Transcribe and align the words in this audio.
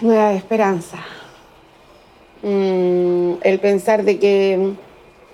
nueva 0.00 0.32
esperanza. 0.32 0.98
Mm, 2.42 3.34
el 3.42 3.58
pensar 3.60 4.04
de 4.04 4.18
que 4.18 4.74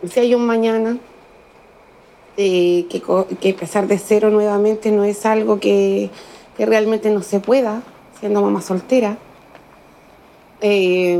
si 0.08 0.20
hay 0.20 0.34
un 0.34 0.46
mañana, 0.46 0.98
que, 2.36 2.86
que, 3.40 3.48
empezar 3.50 3.86
de 3.86 3.98
cero 3.98 4.30
nuevamente 4.30 4.90
no 4.90 5.04
es 5.04 5.26
algo 5.26 5.60
que, 5.60 6.10
realmente 6.58 7.10
no 7.10 7.22
se 7.22 7.40
pueda, 7.40 7.82
siendo 8.18 8.42
mamá 8.42 8.60
soltera. 8.60 9.16
Eh, 10.60 11.18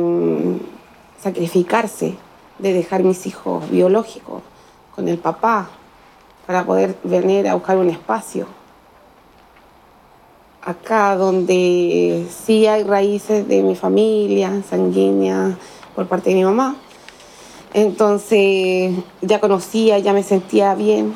sacrificarse 1.23 2.15
de 2.59 2.73
dejar 2.73 3.05
mis 3.05 3.27
hijos 3.27 3.71
biológicos 3.71 4.43
con 4.95 5.09
el 5.09 5.19
papá 5.19 5.71
para 6.47 6.65
poder 6.65 6.97
venir 7.05 7.49
a 7.49 7.55
buscar 7.55 7.79
un 7.79 7.89
espacio. 7.89 8.47
Acá 10.63 11.17
donde 11.17 12.27
sí 12.45 12.67
hay 12.67 12.83
raíces 12.83 13.49
de 13.49 13.63
mi 13.63 13.75
familia 13.75 14.63
sanguínea 14.69 15.57
por 15.95 16.07
parte 16.07 16.31
de 16.31 16.37
mi 16.37 16.45
mamá, 16.45 16.77
entonces 17.73 18.93
ya 19.23 19.41
conocía, 19.41 19.99
ya 20.01 20.13
me 20.13 20.23
sentía 20.23 20.75
bien. 20.75 21.15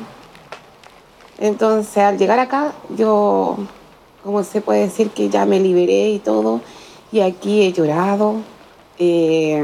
Entonces 1.37 1.97
al 1.97 2.17
llegar 2.17 2.39
acá, 2.39 2.73
yo, 2.97 3.57
como 4.23 4.43
se 4.43 4.61
puede 4.61 4.81
decir 4.81 5.11
que 5.11 5.29
ya 5.29 5.45
me 5.45 5.59
liberé 5.59 6.09
y 6.09 6.19
todo, 6.19 6.61
y 7.11 7.19
aquí 7.19 7.61
he 7.61 7.71
llorado, 7.71 8.37
eh, 8.97 9.63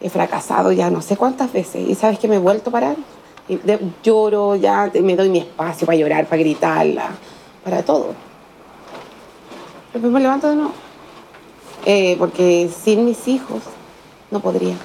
he 0.00 0.08
fracasado 0.08 0.72
ya 0.72 0.88
no 0.88 1.02
sé 1.02 1.18
cuántas 1.18 1.52
veces, 1.52 1.86
y 1.86 1.94
sabes 1.94 2.18
que 2.18 2.26
me 2.26 2.36
he 2.36 2.38
vuelto 2.38 2.70
a 2.70 2.72
parar. 2.72 2.96
Lloro, 4.02 4.56
ya 4.56 4.90
me 5.02 5.14
doy 5.14 5.28
mi 5.28 5.38
espacio 5.40 5.86
para 5.86 5.98
llorar, 5.98 6.26
para 6.26 6.40
gritarla, 6.40 7.10
para 7.68 7.82
todo. 7.82 8.14
Después 9.92 10.10
me 10.10 10.20
levanto 10.20 10.48
de 10.48 10.56
nuevo. 10.56 10.72
Eh, 11.84 12.16
porque 12.18 12.70
sin 12.82 13.04
mis 13.04 13.28
hijos 13.28 13.62
no 14.30 14.40
podría. 14.40 14.76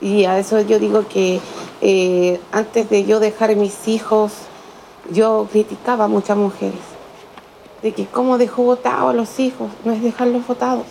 Y 0.00 0.24
a 0.26 0.38
eso 0.38 0.60
yo 0.60 0.78
digo 0.78 1.08
que 1.08 1.40
eh, 1.80 2.40
antes 2.52 2.88
de 2.88 3.04
yo 3.04 3.18
dejar 3.18 3.56
mis 3.56 3.88
hijos, 3.88 4.32
yo 5.10 5.48
criticaba 5.50 6.04
a 6.04 6.08
muchas 6.08 6.36
mujeres. 6.36 6.78
De 7.82 7.92
que 7.92 8.06
cómo 8.06 8.38
dejó 8.38 8.62
votados 8.62 9.10
a 9.10 9.12
los 9.12 9.40
hijos, 9.40 9.68
no 9.84 9.92
es 9.92 10.02
dejarlos 10.02 10.46
votados. 10.46 10.86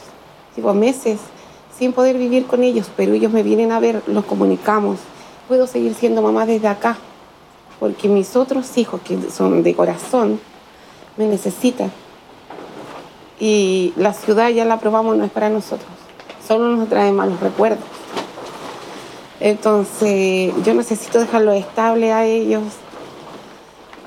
Digo, 0.58 0.74
meses 0.74 1.20
sin 1.78 1.94
poder 1.94 2.18
vivir 2.18 2.48
con 2.48 2.64
ellos, 2.64 2.90
pero 2.98 3.14
ellos 3.14 3.32
me 3.32 3.44
vienen 3.44 3.72
a 3.72 3.80
ver, 3.80 4.04
los 4.08 4.26
comunicamos. 4.26 5.00
Puedo 5.48 5.68
seguir 5.68 5.94
siendo 5.94 6.22
mamá 6.22 6.46
desde 6.46 6.68
acá, 6.68 6.98
porque 7.80 8.08
mis 8.08 8.36
otros 8.36 8.78
hijos, 8.78 9.02
que 9.02 9.30
son 9.30 9.62
de 9.64 9.76
corazón, 9.76 10.40
me 11.18 11.26
necesitan. 11.26 11.92
Y 13.40 13.94
la 13.98 14.14
ciudad 14.14 14.50
ya 14.50 14.66
la 14.66 14.80
probamos, 14.80 15.18
no 15.18 15.26
es 15.26 15.32
para 15.32 15.50
nosotros. 15.50 15.90
Solo 16.48 16.70
nos 16.76 16.90
trae 16.90 17.12
malos 17.12 17.40
recuerdos. 17.40 17.84
Entonces 19.40 20.54
yo 20.64 20.74
necesito 20.74 21.20
dejarlo 21.20 21.52
estable 21.52 22.14
a 22.14 22.26
ellos 22.26 22.64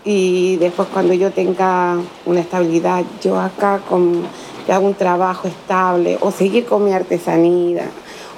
y 0.05 0.56
después 0.56 0.89
cuando 0.92 1.12
yo 1.12 1.31
tenga 1.31 1.98
una 2.25 2.41
estabilidad, 2.41 3.05
yo 3.23 3.39
acá 3.39 3.81
con, 3.86 4.23
hago 4.69 4.86
un 4.86 4.95
trabajo 4.95 5.48
estable 5.48 6.17
o 6.20 6.31
seguir 6.31 6.64
con 6.64 6.84
mi 6.84 6.92
artesanía 6.92 7.91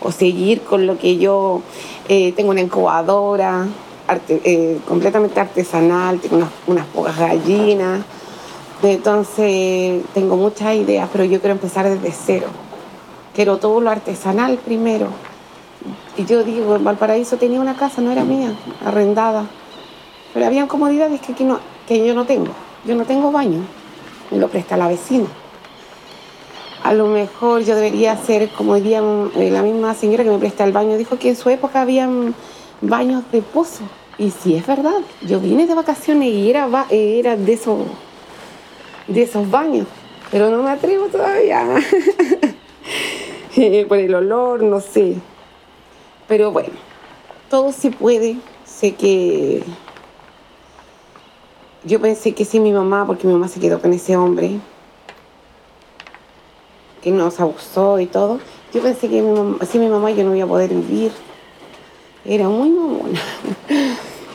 o 0.02 0.10
seguir 0.10 0.62
con 0.62 0.86
lo 0.86 0.98
que 0.98 1.16
yo 1.16 1.62
eh, 2.08 2.32
tengo 2.32 2.50
una 2.50 2.60
incubadora 2.60 3.68
eh, 4.28 4.78
completamente 4.88 5.38
artesanal, 5.38 6.18
tengo 6.18 6.36
unas, 6.38 6.50
unas 6.66 6.86
pocas 6.86 7.16
gallinas. 7.16 8.00
Entonces 8.82 10.02
tengo 10.14 10.36
muchas 10.36 10.74
ideas, 10.76 11.08
pero 11.12 11.24
yo 11.24 11.40
quiero 11.40 11.52
empezar 11.52 11.88
desde 11.88 12.12
cero. 12.12 12.46
Quiero 13.34 13.58
todo 13.58 13.80
lo 13.80 13.90
artesanal 13.90 14.58
primero 14.58 15.08
y 16.16 16.26
yo 16.26 16.42
digo, 16.44 16.76
en 16.76 16.84
Valparaíso 16.84 17.36
tenía 17.36 17.60
una 17.60 17.76
casa, 17.76 18.02
no 18.02 18.10
era 18.10 18.24
mía, 18.24 18.52
arrendada. 18.84 19.46
Pero 20.34 20.46
había 20.46 20.66
comodidades 20.66 21.20
que, 21.20 21.32
aquí 21.32 21.44
no, 21.44 21.58
que 21.86 22.06
yo 22.06 22.14
no 22.14 22.26
tengo. 22.26 22.52
Yo 22.84 22.94
no 22.94 23.04
tengo 23.04 23.32
baño, 23.32 23.60
me 24.30 24.38
lo 24.38 24.48
presta 24.48 24.76
la 24.76 24.88
vecina. 24.88 25.26
A 26.82 26.94
lo 26.94 27.06
mejor 27.06 27.62
yo 27.62 27.74
debería 27.74 28.12
hacer 28.12 28.48
como 28.50 28.74
diría 28.74 29.02
eh, 29.36 29.50
la 29.50 29.62
misma 29.62 29.94
señora 29.94 30.24
que 30.24 30.30
me 30.30 30.38
presta 30.38 30.64
el 30.64 30.72
baño, 30.72 30.96
dijo 30.96 31.18
que 31.18 31.30
en 31.30 31.36
su 31.36 31.50
época 31.50 31.82
habían 31.82 32.34
baños 32.80 33.24
de 33.32 33.42
pozo. 33.42 33.84
Y 34.18 34.30
sí, 34.30 34.54
es 34.54 34.66
verdad, 34.66 35.00
yo 35.22 35.40
vine 35.40 35.66
de 35.66 35.74
vacaciones 35.74 36.28
y 36.28 36.50
era, 36.50 36.68
era 36.90 37.36
de, 37.36 37.52
esos, 37.54 37.78
de 39.10 39.22
esos 39.22 39.50
baños, 39.50 39.86
pero 40.30 40.50
no 40.50 40.62
me 40.62 40.70
atrevo 40.70 41.06
todavía. 41.08 41.66
Por 43.88 43.98
el 43.98 44.14
olor, 44.14 44.62
no 44.62 44.80
sé. 44.80 45.16
Pero 46.28 46.52
bueno, 46.52 46.70
todo 47.50 47.72
se 47.72 47.90
puede. 47.90 48.36
Sé 48.64 48.94
que 48.94 49.62
yo 51.84 52.00
pensé 52.00 52.32
que 52.32 52.44
sí 52.44 52.60
mi 52.60 52.72
mamá, 52.72 53.06
porque 53.06 53.26
mi 53.26 53.32
mamá 53.32 53.48
se 53.48 53.60
quedó 53.60 53.80
con 53.80 53.92
ese 53.92 54.16
hombre 54.16 54.60
que 57.02 57.10
nos 57.10 57.40
abusó 57.40 57.98
y 57.98 58.06
todo. 58.06 58.38
Yo 58.72 58.80
pensé 58.80 59.08
que 59.08 59.20
mi 59.20 59.32
mamá, 59.32 59.58
mi 59.74 59.88
mamá 59.88 60.10
yo 60.12 60.24
no 60.24 60.34
iba 60.36 60.44
a 60.44 60.48
poder 60.48 60.70
vivir. 60.70 61.10
Era 62.24 62.48
muy 62.48 62.70
mamona. 62.70 63.20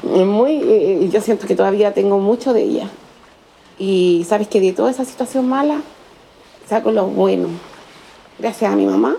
muy, 0.25 0.61
eh, 0.63 1.09
yo 1.11 1.21
siento 1.21 1.47
que 1.47 1.55
todavía 1.55 1.93
tengo 1.93 2.19
mucho 2.19 2.51
de 2.51 2.63
ella. 2.63 2.89
Y 3.77 4.25
sabes 4.27 4.47
que 4.47 4.61
de 4.61 4.71
toda 4.71 4.91
esa 4.91 5.05
situación 5.05 5.47
mala 5.49 5.81
saco 6.67 6.91
lo 6.91 7.07
bueno. 7.07 7.49
Gracias 8.39 8.71
a 8.71 8.75
mi 8.75 8.85
mamá 8.85 9.15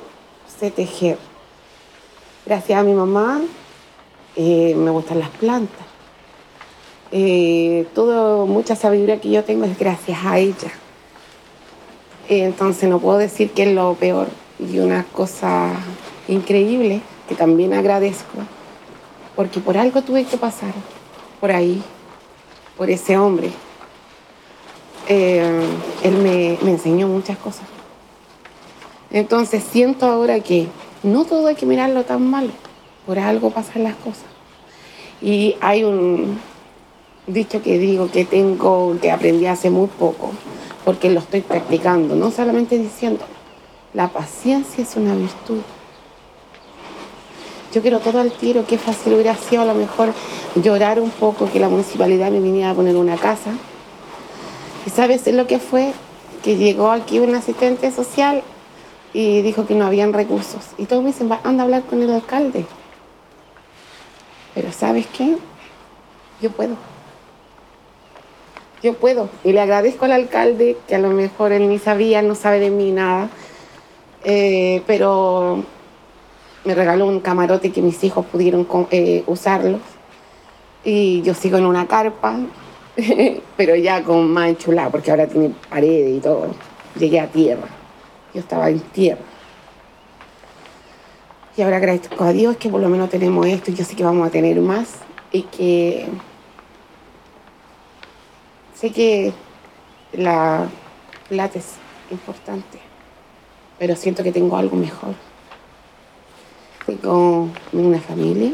sé 0.59 0.71
tejer. 0.71 1.19
Gracias 2.44 2.78
a 2.78 2.83
mi 2.83 2.95
mamá 2.95 3.41
eh, 4.37 4.75
me 4.77 4.91
gustan 4.91 5.19
las 5.19 5.31
plantas. 5.31 5.84
Eh, 7.12 7.87
toda 7.95 8.45
mucha 8.47 8.75
sabiduría 8.75 9.21
que 9.21 9.31
yo 9.31 9.45
tengo 9.45 9.65
es 9.65 9.78
gracias 9.78 10.19
a 10.25 10.39
ella. 10.39 10.72
entonces 12.28 12.89
no 12.89 12.99
puedo 12.99 13.19
decir 13.19 13.50
que 13.50 13.65
es 13.65 13.75
lo 13.75 13.95
peor. 13.95 14.28
Y 14.59 14.78
una 14.78 15.05
cosa 15.05 15.72
increíble 16.28 17.03
que 17.28 17.34
también 17.34 17.75
agradezco, 17.75 18.39
porque 19.34 19.61
por 19.61 19.77
algo 19.77 20.03
tuve 20.03 20.25
que 20.25 20.37
pasar 20.37 20.72
por 21.41 21.50
ahí, 21.50 21.83
por 22.77 22.91
ese 22.91 23.19
hombre. 23.19 23.50
Eh, 25.09 25.61
él 26.03 26.17
me, 26.19 26.59
me 26.62 26.72
enseñó 26.72 27.09
muchas 27.09 27.39
cosas. 27.39 27.65
Entonces 29.11 29.62
siento 29.62 30.06
ahora 30.06 30.41
que 30.41 30.67
no 31.03 31.25
todo 31.25 31.47
hay 31.47 31.55
que 31.55 31.67
mirarlo 31.67 32.05
tan 32.05 32.28
mal, 32.28 32.50
por 33.06 33.19
algo 33.19 33.50
pasan 33.50 33.84
las 33.84 33.95
cosas. 33.95 34.25
Y 35.22 35.56
hay 35.61 35.84
un 35.84 36.39
dicho 37.27 37.62
que 37.62 37.78
digo 37.78 38.11
que 38.11 38.25
tengo, 38.25 38.97
que 39.00 39.11
aprendí 39.11 39.47
hace 39.47 39.71
muy 39.71 39.87
poco, 39.87 40.31
porque 40.84 41.11
lo 41.11 41.21
estoy 41.21 41.41
practicando, 41.41 42.15
no 42.15 42.31
solamente 42.31 42.78
diciendo, 42.78 43.25
la 43.95 44.09
paciencia 44.09 44.83
es 44.83 44.97
una 44.97 45.15
virtud. 45.15 45.61
Yo 47.72 47.83
quiero 47.83 48.00
todo 48.00 48.21
al 48.21 48.33
tiro, 48.33 48.65
qué 48.66 48.78
fácil 48.78 49.15
hubiera 49.15 49.34
sido 49.37 49.62
a 49.62 49.65
lo 49.65 49.75
mejor 49.75 50.12
llorar 50.55 51.00
un 51.00 51.11
poco 51.11 51.50
que 51.50 51.61
la 51.61 51.69
municipalidad 51.69 52.31
me 52.31 52.41
viniera 52.41 52.71
a 52.71 52.75
poner 52.75 52.97
una 52.97 53.16
casa. 53.16 53.50
¿Y 54.86 54.91
sabes 54.91 55.26
lo 55.26 55.48
que 55.48 55.58
fue? 55.58 55.92
Que 56.44 56.56
llegó 56.56 56.92
aquí 56.92 57.19
un 57.19 57.34
asistente 57.34 57.91
social 57.91 58.42
y 59.12 59.42
dijo 59.42 59.66
que 59.66 59.74
no 59.74 59.84
habían 59.84 60.12
recursos. 60.12 60.62
Y 60.78 60.86
todos 60.86 61.02
me 61.02 61.08
dicen, 61.08 61.28
anda 61.42 61.62
a 61.62 61.64
hablar 61.64 61.82
con 61.82 62.00
el 62.02 62.10
alcalde. 62.10 62.64
Pero 64.54 64.72
¿sabes 64.72 65.06
qué? 65.08 65.36
Yo 66.41 66.50
puedo. 66.50 66.76
Yo 68.80 68.94
puedo. 68.94 69.28
Y 69.42 69.52
le 69.52 69.60
agradezco 69.60 70.04
al 70.04 70.12
alcalde, 70.12 70.76
que 70.86 70.94
a 70.94 70.98
lo 70.98 71.10
mejor 71.10 71.50
él 71.50 71.68
ni 71.68 71.80
sabía, 71.80 72.22
no 72.22 72.36
sabe 72.36 72.60
de 72.60 72.71
mí 72.71 72.92
nada. 72.92 73.28
Eh, 74.22 74.82
pero 74.86 75.65
me 76.65 76.74
regaló 76.74 77.06
un 77.06 77.21
camarote 77.21 77.72
que 77.72 77.82
mis 77.82 78.04
hijos 78.04 78.24
pudieron 78.27 78.68
eh, 78.92 79.24
usarlos. 79.27 79.80
Y 80.84 81.22
yo 81.22 81.34
sigo 81.34 81.59
en 81.59 81.66
una 81.66 81.89
carpa, 81.89 82.39
pero 83.57 83.77
ya 83.77 84.03
con 84.03 84.31
más 84.31 84.48
enchulada, 84.48 84.91
porque 84.91 85.10
ahora 85.10 85.27
tiene 85.27 85.53
paredes 85.69 86.16
y 86.16 86.21
todo. 86.21 86.54
Llegué 86.98 87.21
a 87.21 87.27
tierra 87.27 87.69
yo 88.37 88.41
estaba 88.41 88.69
en 88.69 88.81
tierra. 88.81 89.22
Y 91.57 91.63
ahora 91.63 91.78
agradezco 91.78 92.22
a 92.22 92.33
Dios 92.33 92.59
que 92.59 92.69
por 92.69 92.83
lo 92.83 92.91
menos 92.91 93.09
tenemos 93.09 93.47
esto 93.47 93.71
y 93.71 93.75
yo 93.75 93.83
sé 93.83 93.97
que 93.97 94.04
vamos 94.04 94.28
a 94.28 94.31
tener 94.31 94.60
más 94.60 94.97
y 95.33 95.43
que 95.43 96.07
sé 98.75 98.91
que 98.91 99.33
la 100.13 100.69
plata 101.31 101.59
es 101.59 101.77
importante, 102.10 102.78
pero 103.78 103.97
siento 103.97 104.22
que 104.22 104.33
tengo 104.33 104.59
algo 104.59 104.77
mejor. 104.77 105.15
Tengo 106.84 107.49
una 107.72 108.01
familia, 108.01 108.53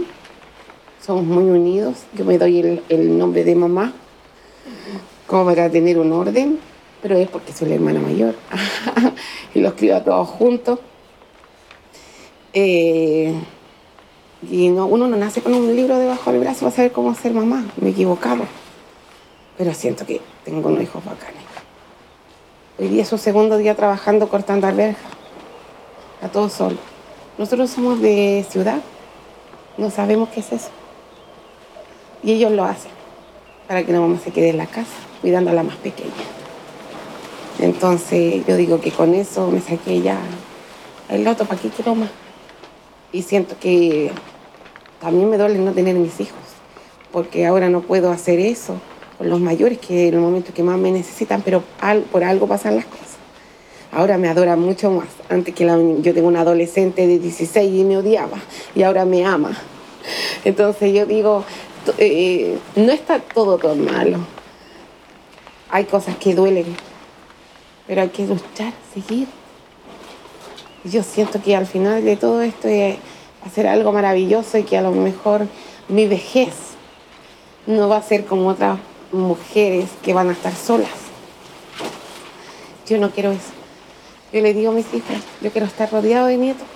somos 1.05 1.25
muy 1.25 1.45
unidos, 1.45 2.05
yo 2.17 2.25
me 2.25 2.38
doy 2.38 2.81
el 2.88 3.19
nombre 3.19 3.43
de 3.43 3.56
mamá 3.56 3.93
como 5.26 5.44
para 5.47 5.70
tener 5.70 5.99
un 5.99 6.12
orden 6.12 6.59
pero 7.03 7.17
es 7.17 7.29
porque 7.29 7.53
soy 7.53 7.69
la 7.69 7.75
hermana 7.75 8.00
mayor 8.00 8.37
y 9.55 9.61
los 9.61 9.75
crío 9.75 9.97
a 9.97 10.05
todos 10.05 10.29
juntos. 10.29 10.79
Eh, 12.55 13.35
y 14.49 14.69
no, 14.69 14.87
uno 14.87 15.09
no 15.09 15.17
nace 15.17 15.43
con 15.43 15.53
un 15.53 15.75
libro 15.75 15.99
debajo 15.99 16.31
del 16.31 16.41
brazo 16.41 16.61
para 16.61 16.76
saber 16.76 16.93
cómo 16.93 17.14
ser 17.14 17.32
mamá, 17.32 17.64
me 17.81 17.88
he 17.88 17.91
equivocado. 17.91 18.44
Pero 19.59 19.75
siento 19.75 20.06
que 20.06 20.20
tengo 20.44 20.69
unos 20.69 20.82
hijos 20.82 21.05
bacanes. 21.05 21.43
Hoy 22.79 22.88
día 22.88 23.03
es 23.03 23.09
su 23.09 23.19
segundo 23.19 23.59
día 23.59 23.75
trabajando 23.75 24.29
cortando 24.29 24.69
alberjas, 24.69 25.12
a 26.23 26.29
todos 26.29 26.53
solos. 26.53 26.79
Nosotros 27.37 27.70
somos 27.70 28.00
de 28.00 28.47
ciudad, 28.49 28.81
no 29.76 29.91
sabemos 29.91 30.29
qué 30.29 30.41
es 30.41 30.53
eso. 30.53 30.70
Y 32.23 32.32
ellos 32.32 32.53
lo 32.53 32.64
hacen 32.64 33.01
para 33.73 33.87
que 33.87 33.93
la 33.93 34.01
mamá 34.01 34.19
se 34.23 34.31
quede 34.31 34.51
en 34.51 34.59
la 34.59 34.67
casa 34.67 34.93
cuidando 35.23 35.49
a 35.49 35.55
la 35.55 35.63
más 35.63 35.77
pequeña. 35.77 36.11
Entonces 37.59 38.45
yo 38.47 38.59
digo 38.59 38.83
que 38.83 38.91
con 38.91 39.15
eso 39.15 39.51
me 39.51 39.63
saqué 39.63 40.03
ya 40.03 40.19
el 41.09 41.25
loto, 41.25 41.47
¿para 41.47 41.59
qué 41.59 41.71
quiero 41.71 41.95
más? 41.95 42.11
Y 43.13 43.23
siento 43.23 43.57
que 43.59 44.11
también 45.01 45.31
me 45.31 45.39
duele 45.39 45.59
no 45.59 45.73
tener 45.73 45.95
mis 45.95 46.21
hijos, 46.21 46.37
porque 47.13 47.47
ahora 47.47 47.71
no 47.71 47.81
puedo 47.81 48.11
hacer 48.11 48.41
eso 48.41 48.75
con 49.17 49.31
los 49.31 49.41
mayores, 49.41 49.79
que 49.79 50.09
en 50.09 50.17
el 50.17 50.21
momento 50.21 50.53
que 50.53 50.63
más 50.63 50.77
me 50.77 50.91
necesitan, 50.91 51.41
pero 51.41 51.63
por 52.11 52.25
algo 52.25 52.47
pasan 52.47 52.77
las 52.77 52.85
cosas. 52.85 53.17
Ahora 53.91 54.19
me 54.19 54.29
adora 54.29 54.55
mucho 54.55 54.91
más. 54.91 55.09
Antes 55.31 55.55
que 55.55 55.65
yo 55.65 56.13
tengo 56.13 56.29
una 56.29 56.43
adolescente 56.43 57.07
de 57.07 57.19
16 57.19 57.73
y 57.73 57.85
me 57.85 57.97
odiaba, 57.97 58.37
y 58.75 58.83
ahora 58.83 59.07
me 59.07 59.25
ama. 59.25 59.57
Entonces 60.45 60.93
yo 60.93 61.07
digo, 61.07 61.47
eh, 61.99 62.58
no 62.76 62.93
está 62.93 63.19
todo 63.19 63.58
tan 63.58 63.84
malo. 63.84 64.19
Hay 65.70 65.84
cosas 65.84 66.17
que 66.17 66.34
duelen, 66.34 66.76
pero 67.87 68.02
hay 68.02 68.08
que 68.08 68.26
luchar, 68.26 68.73
seguir. 68.93 69.29
Yo 70.84 71.02
siento 71.02 71.40
que 71.43 71.56
al 71.56 71.67
final 71.67 72.05
de 72.05 72.17
todo 72.17 72.43
esto 72.43 72.69
es 72.69 72.96
hacer 73.46 73.67
algo 73.67 73.93
maravilloso 73.93 74.58
y 74.58 74.64
que 74.64 74.76
a 74.76 74.82
lo 74.82 74.93
mejor 74.93 75.46
mi 75.88 76.06
vejez 76.06 76.55
no 77.67 77.88
va 77.88 77.99
a 77.99 78.02
ser 78.02 78.25
como 78.25 78.49
otras 78.49 78.78
mujeres 79.12 79.88
que 80.02 80.14
van 80.14 80.28
a 80.28 80.32
estar 80.32 80.55
solas. 80.55 80.90
Yo 82.88 82.99
no 82.99 83.11
quiero 83.11 83.31
eso. 83.31 83.52
Yo 84.32 84.40
le 84.40 84.55
digo 84.55 84.70
a 84.70 84.75
mis 84.75 84.87
hijos, 84.93 85.17
yo 85.40 85.50
quiero 85.50 85.67
estar 85.67 85.90
rodeado 85.90 86.26
de 86.26 86.37
nietos. 86.37 86.67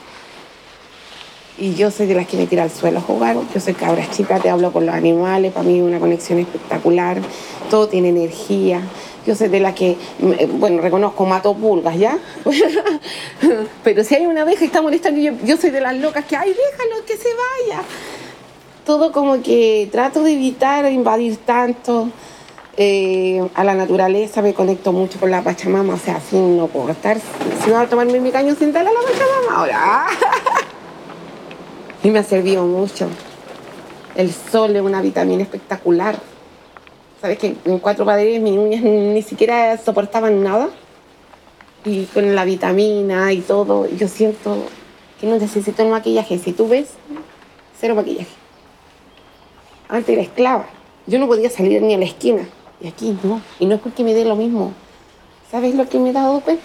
Y 1.59 1.75
yo 1.75 1.91
soy 1.91 2.07
de 2.07 2.15
las 2.15 2.27
que 2.27 2.37
me 2.37 2.47
tira 2.47 2.65
al 2.65 2.71
suelo 2.71 2.99
a 2.99 3.03
jugar. 3.03 3.37
Yo 3.55 3.61
soy 3.61 3.73
cabra 3.73 4.09
chica, 4.11 4.39
te 4.39 4.51
hablo 4.51 4.73
con 4.73 4.85
los 4.85 4.95
animales. 4.95 5.53
Para 5.53 5.67
mí 5.67 5.79
es 5.79 5.83
una 5.83 5.99
conexión 5.99 6.39
espectacular. 6.39 7.19
Todo 7.71 7.89
tiene 7.89 8.11
energía. 8.11 8.83
Yo 9.27 9.35
soy 9.35 9.49
de 9.49 9.61
las 9.61 9.75
que, 9.75 9.97
bueno, 10.59 10.83
reconozco, 10.83 11.25
mato 11.25 11.55
pulgas, 11.55 11.99
¿ya? 11.99 12.19
Pero 13.85 14.05
si 14.05 14.15
hay 14.15 14.27
una 14.27 14.43
abeja 14.43 14.65
y 14.65 14.67
está 14.67 14.83
molestando, 14.83 15.21
yo, 15.21 15.33
yo 15.45 15.57
soy 15.57 15.71
de 15.71 15.81
las 15.81 15.97
locas 15.97 16.27
que, 16.27 16.37
ay, 16.37 16.51
déjalo 16.51 17.05
que 17.07 17.17
se 17.17 17.29
vaya. 17.29 17.83
Todo 18.85 19.11
como 19.11 19.43
que 19.43 19.89
trato 19.91 20.23
de 20.23 20.35
evitar 20.35 20.91
invadir 20.93 21.39
tanto. 21.39 22.11
Eh, 22.79 23.43
a 23.55 23.65
la 23.65 23.75
naturaleza 23.75 24.43
me 24.43 24.53
conecto 24.53 24.93
mucho 24.93 25.19
con 25.19 25.31
la 25.31 25.43
Pachamama, 25.43 25.95
o 25.95 25.99
sea, 25.99 26.17
así 26.17 26.37
no 26.37 26.67
puedo 26.67 26.91
estar, 26.91 27.17
si 27.65 27.71
no 27.71 27.79
a 27.79 27.87
tomarme 27.87 28.21
mi 28.21 28.31
caño 28.31 28.55
sentada 28.55 28.91
a 28.91 28.93
la 28.93 29.01
Pachamama 29.01 29.57
ahora. 29.57 30.07
y 32.03 32.11
me 32.11 32.19
ha 32.19 32.25
servido 32.25 32.65
mucho. 32.67 33.09
El 34.15 34.33
sol 34.33 34.75
es 34.77 34.83
una 34.83 35.03
vitamina 35.03 35.43
espectacular 35.43 36.19
Sabes 37.21 37.39
que 37.39 37.57
en 37.65 37.79
cuatro 37.79 38.05
padres 38.05 38.41
mis 38.43 38.59
uñas 38.59 38.83
ni 38.83 39.23
siquiera 39.23 39.79
soportaban 39.79 40.43
nada. 40.43 40.69
Y 41.85 42.05
con 42.07 42.35
la 42.35 42.45
vitamina 42.45 43.33
y 43.33 43.41
todo, 43.41 43.89
yo 43.89 44.09
siento 44.09 44.57
que 45.21 45.27
no 45.27 45.39
necesito 45.39 45.83
el 45.83 45.89
maquillaje. 45.89 46.39
Si 46.39 46.53
tú 46.53 46.69
ves, 46.69 46.89
cero 47.81 47.95
maquillaje. 47.95 48.31
Antes 49.89 50.11
era 50.11 50.23
esclava. 50.23 50.67
Yo 51.07 51.19
no 51.19 51.27
podía 51.27 51.49
salir 51.49 51.81
ni 51.81 51.95
a 51.95 51.99
la 51.99 52.05
esquina. 52.05 52.47
Y 52.81 52.89
aquí 52.89 53.17
no. 53.23 53.41
Y 53.59 53.67
no 53.67 53.77
es 53.77 53.81
porque 53.81 54.05
me 54.05 54.13
dé 54.13 54.25
lo 54.25 54.37
mismo. 54.37 54.73
¿Sabes 55.51 55.75
lo 55.75 55.89
que 55.89 55.99
me 55.99 56.11
he 56.11 56.13
dado 56.13 56.41
cuenta? 56.41 56.65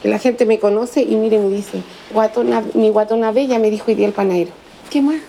Que 0.00 0.08
la 0.08 0.18
gente 0.18 0.46
me 0.46 0.58
conoce 0.58 1.02
y 1.02 1.16
mire, 1.16 1.38
me 1.38 1.50
dice, 1.50 1.82
guatona, 2.14 2.64
mi 2.72 2.88
guatona 2.88 3.32
bella 3.32 3.58
me 3.58 3.70
dijo 3.70 3.84
hoy 3.88 3.96
día 3.96 4.06
el 4.06 4.14
panadero. 4.14 4.52
¿Qué 4.90 5.00
más? 5.00 5.20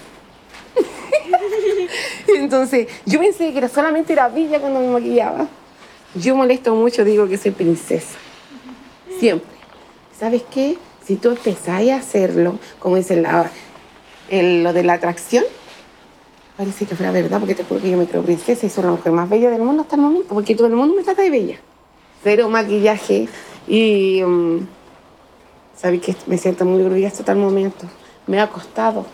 Entonces, 2.28 2.88
yo 3.06 3.20
pensé 3.20 3.52
que 3.52 3.60
era 3.60 3.70
solamente 3.70 4.12
era 4.12 4.28
villa 4.28 4.60
cuando 4.60 4.80
me 4.80 4.88
maquillaba. 4.88 5.48
Yo 6.16 6.36
molesto 6.36 6.74
mucho, 6.74 7.06
digo 7.06 7.28
que 7.28 7.38
soy 7.38 7.52
princesa. 7.52 8.18
Siempre. 9.20 9.48
¿Sabes 10.20 10.42
qué? 10.52 10.78
Si 11.06 11.16
tú 11.16 11.30
empezás 11.30 11.88
a 11.90 11.96
hacerlo, 11.96 12.58
como 12.80 12.96
dice 12.96 13.22
la, 13.22 13.52
lo 14.32 14.74
de 14.74 14.84
la 14.84 14.94
atracción, 14.94 15.44
parece 16.58 16.86
que 16.86 16.96
fuera 16.96 17.12
verdad, 17.12 17.40
porque 17.40 17.54
te 17.54 17.64
juro 17.64 17.82
que 17.82 17.92
yo 17.92 17.98
me 17.98 18.08
creo 18.08 18.24
princesa 18.24 18.66
y 18.66 18.70
soy 18.70 18.84
la 18.86 18.92
mujer 18.92 19.12
más 19.12 19.30
bella 19.30 19.52
del 19.52 19.62
mundo 19.62 19.84
hasta 19.84 19.96
el 19.96 20.02
momento, 20.02 20.34
porque 20.34 20.56
todo 20.56 20.68
el 20.68 20.74
mundo 20.74 20.96
me 20.96 21.04
trata 21.04 21.22
de 21.22 21.30
bella. 21.30 21.58
Cero 22.24 22.50
maquillaje 22.50 23.28
y. 23.68 24.24
Um, 24.24 24.66
¿Sabes 25.76 26.02
qué? 26.02 26.16
Me 26.28 26.38
siento 26.38 26.66
muy 26.66 26.84
orgullosa 26.84 27.20
hasta 27.20 27.32
el 27.32 27.40
momento. 27.40 27.88
Me 28.28 28.40
ha 28.40 28.48
costado 28.48 29.06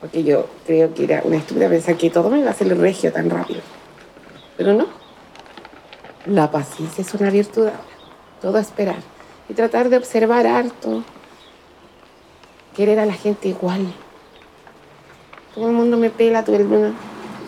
porque 0.00 0.24
yo 0.24 0.46
creo 0.66 0.94
que 0.94 1.04
era 1.04 1.20
una 1.24 1.36
estúpida 1.36 1.68
pensar 1.68 1.96
que 1.96 2.08
todo 2.08 2.30
me 2.30 2.38
iba 2.38 2.48
a 2.48 2.52
hacer 2.52 2.68
el 2.68 2.78
regio 2.78 3.12
tan 3.12 3.28
rápido. 3.28 3.60
Pero 4.56 4.72
no. 4.72 4.86
La 6.26 6.50
paciencia 6.50 7.02
es 7.02 7.14
una 7.14 7.30
virtud 7.30 7.66
ahora. 7.66 7.80
Todo 8.40 8.58
esperar. 8.58 8.96
Y 9.48 9.54
tratar 9.54 9.90
de 9.90 9.98
observar 9.98 10.46
harto. 10.46 11.04
Querer 12.74 12.98
a 12.98 13.04
la 13.04 13.12
gente 13.12 13.48
igual. 13.48 13.92
Todo 15.54 15.66
el 15.66 15.74
mundo 15.74 15.98
me 15.98 16.08
pela, 16.08 16.44
todo 16.44 16.56
el 16.56 16.64
mundo. 16.64 16.92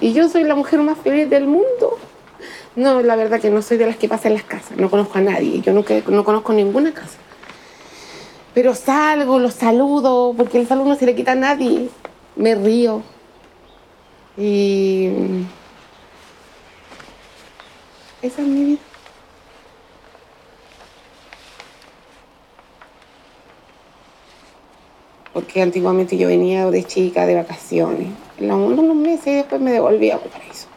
Y 0.01 0.13
yo 0.13 0.29
soy 0.29 0.45
la 0.45 0.55
mujer 0.55 0.81
más 0.81 0.99
feliz 0.99 1.31
del 1.31 1.47
mundo. 1.47 1.99
No, 2.77 3.01
la 3.01 3.17
verdad 3.17 3.41
que 3.41 3.51
no 3.51 3.63
soy 3.63 3.79
de 3.79 3.87
las 3.87 3.97
que 3.97 4.09
pasan 4.09 4.35
las 4.35 4.43
casas. 4.43 4.77
No 4.77 4.91
conozco 4.91 5.17
a 5.17 5.23
nadie. 5.23 5.61
Yo 5.63 5.73
nunca, 5.73 5.95
no 6.07 6.25
conozco 6.25 6.53
ninguna 6.53 6.93
casa. 6.93 7.19
Pero 8.53 8.75
salgo, 8.75 9.39
los 9.39 9.55
saludo, 9.55 10.35
porque 10.37 10.61
el 10.61 10.67
saludo 10.67 10.91
no 10.91 10.97
se 10.97 11.07
le 11.07 11.15
quita 11.15 11.33
a 11.33 11.37
nadie 11.37 11.89
me 12.37 12.55
río. 12.55 13.03
Y 14.37 15.09
esa 18.23 18.43
es 18.43 18.49
mi 18.49 18.65
vida. 18.65 18.81
Porque 25.33 25.63
antiguamente 25.63 26.17
yo 26.17 26.29
venía 26.29 26.71
de 26.71 26.85
chica 26.85 27.27
de 27.27 27.35
vacaciones, 27.35 28.09
en 28.39 28.53
unos 28.53 28.95
meses 28.95 29.27
y 29.27 29.35
después 29.37 29.61
me 29.61 29.73
devolvía 29.73 30.15
a 30.15 30.19
Valparaíso. 30.19 30.69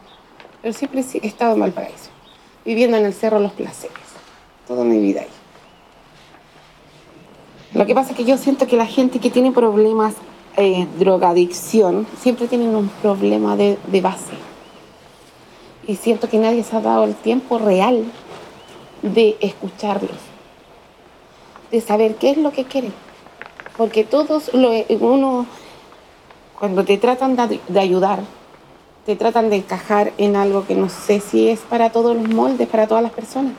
Pero 0.62 0.74
siempre 0.74 1.03
he 1.21 1.27
estado 1.27 1.53
en 1.53 1.59
Valparaíso, 1.59 2.09
viviendo 2.63 2.97
en 2.97 3.05
el 3.05 3.13
Cerro 3.13 3.39
Los 3.39 3.51
Placeres, 3.51 3.97
toda 4.65 4.83
mi 4.83 5.00
vida 5.00 5.21
ahí. 5.21 5.27
Lo 7.74 7.85
que 7.85 7.93
pasa 7.93 8.12
es 8.12 8.17
que 8.17 8.24
yo 8.24 8.38
siento 8.38 8.65
que 8.65 8.77
la 8.77 8.85
gente 8.85 9.19
que 9.19 9.29
tiene 9.29 9.51
problemas 9.51 10.15
eh, 10.57 10.88
drogadicción 10.97 12.07
siempre 12.17 12.47
tienen 12.47 12.75
un 12.75 12.88
problema 12.88 13.57
de, 13.57 13.77
base. 14.01 14.33
Y 15.85 15.95
siento 15.97 16.29
que 16.29 16.38
nadie 16.38 16.63
se 16.63 16.75
ha 16.75 16.81
dado 16.81 17.03
el 17.03 17.13
tiempo 17.13 17.57
real 17.57 18.05
de 19.01 19.38
escucharlos, 19.41 20.17
de 21.71 21.81
saber 21.81 22.15
qué 22.15 22.31
es 22.31 22.38
lo 22.38 22.51
que 22.51 22.63
quieren. 22.63 22.93
Porque 23.75 24.05
todos, 24.05 24.53
lo, 24.53 24.71
uno, 25.01 25.45
cuando 26.57 26.85
te 26.85 26.97
tratan 26.97 27.35
de, 27.35 27.79
ayudar, 27.79 28.19
te 29.05 29.15
tratan 29.15 29.50
de 29.50 29.57
encajar 29.57 30.13
en 30.17 30.38
algo 30.38 30.65
que 30.65 30.75
no 30.75 30.88
sé 30.89 31.19
si 31.19 31.50
es 31.50 31.59
para 31.59 31.91
todos 31.91 32.15
los 32.15 32.29
moldes, 32.29 32.67
para 32.69 32.88
todas 32.88 33.03
las 33.03 33.12
personas. 33.12 33.53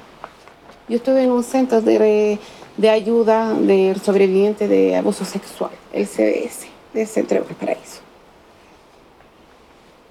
Yo 0.89 0.97
estuve 0.97 1.25
en 1.25 1.31
un 1.31 1.45
centro 1.45 1.83
de, 1.83 2.39
de 2.77 2.91
ayuda 2.91 3.53
de 3.53 3.95
sobrevivientes 4.03 4.69
de 4.69 4.97
abuso 4.97 5.25
sexual, 5.25 5.73
el 5.93 6.07
CBS 6.07 6.76
de 7.01 7.07
Centro 7.07 7.45
de 7.45 7.55
Paraíso. 7.55 8.01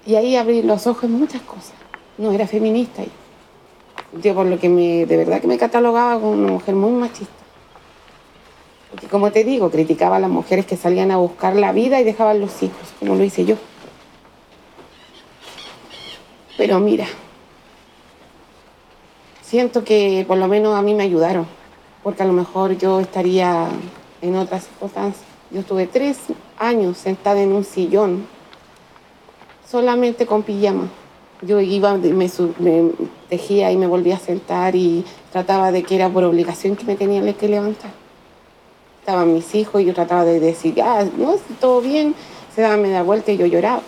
Y 0.06 0.14
ahí 0.14 0.36
abrí 0.36 0.62
los 0.62 0.86
ojos 0.86 1.04
en 1.04 1.12
muchas 1.12 1.42
cosas. 1.42 1.74
No 2.16 2.32
era 2.32 2.46
feminista 2.46 3.02
yo. 3.02 4.34
por 4.34 4.46
lo 4.46 4.58
que 4.58 4.68
de 4.68 5.16
verdad 5.16 5.40
que 5.40 5.48
me 5.48 5.58
catalogaba 5.58 6.14
como 6.14 6.32
una 6.32 6.52
mujer 6.52 6.74
muy 6.74 6.92
machista. 6.92 7.34
Porque 8.90 9.08
como 9.08 9.32
te 9.32 9.42
digo, 9.42 9.70
criticaba 9.70 10.16
a 10.16 10.20
las 10.20 10.30
mujeres 10.30 10.64
que 10.64 10.76
salían 10.76 11.10
a 11.10 11.16
buscar 11.16 11.56
la 11.56 11.72
vida 11.72 12.00
y 12.00 12.04
dejaban 12.04 12.40
los 12.40 12.62
hijos, 12.62 12.94
como 13.00 13.16
lo 13.16 13.24
hice 13.24 13.44
yo. 13.44 13.56
Pero 16.56 16.78
mira, 16.78 17.06
siento 19.42 19.84
que 19.84 20.24
por 20.26 20.38
lo 20.38 20.46
menos 20.46 20.78
a 20.78 20.82
mí 20.82 20.94
me 20.94 21.02
ayudaron, 21.02 21.46
porque 22.02 22.22
a 22.22 22.26
lo 22.26 22.32
mejor 22.32 22.78
yo 22.78 23.00
estaría 23.00 23.68
en 24.22 24.36
otras 24.36 24.64
circunstancias. 24.64 25.25
Yo 25.50 25.60
estuve 25.60 25.86
tres 25.86 26.18
años 26.58 26.98
sentada 26.98 27.40
en 27.40 27.52
un 27.52 27.64
sillón, 27.64 28.26
solamente 29.70 30.26
con 30.26 30.42
pijama, 30.42 30.88
Yo 31.40 31.60
iba, 31.60 31.96
me, 31.96 32.30
me 32.58 32.90
tejía 33.28 33.70
y 33.70 33.76
me 33.76 33.86
volvía 33.86 34.16
a 34.16 34.18
sentar 34.18 34.74
y 34.74 35.04
trataba 35.30 35.70
de 35.70 35.84
que 35.84 35.94
era 35.94 36.08
por 36.08 36.24
obligación 36.24 36.74
que 36.74 36.84
me 36.84 36.96
tenían 36.96 37.32
que 37.34 37.48
levantar. 37.48 37.90
Estaban 39.00 39.34
mis 39.34 39.54
hijos 39.54 39.82
y 39.82 39.84
yo 39.84 39.94
trataba 39.94 40.24
de 40.24 40.40
decir, 40.40 40.82
ah, 40.82 41.04
no, 41.16 41.36
todo 41.60 41.80
bien, 41.80 42.14
se 42.54 42.62
daba 42.62 42.76
media 42.76 43.04
vuelta 43.04 43.30
y 43.30 43.36
yo 43.36 43.46
lloraba. 43.46 43.82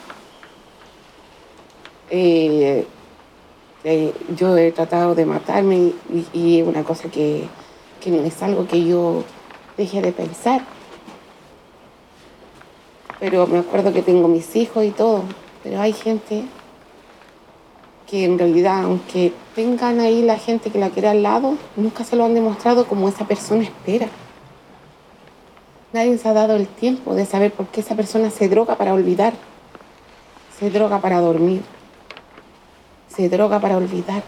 Eh, 2.10 2.86
eh, 3.82 4.12
yo 4.36 4.56
he 4.56 4.70
tratado 4.70 5.16
de 5.16 5.26
matarme 5.26 5.92
y, 6.32 6.60
es 6.60 6.66
una 6.66 6.84
cosa 6.84 7.10
que, 7.10 7.48
que 8.00 8.10
no 8.10 8.22
es 8.22 8.42
algo 8.42 8.66
que 8.68 8.84
yo 8.84 9.24
dejé 9.76 10.02
de 10.02 10.12
pensar. 10.12 10.77
Pero 13.20 13.46
me 13.46 13.58
acuerdo 13.58 13.92
que 13.92 14.02
tengo 14.02 14.28
mis 14.28 14.54
hijos 14.54 14.84
y 14.84 14.90
todo, 14.90 15.24
pero 15.62 15.80
hay 15.80 15.92
gente 15.92 16.44
que 18.08 18.24
en 18.24 18.38
realidad, 18.38 18.84
aunque 18.84 19.32
tengan 19.54 20.00
ahí 20.00 20.22
la 20.22 20.38
gente 20.38 20.70
que 20.70 20.78
la 20.78 20.90
quiere 20.90 21.08
al 21.08 21.22
lado, 21.22 21.56
nunca 21.76 22.04
se 22.04 22.16
lo 22.16 22.24
han 22.24 22.34
demostrado 22.34 22.86
como 22.86 23.08
esa 23.08 23.26
persona 23.26 23.64
espera. 23.64 24.08
Nadie 25.92 26.16
se 26.16 26.28
ha 26.28 26.32
dado 26.32 26.56
el 26.56 26.66
tiempo 26.66 27.14
de 27.14 27.26
saber 27.26 27.52
por 27.52 27.66
qué 27.66 27.80
esa 27.80 27.96
persona 27.96 28.30
se 28.30 28.48
droga 28.48 28.76
para 28.76 28.94
olvidar, 28.94 29.34
se 30.58 30.70
droga 30.70 31.00
para 31.00 31.20
dormir, 31.20 31.62
se 33.08 33.28
droga 33.28 33.58
para 33.58 33.76
olvidar. 33.76 34.22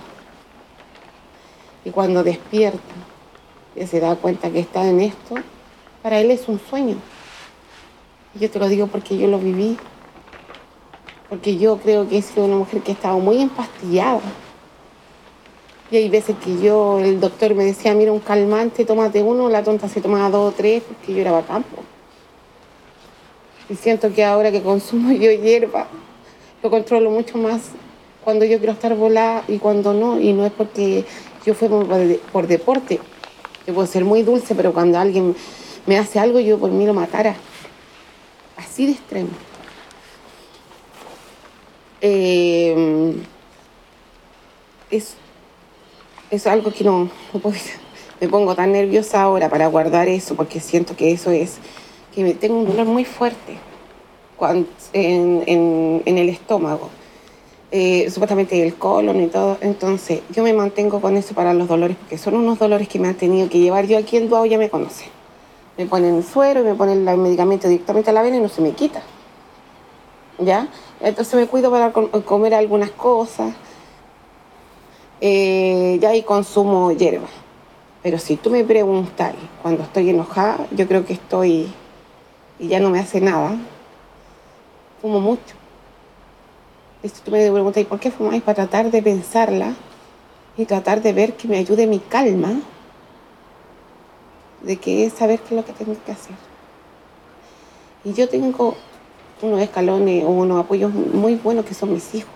Y 1.84 1.90
cuando 1.90 2.22
despierta 2.22 2.78
y 3.76 3.86
se 3.86 4.00
da 4.00 4.16
cuenta 4.16 4.50
que 4.50 4.60
está 4.60 4.86
en 4.86 5.00
esto, 5.00 5.36
para 6.02 6.18
él 6.20 6.30
es 6.30 6.48
un 6.48 6.60
sueño. 6.68 6.96
Yo 8.34 8.50
te 8.50 8.58
lo 8.58 8.68
digo 8.68 8.86
porque 8.86 9.18
yo 9.18 9.26
lo 9.26 9.38
viví 9.38 9.76
porque 11.30 11.56
yo 11.56 11.78
creo 11.78 12.08
que 12.08 12.18
he 12.18 12.22
sido 12.22 12.44
una 12.44 12.56
mujer 12.56 12.82
que 12.82 12.90
ha 12.90 12.94
estado 12.94 13.18
muy 13.20 13.40
empastillada. 13.40 14.20
Y 15.92 15.96
hay 15.96 16.08
veces 16.08 16.34
que 16.44 16.60
yo, 16.60 16.98
el 16.98 17.20
doctor 17.20 17.54
me 17.54 17.64
decía, 17.64 17.94
mira, 17.94 18.12
un 18.12 18.18
calmante, 18.18 18.84
tómate 18.84 19.22
uno, 19.22 19.48
la 19.48 19.62
tonta 19.62 19.88
se 19.88 20.00
tomaba 20.00 20.28
dos 20.28 20.52
o 20.52 20.56
tres, 20.56 20.82
porque 20.82 21.14
yo 21.14 21.20
era 21.20 21.30
bacán. 21.30 21.64
Y 23.68 23.76
siento 23.76 24.12
que 24.12 24.24
ahora 24.24 24.50
que 24.50 24.60
consumo 24.60 25.12
yo 25.12 25.30
hierba, 25.30 25.86
lo 26.62 26.68
controlo 26.70 27.10
mucho 27.10 27.38
más 27.38 27.70
cuando 28.24 28.44
yo 28.44 28.58
quiero 28.58 28.72
estar 28.72 28.94
volada 28.96 29.44
y 29.46 29.58
cuando 29.58 29.94
no. 29.94 30.20
Y 30.20 30.32
no 30.32 30.44
es 30.44 30.52
porque 30.52 31.04
yo 31.46 31.54
fui 31.54 31.68
por 32.32 32.46
deporte. 32.48 32.98
Yo 33.68 33.74
puedo 33.74 33.86
ser 33.86 34.04
muy 34.04 34.22
dulce, 34.22 34.56
pero 34.56 34.72
cuando 34.72 34.98
alguien 34.98 35.36
me 35.86 35.96
hace 35.96 36.18
algo, 36.18 36.40
yo 36.40 36.58
por 36.58 36.72
mí 36.72 36.86
lo 36.86 36.94
matara. 36.94 37.36
Así 38.60 38.86
de 38.86 38.92
extremo. 38.92 39.30
Eh, 42.02 43.14
es, 44.90 45.14
es 46.30 46.46
algo 46.46 46.70
que 46.70 46.84
no, 46.84 47.10
puedo 47.32 47.54
Me 48.20 48.28
pongo 48.28 48.54
tan 48.54 48.72
nerviosa 48.72 49.22
ahora 49.22 49.48
para 49.48 49.66
guardar 49.68 50.08
eso 50.08 50.34
porque 50.34 50.60
siento 50.60 50.94
que 50.94 51.12
eso 51.12 51.30
es 51.30 51.56
que 52.14 52.22
me 52.22 52.34
tengo 52.34 52.58
un 52.58 52.66
dolor 52.66 52.86
muy 52.86 53.04
fuerte 53.04 53.56
en, 54.92 56.02
el 56.04 56.28
estómago. 56.28 56.90
Eh, 57.72 58.10
supuestamente 58.10 58.62
el 58.62 58.74
colon 58.74 59.22
y 59.22 59.28
todo. 59.28 59.56
Entonces, 59.62 60.20
yo 60.34 60.42
me 60.42 60.52
mantengo 60.52 61.00
con 61.00 61.16
eso 61.16 61.34
para 61.34 61.54
los 61.54 61.68
dolores, 61.68 61.96
porque 61.96 62.18
son 62.18 62.34
unos 62.34 62.58
dolores 62.58 62.88
que 62.88 62.98
me 62.98 63.08
han 63.08 63.14
tenido 63.14 63.48
que 63.48 63.58
llevar. 63.58 63.86
Yo 63.86 63.96
aquí 63.96 64.16
en 64.16 64.28
Duao 64.28 64.44
ya 64.44 64.58
me 64.58 64.68
conocen. 64.68 65.19
Me 65.80 65.86
ponen 65.86 66.22
suero 66.22 66.60
y 66.60 66.64
me 66.64 66.74
ponen 66.74 67.08
el 67.08 67.16
medicamento 67.16 67.66
directamente 67.66 68.10
a 68.10 68.12
la 68.12 68.20
vena 68.20 68.36
y 68.36 68.40
no 68.40 68.50
se 68.50 68.60
me 68.60 68.72
quita. 68.72 69.00
¿Ya? 70.38 70.68
Entonces 71.00 71.32
me 71.34 71.46
cuido 71.46 71.70
para 71.70 71.90
comer 71.90 72.52
algunas 72.52 72.90
cosas. 72.90 73.54
Eh, 75.22 75.96
ya 75.98 76.14
y 76.14 76.22
consumo 76.22 76.92
hierba. 76.92 77.28
Pero 78.02 78.18
si 78.18 78.36
tú 78.36 78.50
me 78.50 78.62
preguntas 78.62 79.32
cuando 79.62 79.84
estoy 79.84 80.10
enojada, 80.10 80.66
yo 80.70 80.86
creo 80.86 81.06
que 81.06 81.14
estoy 81.14 81.72
y 82.58 82.68
ya 82.68 82.78
no 82.78 82.90
me 82.90 83.00
hace 83.00 83.22
nada. 83.22 83.56
Fumo 85.00 85.18
mucho. 85.18 85.54
Y 87.02 87.08
si 87.08 87.22
tú 87.22 87.30
me 87.30 87.50
preguntas, 87.50 87.82
¿y 87.82 87.86
por 87.86 87.98
qué 87.98 88.10
fumáis? 88.10 88.42
Para 88.42 88.66
tratar 88.66 88.90
de 88.90 89.00
pensarla 89.00 89.72
y 90.58 90.66
tratar 90.66 91.00
de 91.00 91.14
ver 91.14 91.38
que 91.38 91.48
me 91.48 91.56
ayude 91.56 91.86
mi 91.86 92.00
calma, 92.00 92.60
de 94.62 94.76
que 94.76 95.06
es 95.06 95.14
saber 95.14 95.40
qué 95.40 95.54
es 95.54 95.60
lo 95.60 95.64
que 95.64 95.72
tengo 95.72 95.96
que 96.04 96.12
hacer. 96.12 96.34
Y 98.04 98.12
yo 98.12 98.28
tengo 98.28 98.76
unos 99.42 99.60
escalones 99.60 100.24
o 100.24 100.28
unos 100.28 100.60
apoyos 100.60 100.92
muy 100.92 101.34
buenos 101.36 101.64
que 101.64 101.74
son 101.74 101.92
mis 101.92 102.14
hijos. 102.14 102.32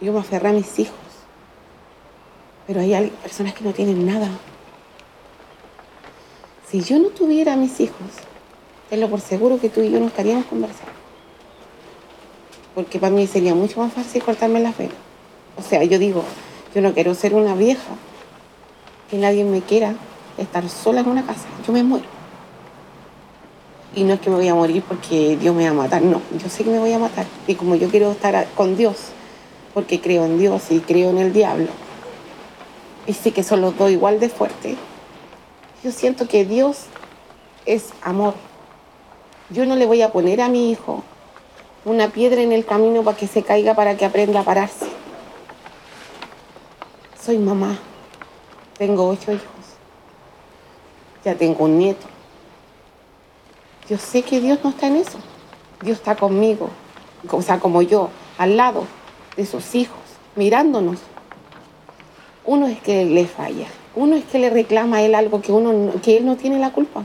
Yo 0.00 0.12
me 0.12 0.20
aferré 0.20 0.48
a 0.48 0.52
mis 0.52 0.78
hijos. 0.78 0.96
Pero 2.66 2.80
hay 2.80 3.12
personas 3.22 3.54
que 3.54 3.64
no 3.64 3.72
tienen 3.72 4.06
nada. 4.06 4.28
Si 6.68 6.80
yo 6.80 6.98
no 6.98 7.08
tuviera 7.08 7.52
a 7.52 7.56
mis 7.56 7.80
hijos, 7.80 8.06
tenlo 8.88 9.08
por 9.08 9.20
seguro 9.20 9.60
que 9.60 9.68
tú 9.68 9.82
y 9.82 9.90
yo 9.90 10.00
no 10.00 10.06
estaríamos 10.06 10.46
conversando. 10.46 10.92
Porque 12.74 12.98
para 12.98 13.14
mí 13.14 13.26
sería 13.26 13.54
mucho 13.54 13.80
más 13.80 13.92
fácil 13.92 14.22
cortarme 14.22 14.60
las 14.60 14.76
venas. 14.78 14.96
O 15.56 15.62
sea, 15.62 15.84
yo 15.84 15.98
digo, 15.98 16.24
yo 16.74 16.80
no 16.80 16.94
quiero 16.94 17.14
ser 17.14 17.34
una 17.34 17.54
vieja, 17.54 17.94
que 19.10 19.18
nadie 19.18 19.44
me 19.44 19.60
quiera 19.60 19.94
estar 20.38 20.68
sola 20.68 21.00
en 21.00 21.08
una 21.08 21.24
casa. 21.24 21.46
Yo 21.66 21.72
me 21.72 21.82
muero. 21.82 22.06
Y 23.94 24.04
no 24.04 24.14
es 24.14 24.20
que 24.20 24.30
me 24.30 24.36
voy 24.36 24.48
a 24.48 24.54
morir 24.54 24.82
porque 24.86 25.36
Dios 25.36 25.54
me 25.54 25.64
va 25.64 25.70
a 25.70 25.74
matar, 25.74 26.00
no, 26.00 26.22
yo 26.38 26.48
sé 26.48 26.64
que 26.64 26.70
me 26.70 26.78
voy 26.78 26.92
a 26.92 26.98
matar. 26.98 27.26
Y 27.46 27.54
como 27.56 27.74
yo 27.74 27.90
quiero 27.90 28.12
estar 28.12 28.46
con 28.54 28.76
Dios, 28.76 28.96
porque 29.74 30.00
creo 30.00 30.24
en 30.24 30.38
Dios 30.38 30.70
y 30.70 30.80
creo 30.80 31.10
en 31.10 31.18
el 31.18 31.32
diablo, 31.32 31.68
y 33.06 33.12
sé 33.12 33.32
que 33.32 33.42
son 33.42 33.60
los 33.60 33.76
dos 33.76 33.90
igual 33.90 34.18
de 34.18 34.30
fuertes, 34.30 34.76
yo 35.84 35.92
siento 35.92 36.26
que 36.26 36.46
Dios 36.46 36.84
es 37.66 37.90
amor. 38.02 38.34
Yo 39.50 39.66
no 39.66 39.76
le 39.76 39.84
voy 39.84 40.00
a 40.00 40.10
poner 40.10 40.40
a 40.40 40.48
mi 40.48 40.70
hijo 40.70 41.02
una 41.84 42.08
piedra 42.08 42.40
en 42.40 42.52
el 42.52 42.64
camino 42.64 43.02
para 43.02 43.16
que 43.16 43.26
se 43.26 43.42
caiga, 43.42 43.74
para 43.74 43.96
que 43.96 44.04
aprenda 44.04 44.40
a 44.40 44.44
pararse. 44.44 44.86
Soy 47.20 47.38
mamá, 47.38 47.78
tengo 48.78 49.08
ocho 49.08 49.32
hijos, 49.32 49.61
ya 51.24 51.34
tengo 51.34 51.64
un 51.64 51.78
nieto 51.78 52.06
yo 53.88 53.98
sé 53.98 54.22
que 54.22 54.40
Dios 54.40 54.58
no 54.62 54.70
está 54.70 54.86
en 54.86 54.96
eso. 54.96 55.18
Dios 55.82 55.98
está 55.98 56.14
conmigo, 56.14 56.70
o 57.30 57.42
sea, 57.42 57.58
como 57.58 57.82
yo, 57.82 58.08
al 58.38 58.56
lado 58.56 58.84
de 59.36 59.44
sus 59.44 59.74
hijos, 59.74 59.98
mirándonos. 60.36 60.98
Uno 62.44 62.68
es 62.68 62.80
que 62.80 63.04
le 63.04 63.26
falla, 63.26 63.66
uno 63.94 64.16
es 64.16 64.24
que 64.24 64.38
le 64.38 64.48
reclama 64.48 64.98
a 64.98 65.02
él 65.02 65.14
algo 65.14 65.42
que, 65.42 65.52
uno, 65.52 65.92
que 66.00 66.16
él 66.16 66.24
no 66.24 66.36
tiene 66.36 66.58
la 66.58 66.70
culpa. 66.70 67.02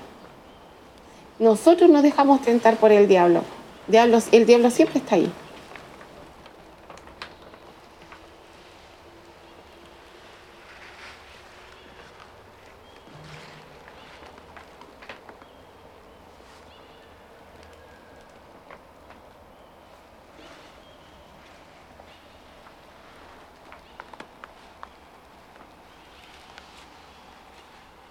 Nosotros 1.39 1.89
nos 1.89 2.03
dejamos 2.03 2.41
tentar 2.41 2.77
por 2.77 2.91
el 2.91 3.07
diablo. 3.07 3.41
el 4.31 4.45
diablo 4.45 4.69
siempre 4.69 4.99
está 4.99 5.15
ahí. 5.15 5.31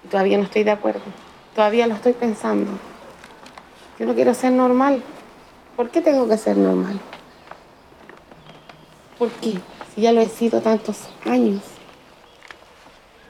Todavía 0.07 0.39
no 0.39 0.45
estoy 0.45 0.65
de 0.65 0.71
acuerdo. 0.71 1.03
Todavía 1.55 1.87
lo 1.87 1.95
estoy 1.95 2.13
pensando. 2.13 2.71
Yo 3.99 4.07
no 4.07 4.15
quiero 4.15 4.35
ser 4.35 4.53
normal. 4.53 5.03
¿Por 5.77 5.91
qué 5.91 6.01
tengo 6.01 6.29
que 6.29 6.37
ser 6.37 6.57
normal? 6.57 6.99
¿Por 9.19 9.31
qué? 9.31 9.59
Si 9.95 10.03
ya 10.03 10.13
lo 10.13 10.21
he 10.21 10.29
sido 10.29 10.61
tantos 10.61 11.09
años. 11.25 11.63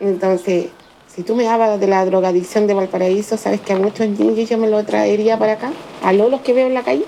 Entonces, 0.00 0.68
si 1.06 1.23
tú 1.23 1.35
me 1.35 1.49
hablas 1.49 1.80
de 1.80 1.87
la 1.87 2.04
drogadicción 2.04 2.66
de 2.66 2.75
Valparaíso, 2.75 3.37
sabes 3.37 3.61
que 3.61 3.73
a 3.73 3.76
muchos 3.78 4.09
niños 4.09 4.49
yo 4.49 4.59
me 4.59 4.68
lo 4.68 4.85
traería 4.85 5.38
para 5.38 5.52
acá, 5.52 5.73
a 6.02 6.12
los 6.12 6.40
que 6.42 6.52
veo 6.52 6.66
en 6.66 6.75
la 6.75 6.83
calle. 6.83 7.06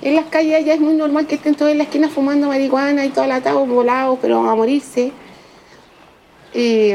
En 0.00 0.14
las 0.14 0.26
calles 0.26 0.64
ya 0.64 0.74
es 0.74 0.80
muy 0.80 0.94
normal 0.94 1.26
que 1.26 1.34
estén 1.34 1.56
todos 1.56 1.72
en 1.72 1.78
la 1.78 1.84
esquina 1.84 2.08
fumando 2.08 2.46
marihuana 2.46 3.04
y 3.04 3.10
todo 3.10 3.24
el 3.24 3.32
atado 3.32 3.66
volado, 3.66 4.16
pero 4.22 4.48
a 4.48 4.54
morirse. 4.54 5.12
Y, 6.54 6.92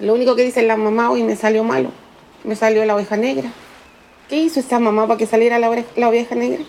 lo 0.00 0.14
único 0.14 0.34
que 0.34 0.44
dice 0.44 0.62
la 0.62 0.76
mamá 0.76 1.10
hoy 1.10 1.22
me 1.22 1.36
salió 1.36 1.62
malo. 1.62 1.90
Me 2.42 2.56
salió 2.56 2.84
la 2.86 2.94
oveja 2.94 3.16
negra. 3.16 3.52
¿Qué 4.28 4.36
hizo 4.36 4.60
esa 4.60 4.78
mamá 4.78 5.06
para 5.06 5.18
que 5.18 5.26
saliera 5.26 5.58
la, 5.58 5.68
oveja 5.68 6.34
negra? 6.34 6.64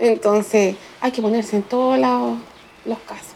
Entonces 0.00 0.74
hay 1.00 1.12
que 1.12 1.22
ponerse 1.22 1.56
en 1.56 1.62
todos 1.62 1.98
los 1.98 2.98
casos. 3.00 3.34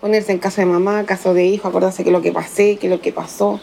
Ponerse 0.00 0.32
en 0.32 0.38
caso 0.38 0.60
de 0.60 0.66
mamá, 0.66 1.04
caso 1.06 1.34
de 1.34 1.46
hijo, 1.46 1.68
acordarse 1.68 2.02
que 2.02 2.10
lo 2.10 2.20
que 2.20 2.32
pasé, 2.32 2.78
que 2.78 2.88
lo 2.88 3.00
que 3.00 3.12
pasó. 3.12 3.60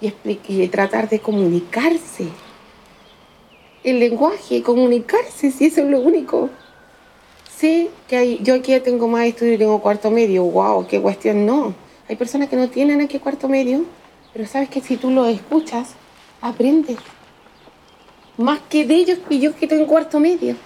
Y, 0.00 0.68
tratar 0.68 1.08
de 1.08 1.20
comunicarse. 1.20 2.28
El 3.84 4.00
lenguaje, 4.00 4.62
comunicarse, 4.62 5.50
si 5.50 5.66
eso 5.66 5.82
es 5.82 5.88
lo 5.88 6.00
único. 6.00 6.48
sé 7.56 7.90
que 8.08 8.16
hay, 8.16 8.38
yo 8.42 8.54
aquí 8.54 8.78
tengo 8.80 9.06
más 9.06 9.26
estudio 9.26 9.58
tengo 9.58 9.80
cuarto 9.80 10.10
medio, 10.10 10.44
wow, 10.44 10.86
qué 10.86 11.00
cuestión, 11.00 11.44
no. 11.44 11.85
Hay 12.08 12.16
personas 12.16 12.48
que 12.48 12.56
no 12.56 12.68
tienen 12.68 13.00
aquí 13.00 13.18
cuarto 13.18 13.48
medio, 13.48 13.84
pero 14.32 14.46
sabes 14.46 14.68
que 14.68 14.80
si 14.80 14.96
tú 14.96 15.10
lo 15.10 15.26
escuchas, 15.26 15.94
aprendes. 16.40 16.98
Más 18.36 18.60
que 18.68 18.84
de 18.84 18.94
ellos 18.94 19.18
que 19.28 19.38
yo 19.38 19.54
que 19.56 19.66
tengo 19.66 19.86
cuarto 19.86 20.20
medio. 20.20 20.56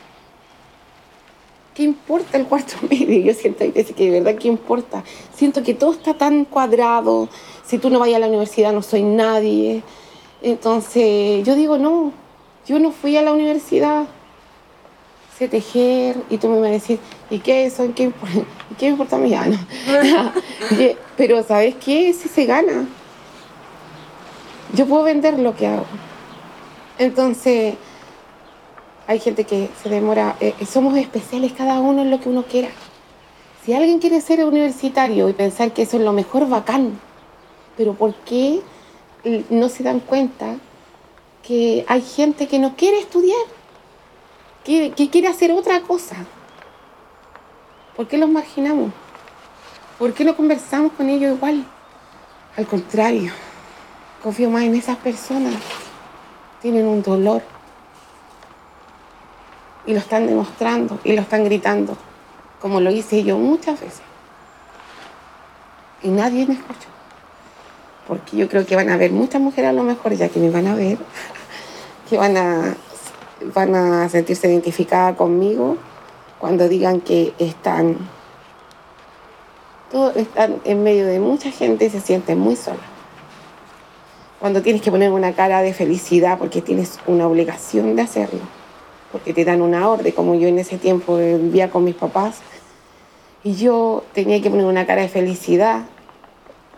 ¿Qué 1.75 1.85
importa 1.85 2.37
el 2.37 2.47
cuarto 2.47 2.75
medio? 2.91 3.21
Yo 3.21 3.33
siento 3.33 3.65
que 3.73 4.11
de 4.11 4.21
verdad, 4.21 4.39
¿qué 4.39 4.49
importa? 4.49 5.03
Siento 5.35 5.63
que 5.63 5.73
todo 5.73 5.93
está 5.93 6.15
tan 6.15 6.45
cuadrado. 6.45 7.29
Si 7.65 7.79
tú 7.79 7.89
no 7.89 7.99
vayas 7.99 8.17
a 8.17 8.21
la 8.21 8.27
universidad, 8.27 8.73
no 8.73 8.83
soy 8.83 9.03
nadie. 9.03 9.83
Entonces, 10.43 11.47
yo 11.47 11.55
digo, 11.55 11.79
no, 11.79 12.13
yo 12.67 12.79
no 12.81 12.91
fui 12.91 13.17
a 13.17 13.23
la 13.23 13.33
universidad. 13.33 14.07
Sé 15.41 15.49
tejer 15.49 16.23
y 16.29 16.37
tú 16.37 16.49
me 16.49 16.61
vas 16.61 16.69
a 16.69 16.73
decir, 16.73 16.99
¿y 17.31 17.39
qué 17.39 17.65
es 17.65 17.73
eso? 17.73 17.91
¿Qué, 17.97 18.13
¿Qué 18.79 18.85
me 18.85 18.91
importa 18.91 19.17
a 19.17 19.19
mí? 19.21 19.35
Pero 21.17 21.43
¿sabes 21.43 21.77
qué? 21.77 22.13
Si 22.13 22.29
se 22.29 22.45
gana. 22.45 22.87
Yo 24.75 24.85
puedo 24.85 25.03
vender 25.03 25.39
lo 25.39 25.57
que 25.57 25.67
hago. 25.67 25.87
Entonces, 26.99 27.77
hay 29.07 29.19
gente 29.19 29.45
que 29.45 29.71
se 29.83 29.89
demora, 29.89 30.37
eh, 30.41 30.53
somos 30.71 30.99
especiales 30.99 31.55
cada 31.57 31.81
uno 31.81 32.03
en 32.03 32.11
lo 32.11 32.21
que 32.21 32.29
uno 32.29 32.43
quiera. 32.43 32.69
Si 33.65 33.73
alguien 33.73 33.99
quiere 33.99 34.21
ser 34.21 34.45
universitario 34.45 35.31
y 35.31 35.33
pensar 35.33 35.73
que 35.73 35.85
eso 35.85 35.97
es 35.97 36.03
lo 36.03 36.13
mejor, 36.13 36.51
bacán. 36.51 37.01
Pero 37.79 37.95
¿por 37.95 38.13
qué 38.27 38.61
no 39.49 39.71
se 39.71 39.85
dan 39.85 40.01
cuenta 40.01 40.57
que 41.43 41.87
hay 41.89 42.03
gente 42.03 42.47
que 42.47 42.59
no 42.59 42.77
quiere 42.77 42.99
estudiar? 42.99 43.60
Que, 44.65 44.93
que 44.93 45.09
quiere 45.11 45.29
hacer 45.29 45.53
otra 45.53 45.81
cosa. 45.81 46.17
¿Por 47.97 48.09
qué 48.09 48.19
los 48.19 48.29
marginamos? 48.29 48.93
¿Por 49.99 50.15
qué 50.15 50.25
no 50.25 50.37
conversamos 50.37 50.93
con 50.93 51.09
ellos 51.09 51.37
igual? 51.37 51.65
Al 52.57 52.67
contrario, 52.67 53.33
confío 54.23 54.51
más 54.51 54.63
en 54.63 54.75
esas 54.75 54.97
personas. 54.97 55.55
Tienen 56.61 56.87
un 56.87 57.03
dolor 57.03 57.43
y 59.87 59.93
lo 59.93 59.99
están 59.99 60.27
demostrando 60.27 60.99
y 61.05 61.13
lo 61.15 61.23
están 61.23 61.45
gritando, 61.45 61.97
como 62.61 62.81
lo 62.81 62.91
hice 62.91 63.23
yo 63.23 63.39
muchas 63.39 63.81
veces. 63.81 64.03
Y 66.03 66.09
nadie 66.09 66.47
me 66.47 66.55
escuchó. 66.55 66.89
Porque 68.07 68.37
yo 68.37 68.49
creo 68.49 68.67
que 68.67 68.77
van 68.77 68.89
a 68.89 68.95
haber 68.95 69.13
muchas 69.13 69.41
mujeres 69.41 69.71
a 69.71 69.73
lo 69.73 69.83
mejor, 69.83 70.15
ya 70.15 70.29
que 70.29 70.41
me 70.41 70.51
van 70.51 70.67
a 70.67 70.75
ver, 70.75 70.99
que 72.09 72.17
van 72.17 72.37
a, 72.37 72.75
van 73.55 73.75
a 73.75 74.09
sentirse 74.09 74.49
identificadas 74.49 75.17
conmigo 75.17 75.77
cuando 76.39 76.69
digan 76.69 77.01
que 77.01 77.35
están, 77.39 77.97
todos 79.91 80.17
están 80.17 80.61
en 80.65 80.83
medio 80.83 81.07
de 81.07 81.21
mucha 81.21 81.51
gente 81.51 81.87
y 81.87 81.91
se 81.91 82.01
sienten 82.01 82.39
muy 82.39 82.57
solas. 82.57 82.81
Cuando 84.39 84.63
tienes 84.63 84.81
que 84.81 84.91
poner 84.91 85.13
una 85.13 85.35
cara 85.35 85.61
de 85.61 85.75
felicidad 85.75 86.39
porque 86.39 86.63
tienes 86.63 86.99
una 87.07 87.27
obligación 87.27 87.95
de 87.97 88.03
hacerlo 88.03 88.61
porque 89.13 89.35
te 89.35 89.45
dan 89.45 89.63
una 89.63 89.89
orden, 89.89 90.13
como 90.13 90.35
yo 90.35 90.49
en 90.49 90.59
ese 90.59 90.79
tiempo 90.79 91.17
vivía 91.17 91.71
con 91.71 91.85
mis 91.85 91.95
papás, 91.95 92.39
y 93.43 93.55
yo 93.55 94.05
tenía 94.13 94.41
que 94.41 94.51
poner 94.51 94.67
una 94.67 94.87
cara 94.87 95.03
de 95.03 95.09
felicidad, 95.09 95.83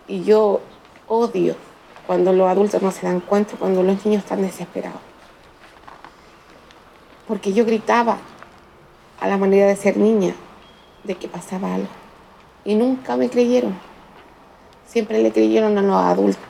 y 0.07 0.23
yo 0.23 0.61
odio 1.07 1.55
cuando 2.07 2.33
los 2.33 2.47
adultos 2.49 2.81
no 2.81 2.91
se 2.91 3.05
dan 3.05 3.19
cuenta, 3.19 3.55
cuando 3.57 3.83
los 3.83 4.05
niños 4.05 4.23
están 4.23 4.41
desesperados. 4.41 4.99
Porque 7.33 7.51
yo 7.51 7.65
gritaba 7.65 8.19
a 9.19 9.27
la 9.27 9.37
manera 9.37 9.65
de 9.65 9.75
ser 9.75 9.97
niña 9.97 10.35
de 11.03 11.15
que 11.15 11.27
pasaba 11.27 11.73
algo. 11.73 11.87
Y 12.63 12.75
nunca 12.75 13.17
me 13.17 13.27
creyeron. 13.27 13.75
Siempre 14.85 15.19
le 15.19 15.31
creyeron 15.31 15.75
a 15.79 15.81
los 15.81 15.95
adultos. 15.95 16.43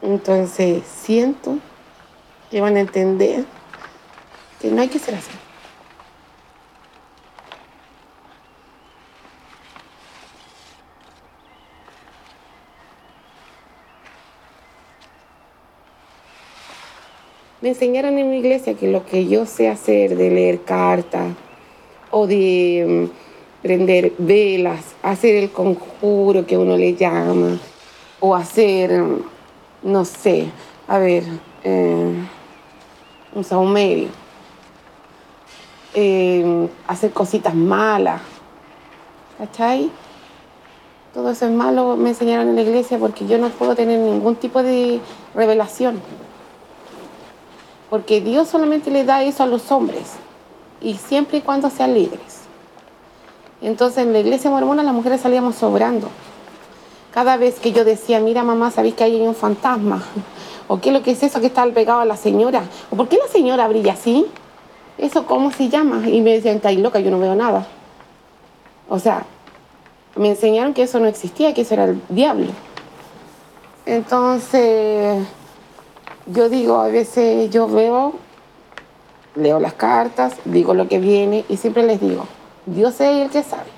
Entonces 0.00 0.84
siento 0.86 1.58
que 2.50 2.62
van 2.62 2.76
a 2.76 2.80
entender 2.80 3.44
que 4.58 4.70
no 4.70 4.80
hay 4.80 4.88
que 4.88 4.98
ser 4.98 5.16
así. 5.16 5.28
Me 17.62 17.68
enseñaron 17.68 18.16
en 18.16 18.30
mi 18.30 18.38
iglesia 18.38 18.72
que 18.72 18.90
lo 18.90 19.04
que 19.04 19.26
yo 19.26 19.44
sé 19.44 19.68
hacer 19.68 20.16
de 20.16 20.30
leer 20.30 20.62
cartas 20.62 21.34
o 22.10 22.26
de 22.26 23.08
mm, 23.10 23.62
prender 23.62 24.14
velas, 24.16 24.94
hacer 25.02 25.36
el 25.36 25.50
conjuro 25.50 26.46
que 26.46 26.56
uno 26.56 26.78
le 26.78 26.94
llama, 26.94 27.58
o 28.18 28.34
hacer, 28.34 29.02
mm, 29.02 29.22
no 29.82 30.06
sé, 30.06 30.46
a 30.88 30.98
ver, 30.98 31.24
eh, 31.62 32.14
un 33.34 33.72
medio. 33.72 34.08
Eh, 35.92 36.66
hacer 36.86 37.10
cositas 37.10 37.54
malas. 37.54 38.22
¿Cachai? 39.36 39.90
Todo 41.12 41.30
eso 41.30 41.44
es 41.44 41.52
malo, 41.52 41.96
me 41.96 42.10
enseñaron 42.10 42.48
en 42.48 42.56
la 42.56 42.62
iglesia 42.62 42.98
porque 42.98 43.26
yo 43.26 43.36
no 43.36 43.50
puedo 43.50 43.74
tener 43.74 43.98
ningún 43.98 44.36
tipo 44.36 44.62
de 44.62 45.00
revelación. 45.34 46.00
Porque 47.90 48.20
Dios 48.20 48.48
solamente 48.48 48.90
le 48.90 49.04
da 49.04 49.22
eso 49.22 49.42
a 49.42 49.46
los 49.46 49.70
hombres 49.72 50.12
y 50.80 50.94
siempre 50.94 51.38
y 51.38 51.40
cuando 51.42 51.68
sean 51.68 51.92
libres. 51.92 52.40
Entonces 53.60 54.04
en 54.06 54.12
la 54.12 54.20
iglesia 54.20 54.50
mormona 54.50 54.82
las 54.82 54.94
mujeres 54.94 55.20
salíamos 55.20 55.56
sobrando. 55.56 56.08
Cada 57.12 57.36
vez 57.36 57.58
que 57.58 57.72
yo 57.72 57.84
decía, 57.84 58.20
mira 58.20 58.44
mamá, 58.44 58.70
¿sabéis 58.70 58.94
que 58.94 59.04
hay 59.04 59.20
un 59.20 59.34
fantasma? 59.34 60.02
¿O 60.68 60.80
qué 60.80 60.90
es 60.90 60.94
lo 60.94 61.02
que 61.02 61.10
es 61.10 61.22
eso 61.24 61.40
que 61.40 61.48
está 61.48 61.66
pegado 61.66 62.00
a 62.00 62.04
la 62.04 62.16
señora? 62.16 62.62
¿O 62.90 62.96
por 62.96 63.08
qué 63.08 63.18
la 63.18 63.26
señora 63.26 63.66
brilla 63.66 63.94
así? 63.94 64.26
¿Eso 64.96 65.26
cómo 65.26 65.50
se 65.50 65.68
llama? 65.68 66.08
Y 66.08 66.20
me 66.20 66.34
decían, 66.34 66.56
está 66.56 66.70
loca, 66.70 67.00
yo 67.00 67.10
no 67.10 67.18
veo 67.18 67.34
nada. 67.34 67.66
O 68.88 69.00
sea, 69.00 69.24
me 70.14 70.28
enseñaron 70.28 70.72
que 70.72 70.84
eso 70.84 71.00
no 71.00 71.06
existía, 71.06 71.52
que 71.54 71.62
eso 71.62 71.74
era 71.74 71.84
el 71.84 72.00
diablo. 72.08 72.48
Entonces, 73.86 75.26
yo 76.32 76.48
digo, 76.48 76.76
a 76.76 76.88
veces 76.88 77.50
yo 77.50 77.68
veo, 77.68 78.14
leo 79.34 79.58
las 79.58 79.74
cartas, 79.74 80.34
digo 80.44 80.74
lo 80.74 80.88
que 80.88 80.98
viene 80.98 81.44
y 81.48 81.56
siempre 81.56 81.82
les 81.82 82.00
digo, 82.00 82.26
Dios 82.66 83.00
es 83.00 83.22
el 83.22 83.30
que 83.30 83.42
sabe. 83.42 83.70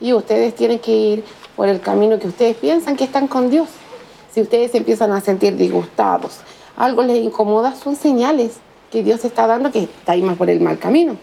Y 0.00 0.12
ustedes 0.12 0.54
tienen 0.54 0.80
que 0.80 0.92
ir 0.92 1.24
por 1.56 1.68
el 1.68 1.80
camino 1.80 2.18
que 2.18 2.28
ustedes 2.28 2.56
piensan 2.56 2.96
que 2.96 3.04
están 3.04 3.28
con 3.28 3.48
Dios. 3.48 3.68
Si 4.32 4.40
ustedes 4.40 4.74
empiezan 4.74 5.12
a 5.12 5.20
sentir 5.20 5.56
disgustados, 5.56 6.40
algo 6.76 7.02
les 7.02 7.18
incomoda, 7.18 7.74
son 7.74 7.96
señales 7.96 8.58
que 8.90 9.02
Dios 9.02 9.24
está 9.24 9.46
dando 9.46 9.70
que 9.70 9.84
está 9.84 10.16
más 10.16 10.36
por 10.36 10.50
el 10.50 10.60
mal 10.60 10.78
camino. 10.78 11.16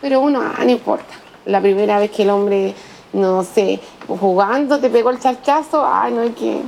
Pero 0.00 0.20
uno, 0.20 0.40
ah, 0.40 0.64
no 0.64 0.70
importa. 0.70 1.14
La 1.44 1.60
primera 1.60 1.98
vez 1.98 2.10
que 2.10 2.22
el 2.22 2.30
hombre, 2.30 2.74
no 3.12 3.42
sé, 3.42 3.80
jugando 4.06 4.78
te 4.78 4.88
pegó 4.88 5.10
el 5.10 5.18
charchazo, 5.18 5.84
ay, 5.86 6.12
no 6.12 6.22
es 6.22 6.34
que 6.34 6.60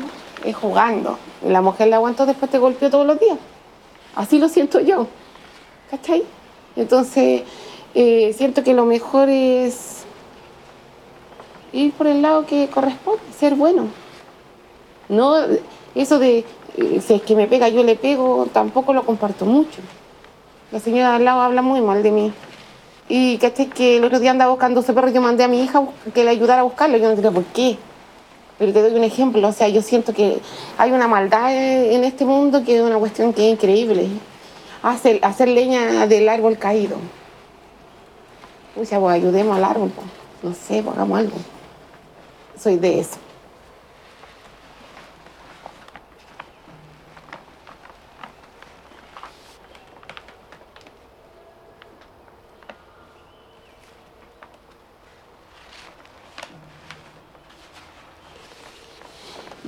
es 0.44 0.56
jugando. 0.56 1.16
La 1.42 1.60
mujer 1.60 1.88
la 1.88 1.96
aguantó, 1.96 2.26
después 2.26 2.50
te 2.50 2.58
golpeó 2.58 2.90
todos 2.90 3.06
los 3.06 3.18
días. 3.20 3.38
Así 4.14 4.38
lo 4.38 4.48
siento 4.48 4.80
yo. 4.80 5.06
¿Cachai? 5.90 6.24
Entonces, 6.74 7.42
eh, 7.94 8.34
siento 8.36 8.62
que 8.62 8.74
lo 8.74 8.84
mejor 8.84 9.28
es 9.28 10.04
ir 11.72 11.92
por 11.92 12.06
el 12.06 12.22
lado 12.22 12.46
que 12.46 12.68
corresponde, 12.68 13.22
ser 13.38 13.54
bueno. 13.54 13.88
No, 15.08 15.36
eso 15.94 16.18
de 16.18 16.44
eh, 16.76 17.00
si 17.00 17.14
es 17.14 17.22
que 17.22 17.34
me 17.34 17.46
pega, 17.46 17.68
yo 17.68 17.82
le 17.82 17.96
pego, 17.96 18.46
tampoco 18.52 18.92
lo 18.92 19.04
comparto 19.04 19.46
mucho. 19.46 19.80
La 20.70 20.80
señora 20.80 21.10
de 21.10 21.16
al 21.16 21.24
lado 21.24 21.40
habla 21.40 21.62
muy 21.62 21.80
mal 21.80 22.02
de 22.02 22.10
mí. 22.10 22.32
Y 23.08 23.38
caché 23.38 23.68
que 23.68 23.96
el 23.96 24.04
otro 24.04 24.18
día 24.18 24.32
andaba 24.32 24.50
buscando 24.50 24.80
ese 24.80 24.92
perro, 24.92 25.08
yo 25.08 25.20
mandé 25.22 25.44
a 25.44 25.48
mi 25.48 25.62
hija 25.62 25.82
que 26.12 26.24
le 26.24 26.30
ayudara 26.30 26.60
a 26.60 26.64
buscarlo. 26.64 26.98
Yo 26.98 27.08
no 27.08 27.16
sé 27.16 27.30
por 27.30 27.44
qué. 27.44 27.78
Pero 28.58 28.72
te 28.72 28.82
doy 28.82 28.94
un 28.94 29.04
ejemplo, 29.04 29.46
o 29.46 29.52
sea, 29.52 29.68
yo 29.68 29.82
siento 29.82 30.14
que 30.14 30.38
hay 30.78 30.92
una 30.92 31.08
maldad 31.08 31.54
en 31.54 32.04
este 32.04 32.24
mundo 32.24 32.64
que 32.64 32.76
es 32.76 32.82
una 32.82 32.96
cuestión 32.96 33.32
que 33.32 33.46
es 33.46 33.52
increíble. 33.52 34.08
Hacer, 34.82 35.18
hacer 35.22 35.48
leña 35.48 36.06
del 36.06 36.28
árbol 36.28 36.56
caído. 36.56 36.96
O 38.80 38.84
sea, 38.84 39.00
pues 39.00 39.14
ayudemos 39.14 39.56
al 39.56 39.64
árbol, 39.64 39.90
pues. 39.94 40.06
no 40.42 40.54
sé, 40.54 40.82
pues 40.82 40.96
hagamos 40.96 41.18
algo. 41.18 41.36
Soy 42.58 42.76
de 42.76 43.00
eso. 43.00 43.25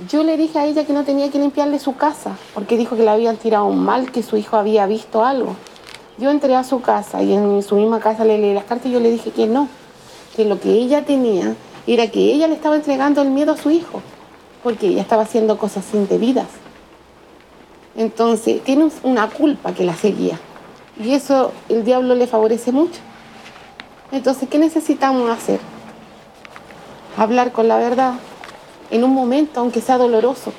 Yo 0.09 0.23
le 0.23 0.37
dije 0.37 0.57
a 0.57 0.65
ella 0.65 0.87
que 0.87 0.93
no 0.93 1.03
tenía 1.03 1.29
que 1.29 1.37
limpiarle 1.37 1.77
su 1.77 1.95
casa, 1.95 2.35
porque 2.55 2.77
dijo 2.77 2.95
que 2.95 3.03
le 3.03 3.11
habían 3.11 3.37
tirado 3.37 3.69
mal, 3.69 4.11
que 4.11 4.23
su 4.23 4.37
hijo 4.37 4.57
había 4.57 4.87
visto 4.87 5.23
algo. 5.23 5.55
Yo 6.17 6.31
entré 6.31 6.55
a 6.55 6.63
su 6.63 6.81
casa 6.81 7.21
y 7.21 7.31
en 7.31 7.61
su 7.61 7.75
misma 7.75 7.99
casa 7.99 8.25
le 8.25 8.39
leí 8.39 8.55
las 8.55 8.63
cartas 8.63 8.87
y 8.87 8.91
yo 8.91 8.99
le 8.99 9.11
dije 9.11 9.29
que 9.29 9.45
no, 9.45 9.67
que 10.35 10.45
lo 10.45 10.59
que 10.59 10.71
ella 10.71 11.05
tenía 11.05 11.53
era 11.85 12.09
que 12.09 12.33
ella 12.33 12.47
le 12.47 12.55
estaba 12.55 12.75
entregando 12.75 13.21
el 13.21 13.29
miedo 13.29 13.51
a 13.51 13.57
su 13.57 13.69
hijo, 13.69 14.01
porque 14.63 14.87
ella 14.87 15.03
estaba 15.03 15.21
haciendo 15.21 15.59
cosas 15.59 15.85
indebidas. 15.93 16.47
Entonces, 17.95 18.63
tiene 18.63 18.89
una 19.03 19.29
culpa 19.29 19.75
que 19.75 19.83
la 19.83 19.93
seguía. 19.93 20.39
Y 20.99 21.13
eso 21.13 21.51
el 21.69 21.85
diablo 21.85 22.15
le 22.15 22.25
favorece 22.25 22.71
mucho. 22.71 22.99
Entonces, 24.11 24.49
¿qué 24.49 24.57
necesitamos 24.57 25.29
hacer? 25.29 25.59
Hablar 27.15 27.51
con 27.51 27.67
la 27.67 27.77
verdad 27.77 28.13
en 28.91 29.03
un 29.03 29.13
momento, 29.13 29.59
aunque 29.59 29.81
sea 29.81 29.97
doloroso. 29.97 30.53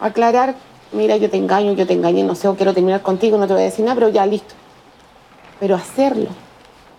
Aclarar, 0.00 0.56
mira, 0.92 1.16
yo 1.16 1.30
te 1.30 1.36
engaño, 1.36 1.72
yo 1.72 1.86
te 1.86 1.92
engañé, 1.92 2.22
no 2.22 2.34
sé, 2.34 2.48
quiero 2.56 2.74
terminar 2.74 3.02
contigo, 3.02 3.38
no 3.38 3.46
te 3.46 3.52
voy 3.52 3.62
a 3.62 3.66
decir 3.66 3.84
nada, 3.84 3.94
pero 3.94 4.08
ya 4.08 4.26
listo. 4.26 4.54
Pero 5.60 5.76
hacerlo. 5.76 6.28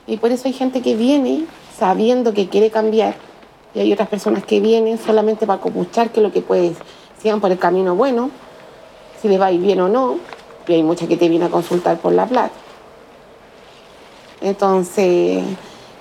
Y 0.07 0.17
por 0.17 0.31
eso 0.31 0.47
hay 0.47 0.53
gente 0.53 0.81
que 0.81 0.95
viene 0.95 1.45
sabiendo 1.77 2.33
que 2.33 2.49
quiere 2.49 2.69
cambiar 2.69 3.15
y 3.73 3.79
hay 3.79 3.91
otras 3.91 4.07
personas 4.07 4.43
que 4.43 4.59
vienen 4.59 4.97
solamente 4.97 5.47
para 5.47 5.59
copuchar 5.59 6.11
que 6.11 6.21
lo 6.21 6.31
que 6.31 6.41
puedes, 6.41 6.77
sigan 7.19 7.41
por 7.41 7.51
el 7.51 7.57
camino 7.57 7.95
bueno, 7.95 8.29
si 9.21 9.27
les 9.27 9.39
va 9.39 9.47
a 9.47 9.51
ir 9.51 9.61
bien 9.61 9.81
o 9.81 9.89
no, 9.89 10.17
y 10.67 10.73
hay 10.73 10.83
mucha 10.83 11.07
que 11.07 11.17
te 11.17 11.27
viene 11.27 11.45
a 11.45 11.49
consultar 11.49 11.97
por 11.97 12.13
la 12.13 12.25
plata. 12.25 12.53
Entonces, 14.41 15.43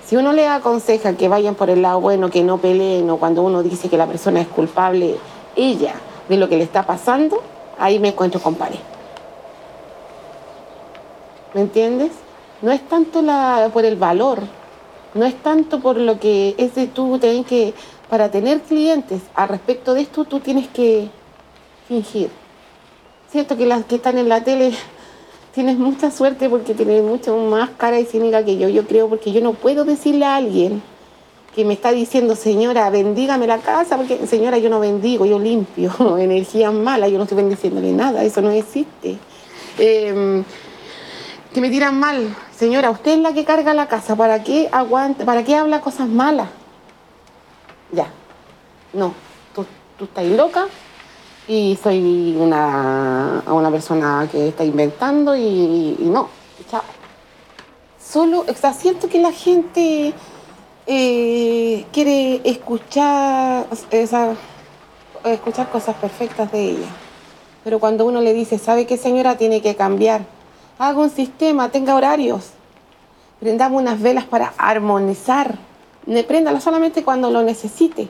si 0.05 0.15
uno 0.15 0.33
le 0.33 0.47
aconseja 0.47 1.13
que 1.13 1.27
vayan 1.27 1.55
por 1.55 1.69
el 1.69 1.81
lado 1.81 2.01
bueno, 2.01 2.29
que 2.29 2.43
no 2.43 2.57
peleen, 2.57 3.09
o 3.09 3.17
cuando 3.17 3.41
uno 3.41 3.63
dice 3.63 3.89
que 3.89 3.97
la 3.97 4.07
persona 4.07 4.41
es 4.41 4.47
culpable, 4.47 5.17
ella, 5.55 5.93
de 6.27 6.37
lo 6.37 6.49
que 6.49 6.57
le 6.57 6.63
está 6.63 6.85
pasando, 6.85 7.41
ahí 7.77 7.99
me 7.99 8.09
encuentro 8.09 8.41
con 8.41 8.55
pared. 8.55 8.79
¿Me 11.53 11.61
entiendes? 11.61 12.11
No 12.61 12.71
es 12.71 12.81
tanto 12.87 13.23
por 13.71 13.85
el 13.85 13.95
valor, 13.95 14.39
no 15.13 15.25
es 15.25 15.35
tanto 15.41 15.79
por 15.79 15.97
lo 15.97 16.19
que 16.19 16.55
es 16.57 16.75
de 16.75 16.87
tú 16.87 17.19
tenés 17.19 17.45
que, 17.45 17.73
para 18.09 18.29
tener 18.29 18.61
clientes 18.61 19.21
al 19.35 19.49
respecto 19.49 19.93
de 19.93 20.01
esto, 20.01 20.25
tú 20.25 20.39
tienes 20.39 20.67
que 20.69 21.09
fingir. 21.87 22.29
Siento 23.29 23.57
que 23.57 23.65
las 23.65 23.85
que 23.85 23.95
están 23.95 24.17
en 24.17 24.29
la 24.29 24.43
tele 24.43 24.73
tienes 25.53 25.77
mucha 25.77 26.09
suerte 26.11 26.49
porque 26.49 26.73
tienes 26.73 27.03
mucho 27.03 27.37
más 27.37 27.69
cara 27.77 27.99
y 27.99 28.05
cínica 28.05 28.43
que 28.43 28.57
yo, 28.57 28.69
yo 28.69 28.85
creo, 28.87 29.07
porque 29.07 29.31
yo 29.31 29.41
no 29.41 29.53
puedo 29.53 29.85
decirle 29.85 30.25
a 30.25 30.35
alguien 30.35 30.81
que 31.55 31.63
me 31.63 31.73
está 31.73 31.91
diciendo, 31.91 32.35
señora, 32.35 32.89
bendígame 32.89 33.45
la 33.45 33.59
casa, 33.59 33.95
porque 33.95 34.25
señora, 34.25 34.57
yo 34.57 34.71
no 34.71 34.79
bendigo, 34.79 35.25
yo 35.25 35.37
limpio 35.37 36.17
energías 36.17 36.73
malas, 36.73 37.11
yo 37.11 37.17
no 37.17 37.23
estoy 37.23 37.37
bendiciéndole 37.37 37.91
nada, 37.91 38.23
eso 38.23 38.41
no 38.41 38.49
existe. 38.49 39.17
Em, 39.77 40.43
que 41.53 41.61
me 41.61 41.69
tiran 41.69 41.99
mal, 41.99 42.35
señora, 42.55 42.89
usted 42.89 43.11
es 43.11 43.19
la 43.19 43.33
que 43.33 43.45
carga 43.45 43.75
la 43.75 43.87
casa, 43.87 44.15
¿para 44.15 44.43
qué 44.43 44.67
aguanta, 44.71 45.23
para 45.23 45.43
qué 45.43 45.55
habla 45.55 45.81
cosas 45.81 46.09
malas? 46.09 46.49
Ya, 47.91 48.07
no, 48.91 49.13
tú, 49.53 49.63
tú 49.99 50.05
estás 50.05 50.25
loca, 50.25 50.65
y 51.47 51.77
soy 51.81 52.37
una, 52.39 53.43
una 53.47 53.71
persona 53.71 54.27
que 54.31 54.49
está 54.49 54.63
inventando 54.63 55.35
y, 55.35 55.97
no. 55.99 56.29
Solo, 57.99 58.45
o 58.47 58.53
sea, 58.53 58.73
siento 58.73 59.09
que 59.09 59.19
la 59.19 59.31
gente 59.31 60.13
eh, 60.85 61.85
quiere 61.91 62.41
escuchar, 62.43 63.65
escuchar 65.23 65.71
cosas 65.71 65.95
perfectas 65.95 66.51
de 66.51 66.69
ella. 66.71 66.87
Pero 67.63 67.79
cuando 67.79 68.05
uno 68.05 68.21
le 68.21 68.33
dice, 68.33 68.59
¿sabe 68.59 68.85
qué 68.85 68.97
señora? 68.97 69.37
Tiene 69.37 69.61
que 69.61 69.75
cambiar. 69.75 70.25
Haga 70.77 70.99
un 70.99 71.09
sistema, 71.09 71.69
tenga 71.69 71.95
horarios. 71.95 72.51
Prendamos 73.39 73.81
unas 73.81 73.99
velas 73.99 74.25
para 74.25 74.53
armonizar. 74.57 75.57
Préndala 76.27 76.61
solamente 76.61 77.03
cuando 77.03 77.31
lo 77.31 77.41
necesite 77.41 78.09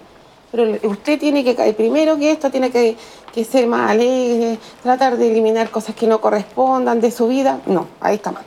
pero 0.54 0.72
usted 0.84 1.20
tiene 1.20 1.44
que, 1.44 1.56
primero 1.74 2.16
que 2.16 2.30
esto, 2.30 2.52
tiene 2.52 2.70
que, 2.70 2.96
ser 3.44 3.66
más 3.66 3.90
alegre, 3.90 4.60
tratar 4.84 5.18
de 5.18 5.32
eliminar 5.32 5.72
cosas 5.72 5.96
que 5.96 6.06
no 6.06 6.22
correspondan 6.22 7.02
de 7.02 7.10
su 7.10 7.28
vida. 7.28 7.60
No, 7.66 7.88
ahí 8.00 8.18
está 8.18 8.32
mal. 8.32 8.44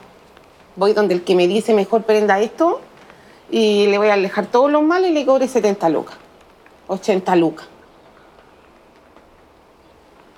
Voy 0.77 0.93
donde 0.93 1.15
el 1.15 1.25
que 1.25 1.35
me 1.35 1.49
dice 1.49 1.73
mejor 1.73 2.03
prenda 2.03 2.39
esto 2.39 2.79
y 3.51 3.87
le 3.87 3.97
voy 3.97 4.07
a 4.07 4.13
alejar 4.13 4.45
todos 4.45 4.71
los 4.71 4.83
males 4.83 5.11
y 5.11 5.15
le 5.15 5.25
cobre 5.25 5.49
70 5.49 5.89
lucas, 5.89 6.15
80 6.87 7.35
lucas. 7.35 7.67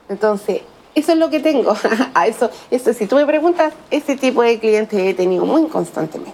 Entonces, 0.10 0.62
eso 0.96 1.12
es 1.12 1.18
lo 1.20 1.30
que 1.30 1.40
tengo. 1.40 1.76
a 2.16 2.26
eso, 2.26 2.50
eso, 2.72 2.94
si 2.94 3.06
tú 3.06 3.16
me 3.16 3.28
preguntas, 3.28 3.76
ese 3.92 4.16
tipo 4.16 4.42
de 4.42 4.58
clientes 4.58 5.00
he 5.00 5.14
tenido 5.14 5.46
muy 5.46 5.68
constantemente. 5.68 6.34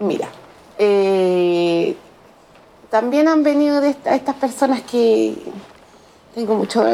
Mira, 0.00 0.28
eh, 0.76 1.94
también 2.90 3.28
han 3.28 3.42
venido 3.42 3.80
de 3.80 3.96
estas 4.04 4.34
personas 4.36 4.82
que 4.82 5.36
tengo 6.34 6.54
mucho 6.54 6.84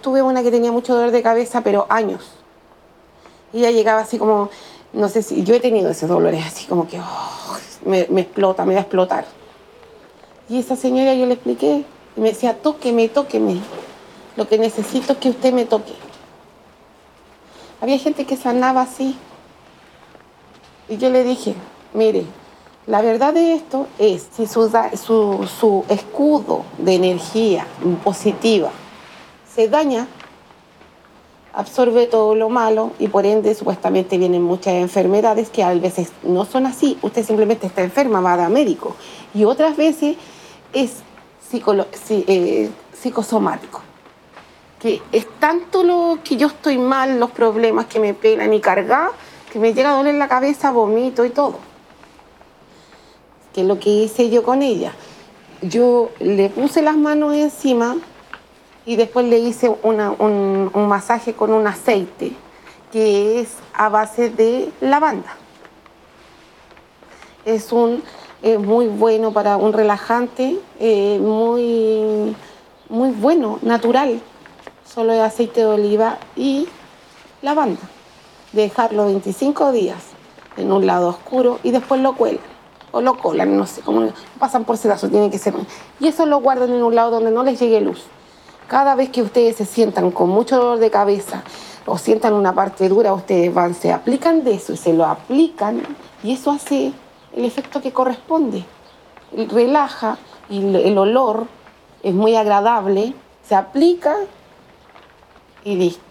tuve 0.00 0.22
una 0.22 0.42
que 0.42 0.50
tenía 0.50 0.72
mucho 0.72 0.94
dolor 0.94 1.10
de 1.10 1.22
cabeza, 1.22 1.60
pero 1.60 1.86
años. 1.88 2.32
Y 3.52 3.58
ella 3.58 3.70
llegaba 3.70 4.00
así 4.00 4.18
como, 4.18 4.48
no 4.92 5.08
sé 5.08 5.22
si, 5.22 5.44
yo 5.44 5.54
he 5.54 5.60
tenido 5.60 5.90
esos 5.90 6.08
dolores 6.08 6.44
así 6.46 6.66
como 6.66 6.88
que 6.88 6.98
oh, 6.98 7.56
me, 7.84 8.00
explota, 8.00 8.64
me 8.64 8.74
va 8.74 8.80
a 8.80 8.82
explotar. 8.82 9.26
Y 10.48 10.58
esa 10.58 10.74
señora 10.74 11.14
yo 11.14 11.26
le 11.26 11.34
expliqué 11.34 11.84
y 12.16 12.20
me 12.20 12.30
decía, 12.30 12.58
tóqueme, 12.58 13.08
tóqueme. 13.08 13.60
Lo 14.36 14.48
que 14.48 14.58
necesito 14.58 15.12
es 15.12 15.18
que 15.18 15.28
usted 15.28 15.52
me 15.52 15.66
toque. 15.66 15.92
Había 17.80 17.98
gente 17.98 18.24
que 18.24 18.36
sanaba 18.36 18.82
así. 18.82 19.16
Y 20.88 20.96
yo 20.96 21.10
le 21.10 21.24
dije, 21.24 21.54
mire, 21.92 22.24
la 22.86 23.00
verdad 23.00 23.32
de 23.32 23.54
esto 23.54 23.86
es, 23.98 24.28
si 24.34 24.46
su, 24.46 24.68
su, 25.46 25.84
escudo 25.88 26.64
de 26.78 26.96
energía 26.96 27.64
positiva 28.02 28.70
se 29.54 29.68
daña, 29.68 30.08
absorbe 31.52 32.06
todo 32.08 32.34
lo 32.34 32.48
malo 32.48 32.92
y 32.98 33.06
por 33.06 33.24
ende 33.24 33.54
supuestamente 33.54 34.18
vienen 34.18 34.42
muchas 34.42 34.74
enfermedades 34.74 35.48
que 35.48 35.62
a 35.62 35.72
veces 35.74 36.10
no 36.24 36.44
son 36.44 36.66
así. 36.66 36.98
Usted 37.02 37.24
simplemente 37.24 37.68
está 37.68 37.82
enferma, 37.82 38.20
va 38.20 38.44
a 38.44 38.48
médico. 38.48 38.96
Y 39.32 39.44
otras 39.44 39.76
veces 39.76 40.16
es 40.72 41.02
eh, 42.10 42.70
psicosomático. 42.92 43.80
Que 44.80 45.00
es 45.12 45.28
tanto 45.38 45.84
lo 45.84 46.18
que 46.24 46.36
yo 46.36 46.48
estoy 46.48 46.78
mal, 46.78 47.20
los 47.20 47.30
problemas 47.30 47.86
que 47.86 48.00
me 48.00 48.12
pegan 48.12 48.52
y 48.52 48.60
cargar, 48.60 49.10
que 49.52 49.60
me 49.60 49.72
llega 49.72 49.92
a 49.92 49.96
doler 49.96 50.16
la 50.16 50.26
cabeza, 50.26 50.72
vomito 50.72 51.24
y 51.24 51.30
todo 51.30 51.71
que 53.52 53.62
es 53.62 53.66
lo 53.66 53.78
que 53.78 53.90
hice 53.90 54.30
yo 54.30 54.42
con 54.42 54.62
ella. 54.62 54.92
Yo 55.62 56.10
le 56.18 56.48
puse 56.48 56.82
las 56.82 56.96
manos 56.96 57.34
encima 57.34 57.96
y 58.84 58.96
después 58.96 59.26
le 59.26 59.38
hice 59.38 59.68
un, 59.82 60.70
masaje 60.88 61.34
con 61.34 61.52
un 61.52 61.66
aceite 61.66 62.32
que 62.90 63.40
es 63.40 63.54
a 63.74 63.88
base 63.88 64.30
de 64.30 64.70
lavanda. 64.80 65.36
Es 67.44 67.72
un 67.72 68.02
muy 68.58 68.88
bueno 68.88 69.32
para 69.32 69.56
un 69.56 69.72
relajante, 69.72 70.58
eh, 70.80 71.18
muy, 71.20 72.34
muy 72.88 73.10
bueno, 73.10 73.60
natural. 73.62 74.20
Solo 74.84 75.12
es 75.12 75.20
aceite 75.20 75.60
de 75.60 75.66
oliva 75.66 76.18
y 76.34 76.66
lavanda. 77.40 77.80
Dejarlo 78.52 79.06
25 79.06 79.72
días 79.72 79.98
en 80.56 80.72
un 80.72 80.86
lado 80.86 81.08
oscuro 81.08 81.60
y 81.62 81.70
después 81.70 82.00
lo 82.00 82.14
cuelgan 82.14 82.51
o 82.92 83.00
lo 83.00 83.18
colan, 83.18 83.56
no 83.56 83.66
sé, 83.66 83.80
cómo 83.80 84.08
pasan 84.38 84.64
por 84.64 84.76
sedazo, 84.76 85.08
tiene 85.08 85.30
que 85.30 85.38
ser. 85.38 85.54
Y 85.98 86.06
eso 86.06 86.26
lo 86.26 86.40
guardan 86.40 86.70
en 86.70 86.82
un 86.82 86.94
lado 86.94 87.10
donde 87.10 87.30
no 87.30 87.42
les 87.42 87.58
llegue 87.58 87.80
luz. 87.80 88.04
Cada 88.68 88.94
vez 88.94 89.10
que 89.10 89.22
ustedes 89.22 89.56
se 89.56 89.64
sientan 89.64 90.10
con 90.10 90.28
mucho 90.28 90.56
dolor 90.56 90.78
de 90.78 90.90
cabeza 90.90 91.42
o 91.84 91.98
sientan 91.98 92.34
una 92.34 92.54
parte 92.54 92.88
dura, 92.88 93.12
ustedes 93.12 93.52
van, 93.52 93.74
se 93.74 93.92
aplican 93.92 94.44
de 94.44 94.54
eso 94.54 94.72
y 94.72 94.76
se 94.76 94.92
lo 94.92 95.04
aplican 95.04 95.82
y 96.22 96.32
eso 96.32 96.50
hace 96.50 96.92
el 97.34 97.44
efecto 97.44 97.82
que 97.82 97.92
corresponde. 97.92 98.64
Relaja 99.32 100.18
y 100.48 100.58
el 100.58 100.96
olor 100.96 101.46
es 102.02 102.14
muy 102.14 102.36
agradable, 102.36 103.14
se 103.42 103.54
aplica 103.54 104.16
y 105.64 105.76
listo. 105.76 106.02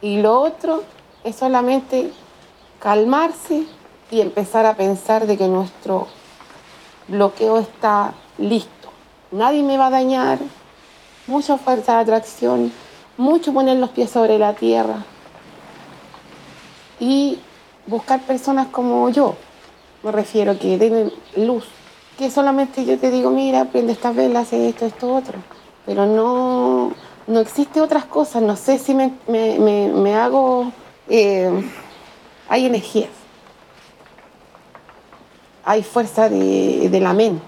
Y 0.00 0.20
lo 0.20 0.40
otro 0.40 0.82
es 1.24 1.36
solamente 1.36 2.12
calmarse 2.78 3.66
y 4.10 4.20
empezar 4.20 4.66
a 4.66 4.76
pensar 4.76 5.26
de 5.26 5.36
que 5.36 5.48
nuestro 5.48 6.06
bloqueo 7.08 7.58
está 7.58 8.14
listo. 8.38 8.90
Nadie 9.30 9.62
me 9.62 9.78
va 9.78 9.88
a 9.88 9.90
dañar, 9.90 10.38
mucha 11.26 11.58
fuerza 11.58 11.96
de 11.96 12.02
atracción, 12.02 12.72
mucho 13.16 13.52
poner 13.52 13.78
los 13.78 13.90
pies 13.90 14.10
sobre 14.10 14.38
la 14.38 14.54
tierra 14.54 15.04
y 17.00 17.38
buscar 17.86 18.20
personas 18.20 18.68
como 18.68 19.08
yo, 19.10 19.34
me 20.02 20.12
refiero 20.12 20.58
que 20.58 20.78
den 20.78 21.12
luz, 21.36 21.64
que 22.18 22.30
solamente 22.30 22.84
yo 22.84 22.98
te 22.98 23.10
digo, 23.10 23.30
mira, 23.30 23.66
prende 23.66 23.92
estas 23.92 24.14
velas, 24.14 24.52
esto, 24.52 24.86
esto, 24.86 25.14
otro, 25.14 25.38
pero 25.84 26.06
no, 26.06 26.92
no 27.26 27.40
existe 27.40 27.80
otras 27.80 28.04
cosas, 28.04 28.42
no 28.42 28.56
sé 28.56 28.78
si 28.78 28.94
me, 28.94 29.12
me, 29.26 29.58
me 29.58 30.14
hago 30.14 30.72
eh, 31.08 31.50
hay 32.48 32.66
energías, 32.66 33.10
hay 35.66 35.82
fuerza 35.82 36.28
de, 36.28 36.98
la 37.02 37.12
mente. 37.12 37.44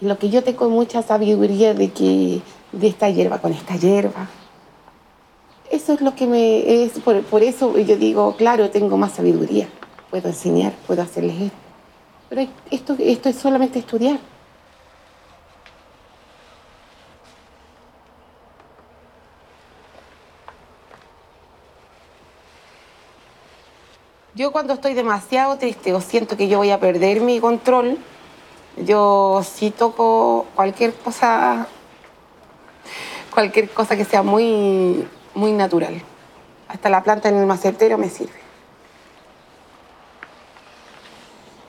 Y 0.00 0.06
lo 0.06 0.18
que 0.18 0.28
yo 0.28 0.42
tengo 0.42 0.68
mucha 0.68 1.00
sabiduría 1.00 1.74
de 1.74 1.92
que 1.92 2.42
de 2.72 2.86
esta 2.88 3.08
hierba 3.08 3.38
con 3.38 3.52
esta 3.52 3.76
hierba. 3.76 4.28
Eso 5.70 5.92
es 5.92 6.00
lo 6.00 6.14
que 6.16 6.26
me 6.26 6.84
es 6.84 6.98
por, 6.98 7.22
por 7.22 7.42
eso 7.42 7.78
yo 7.78 7.96
digo, 7.96 8.34
claro, 8.36 8.68
tengo 8.68 8.98
más 8.98 9.12
sabiduría, 9.12 9.68
puedo 10.10 10.28
enseñar, 10.28 10.72
puedo 10.86 11.02
hacerles 11.02 11.40
esto. 11.42 11.56
Pero 12.28 12.48
esto, 12.70 12.96
esto 12.98 13.28
es 13.28 13.36
solamente 13.36 13.78
estudiar. 13.78 14.18
Yo 24.34 24.50
cuando 24.50 24.72
estoy 24.72 24.94
demasiado 24.94 25.58
triste 25.58 25.92
o 25.92 26.00
siento 26.00 26.38
que 26.38 26.48
yo 26.48 26.56
voy 26.56 26.70
a 26.70 26.80
perder 26.80 27.20
mi 27.20 27.38
control, 27.38 27.98
yo 28.78 29.42
sí 29.44 29.70
toco 29.70 30.46
cualquier 30.54 30.94
cosa, 30.94 31.66
cualquier 33.30 33.68
cosa 33.68 33.94
que 33.94 34.06
sea 34.06 34.22
muy, 34.22 35.06
muy 35.34 35.52
natural. 35.52 36.00
Hasta 36.66 36.88
la 36.88 37.02
planta 37.02 37.28
en 37.28 37.36
el 37.36 37.44
macetero 37.44 37.98
me 37.98 38.08
sirve. 38.08 38.40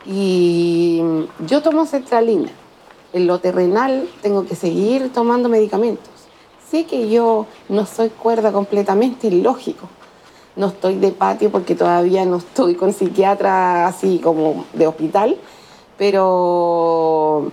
Y 0.06 1.02
yo 1.40 1.62
tomo 1.62 1.86
cetralina. 1.86 2.50
En 3.12 3.28
lo 3.28 3.40
terrenal 3.40 4.10
tengo 4.22 4.46
que 4.46 4.56
seguir 4.56 5.12
tomando 5.12 5.50
medicamentos. 5.50 6.14
Sé 6.72 6.86
que 6.86 7.10
yo 7.10 7.46
no 7.68 7.86
soy 7.86 8.08
cuerda 8.10 8.54
completamente, 8.54 9.28
ilógico 9.28 9.90
no 10.56 10.68
estoy 10.68 10.96
de 10.96 11.12
patio 11.12 11.52
porque 11.52 11.76
todavía 11.76 12.26
no 12.26 12.38
estoy 12.38 12.76
con 12.76 12.94
psiquiatra 12.94 13.88
así 13.88 14.20
como 14.20 14.66
de 14.74 14.88
hospital, 14.88 15.38
pero 15.98 17.52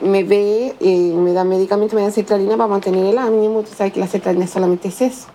me 0.00 0.24
ve, 0.24 0.74
eh, 0.80 1.12
me 1.14 1.32
dan 1.32 1.48
medicamentos, 1.48 1.94
me 1.94 2.02
dan 2.02 2.12
cetralina 2.12 2.56
para 2.56 2.68
mantener 2.68 3.06
el 3.06 3.18
ánimo, 3.18 3.62
tú 3.62 3.70
sabes 3.76 3.92
que 3.92 4.00
la 4.00 4.06
cetralina 4.06 4.46
solamente 4.46 4.88
es 4.88 5.00
eso, 5.00 5.28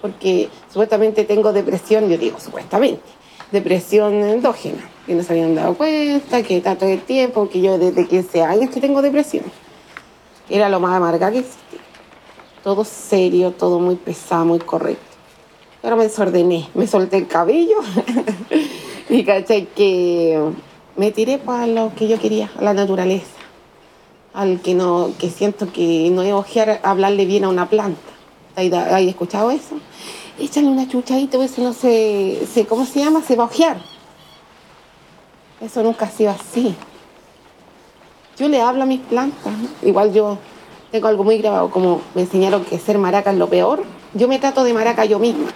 porque 0.00 0.48
supuestamente 0.68 1.24
tengo 1.24 1.52
depresión, 1.52 2.08
yo 2.08 2.18
digo 2.18 2.40
supuestamente, 2.40 3.02
depresión 3.52 4.14
endógena, 4.14 4.88
que 5.06 5.14
no 5.14 5.22
se 5.22 5.32
habían 5.32 5.54
dado 5.54 5.74
cuenta, 5.74 6.42
que 6.42 6.56
está 6.56 6.76
todo 6.76 6.88
el 6.88 7.02
tiempo, 7.02 7.48
que 7.48 7.60
yo 7.60 7.78
desde 7.78 8.06
15 8.06 8.42
años 8.42 8.70
que 8.70 8.80
tengo 8.80 9.02
depresión, 9.02 9.44
era 10.48 10.68
lo 10.68 10.80
más 10.80 10.94
amarga 10.96 11.30
que 11.30 11.38
existía, 11.38 11.80
todo 12.64 12.84
serio, 12.84 13.52
todo 13.52 13.78
muy 13.78 13.96
pesado, 13.96 14.44
muy 14.44 14.58
correcto. 14.58 15.15
Pero 15.82 15.96
me 15.96 16.04
desordené, 16.04 16.68
me 16.74 16.86
solté 16.86 17.18
el 17.18 17.26
cabello 17.26 17.76
y 19.08 19.24
caché 19.24 19.66
que 19.68 20.40
me 20.96 21.12
tiré 21.12 21.38
para 21.38 21.66
lo 21.66 21.92
que 21.94 22.08
yo 22.08 22.18
quería, 22.18 22.50
a 22.58 22.62
la 22.62 22.74
naturaleza. 22.74 23.26
Al 24.34 24.60
que 24.60 24.74
no, 24.74 25.12
que 25.18 25.30
siento 25.30 25.72
que 25.72 26.10
no 26.10 26.22
es 26.22 26.32
ojear 26.32 26.80
hablarle 26.82 27.24
bien 27.24 27.44
a 27.44 27.48
una 27.48 27.68
planta. 27.68 28.00
¿Hay, 28.56 29.08
escuchado 29.08 29.50
eso? 29.50 29.76
Échale 30.38 30.66
una 30.66 30.88
chuchadita, 30.88 31.42
eso 31.42 31.62
no 31.62 31.72
se, 31.72 32.46
se, 32.52 32.66
¿cómo 32.66 32.84
se 32.86 33.00
llama? 33.00 33.22
Se 33.22 33.36
va 33.36 33.44
a 33.44 33.46
ojear. 33.46 33.76
Eso 35.60 35.82
nunca 35.82 36.06
ha 36.06 36.10
sido 36.10 36.30
así. 36.30 36.74
Yo 38.38 38.48
le 38.48 38.60
hablo 38.60 38.82
a 38.82 38.86
mis 38.86 39.00
plantas. 39.00 39.52
Igual 39.82 40.12
yo 40.12 40.38
tengo 40.90 41.08
algo 41.08 41.24
muy 41.24 41.38
grabado, 41.38 41.70
como 41.70 42.02
me 42.14 42.22
enseñaron 42.22 42.64
que 42.64 42.78
ser 42.78 42.98
maraca 42.98 43.30
es 43.30 43.38
lo 43.38 43.48
peor. 43.48 43.82
Yo 44.14 44.28
me 44.28 44.38
trato 44.38 44.64
de 44.64 44.74
maraca 44.74 45.04
yo 45.04 45.18
misma. 45.18 45.48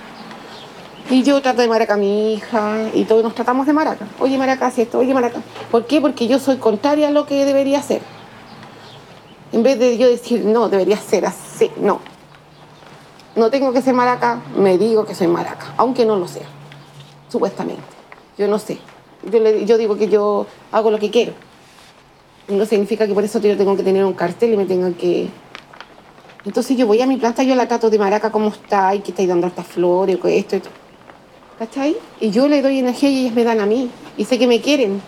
Y 1.11 1.25
yo 1.25 1.42
trato 1.42 1.61
de 1.61 1.66
maraca 1.66 1.94
a 1.94 1.96
mi 1.96 2.35
hija 2.35 2.88
y 2.94 3.05
todos 3.05 3.25
nos 3.25 3.35
tratamos 3.35 3.66
de 3.66 3.73
maraca. 3.73 4.07
Oye, 4.20 4.38
maraca, 4.38 4.68
hace 4.68 4.83
esto, 4.83 5.01
oye, 5.01 5.12
maraca. 5.12 5.40
¿Por 5.68 5.85
qué? 5.85 6.01
Porque 6.01 6.29
yo 6.29 6.38
soy 6.38 6.59
contraria 6.59 7.09
a 7.09 7.11
lo 7.11 7.27
que 7.27 7.44
debería 7.44 7.83
ser. 7.83 8.01
En 9.53 9.64
vez 9.64 9.77
de 9.81 9.99
yo 9.99 10.09
decir, 10.09 10.44
no, 10.44 10.68
debería 10.68 10.96
ser 10.96 11.27
así, 11.27 11.68
no. 11.81 11.99
No 13.35 13.51
tengo 13.51 13.73
que 13.73 13.83
ser 13.83 13.92
maraca, 13.92 14.40
me 14.57 14.79
digo 14.79 15.05
que 15.05 15.16
soy 15.16 15.27
maraca, 15.27 15.75
aunque 15.77 16.07
no 16.07 16.16
lo 16.16 16.29
sea, 16.29 16.46
supuestamente. 17.29 17.83
Yo 18.38 18.46
no 18.46 18.61
sé. 18.61 18.79
Yo, 19.29 19.40
le, 19.40 19.66
yo 19.66 19.79
digo 19.79 19.96
que 19.96 20.09
yo 20.09 20.46
hago 20.70 20.92
lo 20.92 21.01
que 21.01 21.11
quiero. 21.11 21.33
No 22.46 22.64
significa 22.66 23.09
que 23.09 23.14
por 23.14 23.25
eso 23.25 23.40
yo 23.40 23.57
tengo 23.57 23.77
que 23.77 23.83
tener 23.83 24.05
un 24.05 24.14
cartel 24.14 24.55
y 24.55 24.57
me 24.57 24.64
tengan 24.64 24.94
que... 24.94 25.29
Entonces 26.44 26.77
yo 26.77 26.87
voy 26.87 27.03
a 27.03 27.07
mi 27.07 27.16
planta, 27.16 27.42
yo 27.42 27.57
la 27.57 27.66
trato 27.66 27.90
de 27.90 27.99
maraca, 27.99 28.31
cómo 28.31 28.49
está, 28.49 28.94
y 28.94 29.01
que 29.01 29.11
estáis 29.11 29.29
dando 29.29 29.49
estas 29.49 29.66
flores, 29.66 30.16
esto, 30.25 30.57
esto. 30.57 30.70
¿Cachai? 31.61 31.94
Y 32.20 32.31
yo 32.31 32.49
le 32.49 32.62
doy 32.62 32.79
energía 32.79 33.11
y 33.11 33.18
ellas 33.18 33.35
me 33.35 33.44
dan 33.44 33.61
a 33.61 33.66
mí. 33.66 33.90
Y 34.16 34.25
sé 34.25 34.38
que 34.38 34.46
me 34.46 34.62
quieren. 34.62 35.03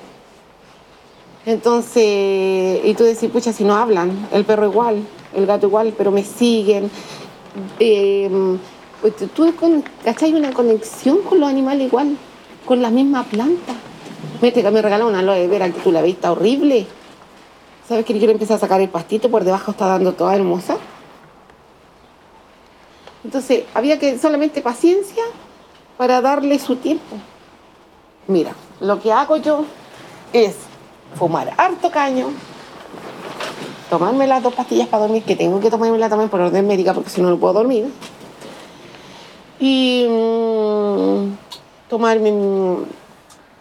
Entonces, 1.46 2.80
y 2.84 2.92
tú 2.94 3.04
decís, 3.04 3.30
pucha, 3.30 3.54
si 3.54 3.64
no 3.64 3.74
hablan, 3.74 4.28
el 4.32 4.44
perro 4.44 4.66
igual, 4.66 5.02
el 5.34 5.46
gato 5.46 5.66
igual, 5.66 5.94
pero 5.96 6.10
me 6.10 6.22
siguen. 6.22 6.90
Eh, 7.80 8.30
tú, 9.34 9.54
¿cachai? 10.04 10.34
Una 10.34 10.52
conexión 10.52 11.22
con 11.22 11.40
los 11.40 11.48
animales 11.48 11.86
igual, 11.86 12.18
con 12.66 12.82
la 12.82 12.90
misma 12.90 13.24
planta. 13.24 13.72
Me, 14.42 14.52
me 14.70 14.82
regaló 14.82 15.08
una 15.08 15.20
aloe 15.20 15.48
vera 15.48 15.70
que 15.70 15.80
tú 15.80 15.90
la 15.90 16.02
viste 16.02 16.28
horrible. 16.28 16.86
¿Sabes 17.88 18.04
que 18.04 18.18
yo 18.18 18.26
le 18.26 18.32
empecé 18.32 18.52
a 18.52 18.58
sacar 18.58 18.82
el 18.82 18.90
pastito, 18.90 19.30
por 19.30 19.42
debajo 19.42 19.70
está 19.70 19.86
dando 19.86 20.12
toda 20.12 20.36
hermosa? 20.36 20.76
Entonces, 23.24 23.64
había 23.72 23.98
que 23.98 24.18
solamente 24.18 24.60
paciencia 24.60 25.24
para 26.02 26.20
darle 26.20 26.58
su 26.58 26.74
tiempo. 26.74 27.14
Mira, 28.26 28.56
lo 28.80 29.00
que 29.00 29.12
hago 29.12 29.36
yo 29.36 29.64
es 30.32 30.56
fumar 31.14 31.54
harto 31.56 31.92
caño, 31.92 32.26
tomarme 33.88 34.26
las 34.26 34.42
dos 34.42 34.52
pastillas 34.52 34.88
para 34.88 35.04
dormir, 35.04 35.22
que 35.22 35.36
tengo 35.36 35.60
que 35.60 35.70
tomármela 35.70 36.08
también 36.08 36.28
por 36.28 36.40
orden 36.40 36.66
médica 36.66 36.92
porque 36.92 37.08
si 37.08 37.22
no 37.22 37.30
no 37.30 37.36
puedo 37.36 37.52
dormir. 37.52 37.88
Y 39.60 40.08
mmm, 40.10 41.36
tomarme 41.88 42.78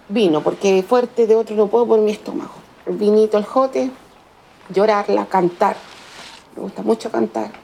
vino, 0.10 0.42
porque 0.42 0.82
fuerte 0.82 1.28
de 1.28 1.36
otro 1.36 1.56
no 1.56 1.68
puedo 1.68 1.86
por 1.86 2.00
mi 2.00 2.10
estómago. 2.10 2.54
El 2.88 2.96
vinito, 2.96 3.38
el 3.38 3.46
jote, 3.46 3.92
llorarla, 4.74 5.28
cantar. 5.28 5.76
Me 6.56 6.64
gusta 6.64 6.82
mucho 6.82 7.12
cantar 7.12 7.61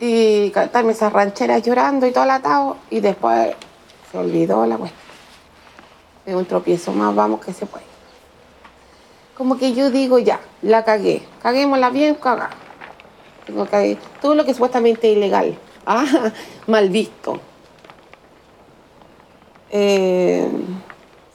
y 0.00 0.50
cantarme 0.50 0.92
esas 0.92 1.12
rancheras 1.12 1.62
llorando 1.62 2.06
y 2.06 2.12
todo 2.12 2.24
el 2.24 2.30
atado 2.30 2.76
y 2.90 3.00
después 3.00 3.54
se 4.10 4.18
olvidó 4.18 4.64
la 4.66 4.76
cuestión. 4.76 5.02
Es 6.26 6.34
un 6.34 6.44
tropiezo 6.44 6.92
más, 6.92 7.14
vamos 7.14 7.44
que 7.44 7.52
se 7.52 7.66
puede. 7.66 7.84
Como 9.36 9.56
que 9.56 9.72
yo 9.72 9.90
digo 9.90 10.18
ya, 10.18 10.40
la 10.62 10.84
cagué, 10.84 11.22
caguémosla 11.42 11.90
bien, 11.90 12.14
cagá. 12.16 12.50
Tengo 13.46 13.66
que 13.66 13.96
todo 14.20 14.34
lo 14.34 14.44
que 14.44 14.52
supuestamente 14.52 15.10
es 15.10 15.16
ilegal, 15.16 15.58
ah, 15.86 16.32
mal 16.66 16.90
visto. 16.90 17.40
Eh, 19.70 20.48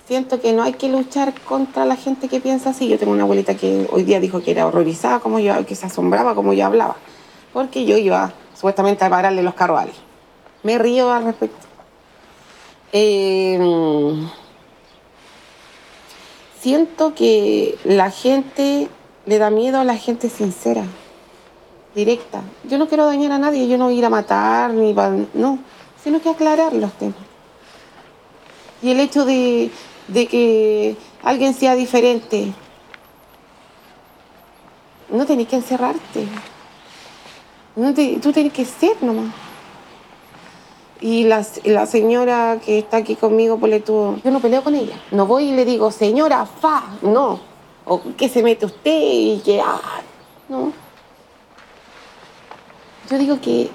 siento 0.07 0.41
que 0.41 0.53
no 0.53 0.63
hay 0.63 0.73
que 0.73 0.89
luchar 0.89 1.33
contra 1.41 1.85
la 1.85 1.95
gente 1.95 2.27
que 2.27 2.39
piensa 2.39 2.71
así. 2.71 2.87
Yo 2.87 2.99
tengo 2.99 3.13
una 3.13 3.23
abuelita 3.23 3.55
que 3.55 3.87
hoy 3.91 4.03
día 4.03 4.19
dijo 4.19 4.41
que 4.41 4.51
era 4.51 4.67
horrorizada 4.67 5.19
como 5.19 5.39
yo, 5.39 5.65
que 5.65 5.75
se 5.75 5.85
asombraba 5.85 6.35
como 6.35 6.53
yo 6.53 6.65
hablaba, 6.65 6.97
porque 7.51 7.85
yo 7.85 7.97
iba 7.97 8.33
supuestamente 8.63 9.03
a 9.03 9.09
pararle 9.09 9.43
los 9.43 9.55
carros 9.55 9.89
Me 10.63 10.77
río 10.77 11.11
al 11.11 11.25
respecto. 11.25 11.67
Em, 12.93 14.29
siento 16.61 17.13
que 17.13 17.77
la 17.83 18.09
gente 18.09 18.87
le 19.25 19.37
da 19.37 19.49
miedo 19.49 19.81
a 19.81 19.83
la 19.83 19.97
gente 19.97 20.29
sincera, 20.29 20.85
directa. 21.93 22.41
Yo 22.63 22.77
no 22.77 22.87
quiero 22.87 23.05
dañar 23.05 23.33
a 23.33 23.37
nadie, 23.37 23.67
yo 23.67 23.77
no 23.77 23.91
ir 23.91 24.05
a 24.05 24.09
matar, 24.09 24.71
ni 24.71 24.93
no, 25.33 25.59
sino 26.01 26.21
que 26.21 26.29
aclarar 26.29 26.71
los 26.71 26.93
temas. 26.93 27.17
Y 28.81 28.91
el 28.91 29.01
hecho 29.01 29.25
de, 29.25 29.71
de 30.07 30.27
que 30.27 30.95
alguien 31.21 31.53
sea 31.53 31.75
diferente, 31.75 32.53
no 35.09 35.25
tenés 35.25 35.49
que 35.49 35.57
encerrarte. 35.57 36.52
No 37.75 37.93
tú 37.93 38.31
tienes 38.31 38.53
que 38.53 38.65
ser 38.65 39.01
nomás. 39.01 39.33
Y 41.01 41.25
la, 41.25 41.45
la, 41.65 41.85
señora 41.85 42.59
que 42.63 42.79
está 42.79 42.97
aquí 42.97 43.15
conmigo, 43.15 43.57
pues 43.57 43.83
tú, 43.83 44.15
yo 44.23 44.31
no 44.31 44.39
peleo 44.39 44.63
con 44.63 44.75
ella. 44.75 44.95
No 45.11 45.25
voy 45.25 45.49
y 45.49 45.55
le 45.55 45.65
digo, 45.65 45.91
señora, 45.91 46.45
fa, 46.45 46.83
no. 47.01 47.39
O 47.85 47.99
que 48.15 48.29
se 48.29 48.41
mete 48.41 48.65
usted 48.65 48.99
y 49.01 49.41
que, 49.43 49.59
ah, 49.59 50.01
no. 50.47 50.71
Yo 53.09 53.17
digo 53.17 53.41
que 53.41 53.69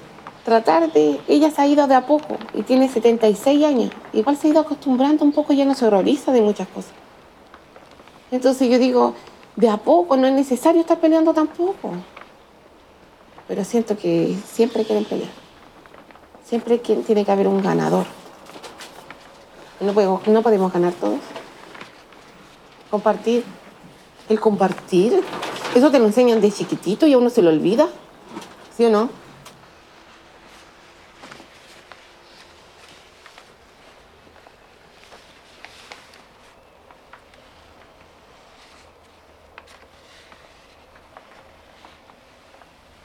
tratar 0.45 0.91
de, 0.91 1.21
ella 1.29 1.51
se 1.51 1.61
ha 1.61 1.67
ido 1.67 1.87
de 1.87 1.95
a 1.97 2.07
poco 2.07 2.39
y 2.55 2.63
tiene 2.63 2.89
76 2.89 3.65
años. 3.65 3.91
Igual 4.15 4.37
se 4.39 4.47
ha 4.47 4.51
ido 4.51 4.61
acostumbrando 4.61 5.25
un 5.25 5.33
poco, 5.33 5.53
ya 5.53 5.67
no 5.67 5.75
se 5.75 5.85
horroriza 5.85 6.33
de 6.33 6.41
muchas 6.41 6.69
cosas. 6.69 6.93
Entonces 8.31 8.71
yo 8.71 8.79
digo, 8.79 9.15
de 9.57 9.69
a 9.69 9.77
poco, 9.77 10.17
no 10.17 10.27
es 10.27 10.33
necesario 10.33 10.81
estar 10.81 10.99
peleando 10.99 11.35
tampoco 11.35 11.91
pero 13.49 13.65
siento 13.65 13.97
que 13.97 14.37
siempre 14.47 14.85
quieren 14.85 15.07
pelear. 15.07 15.31
Siempre 16.45 16.79
tiene 16.79 17.25
que 17.25 17.33
haber 17.33 17.49
un 17.49 17.63
ganador. 17.63 18.07
No 19.81 19.93
podemos, 19.93 20.27
no 20.27 20.43
podemos 20.43 20.73
ganar 20.73 20.93
todos. 20.93 21.19
Compartir. 22.91 23.45
El 24.29 24.39
compartir. 24.39 25.23
Eso 25.75 25.91
te 25.91 25.99
lo 25.99 26.07
enseñan 26.07 26.41
de 26.41 26.53
chiquitito 26.53 27.07
y 27.07 27.15
a 27.15 27.19
uno 27.19 27.31
se 27.31 27.43
lo 27.43 27.51
olvida. 27.51 27.89
¿Sí 28.77 28.85
o 28.85 28.91
no? 28.91 29.09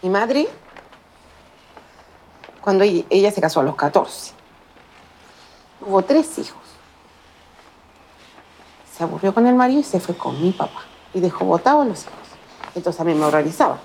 Mi 0.03 0.09
madre, 0.09 0.49
cuando 2.59 2.83
ella, 2.83 3.31
se 3.31 3.39
casó 3.39 3.61
a 3.61 3.63
los 3.63 3.77
14, 3.77 4.33
tuvo 5.79 6.01
tres 6.01 6.37
hijos. 6.39 6.61
Se 8.91 9.05
aburrió 9.05 9.33
con 9.33 9.47
el 9.47 9.55
marido 9.55 9.79
y 9.79 9.83
se 9.83 10.01
fue 10.01 10.17
con 10.17 10.41
mi 10.41 10.51
papá. 10.51 10.81
Y 11.13 11.21
dejó 11.21 11.45
botados 11.45 11.87
los 11.87 12.01
hijos. 12.01 12.13
Entonces 12.75 12.99
a 12.99 13.05
mí 13.05 13.13
me 13.13 13.23
horrorizaba. 13.23 13.77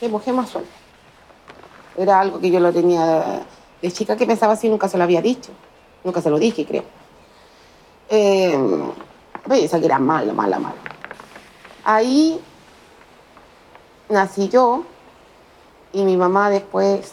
Qué 0.00 0.08
mujer 0.08 0.32
más 0.32 0.48
suelta. 0.48 0.72
Era 1.94 2.20
algo 2.20 2.40
que 2.40 2.50
yo 2.50 2.58
lo 2.58 2.72
tenía 2.72 3.42
de 3.82 3.92
chica 3.92 4.16
que 4.16 4.26
pensaba 4.26 4.54
así, 4.54 4.70
nunca 4.70 4.88
se 4.88 4.96
lo 4.96 5.04
había 5.04 5.20
dicho. 5.20 5.52
Nunca 6.04 6.22
se 6.22 6.30
lo 6.30 6.38
dije, 6.38 6.64
creo. 6.64 6.84
Eh, 8.08 8.58
veía 9.44 9.68
que 9.68 9.84
era 9.84 9.98
mala, 9.98 10.32
mala, 10.32 10.58
mala. 10.58 10.76
Ahí 11.84 12.40
nací 14.08 14.48
yo 14.48 14.84
y 15.94 16.02
mi 16.02 16.16
mamá 16.16 16.50
después 16.50 17.12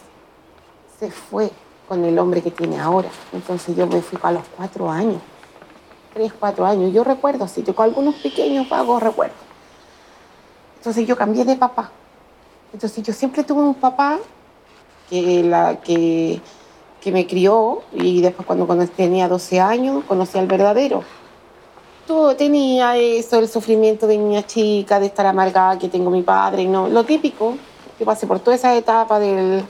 se 0.98 1.10
fue 1.10 1.50
con 1.88 2.04
el 2.04 2.18
hombre 2.18 2.42
que 2.42 2.50
tiene 2.50 2.78
ahora. 2.78 3.08
Entonces 3.32 3.74
yo 3.76 3.86
me 3.86 4.02
fui 4.02 4.18
a 4.22 4.32
los 4.32 4.42
cuatro 4.56 4.90
años, 4.90 5.22
tres, 6.12 6.32
cuatro 6.38 6.66
años. 6.66 6.92
Yo 6.92 7.04
recuerdo, 7.04 7.46
sí, 7.46 7.62
tengo 7.62 7.82
algunos 7.82 8.16
pequeños 8.16 8.68
vagos 8.68 9.02
recuerdos. 9.02 9.38
Entonces 10.78 11.06
yo 11.06 11.16
cambié 11.16 11.44
de 11.44 11.56
papá. 11.56 11.90
Entonces 12.72 13.04
yo 13.04 13.12
siempre 13.12 13.44
tuve 13.44 13.62
un 13.62 13.74
papá 13.74 14.18
que, 15.08 15.44
la, 15.44 15.76
que, 15.80 16.40
que 17.00 17.12
me 17.12 17.26
crió 17.26 17.82
y 17.92 18.20
después 18.20 18.46
cuando, 18.46 18.66
cuando 18.66 18.86
tenía 18.88 19.28
12 19.28 19.60
años 19.60 20.04
conocí 20.08 20.38
al 20.38 20.48
verdadero. 20.48 21.04
Todo 22.06 22.34
tenía 22.34 22.96
eso, 22.96 23.38
el 23.38 23.48
sufrimiento 23.48 24.08
de 24.08 24.18
niña 24.18 24.44
chica, 24.44 24.98
de 24.98 25.06
estar 25.06 25.24
amargada 25.24 25.78
que 25.78 25.88
tengo 25.88 26.10
mi 26.10 26.22
padre, 26.22 26.64
no, 26.64 26.88
lo 26.88 27.04
típico. 27.04 27.56
Yo 28.02 28.06
pasé 28.06 28.26
por 28.26 28.40
toda 28.40 28.56
esa 28.56 28.74
etapa 28.74 29.20
del, 29.20 29.64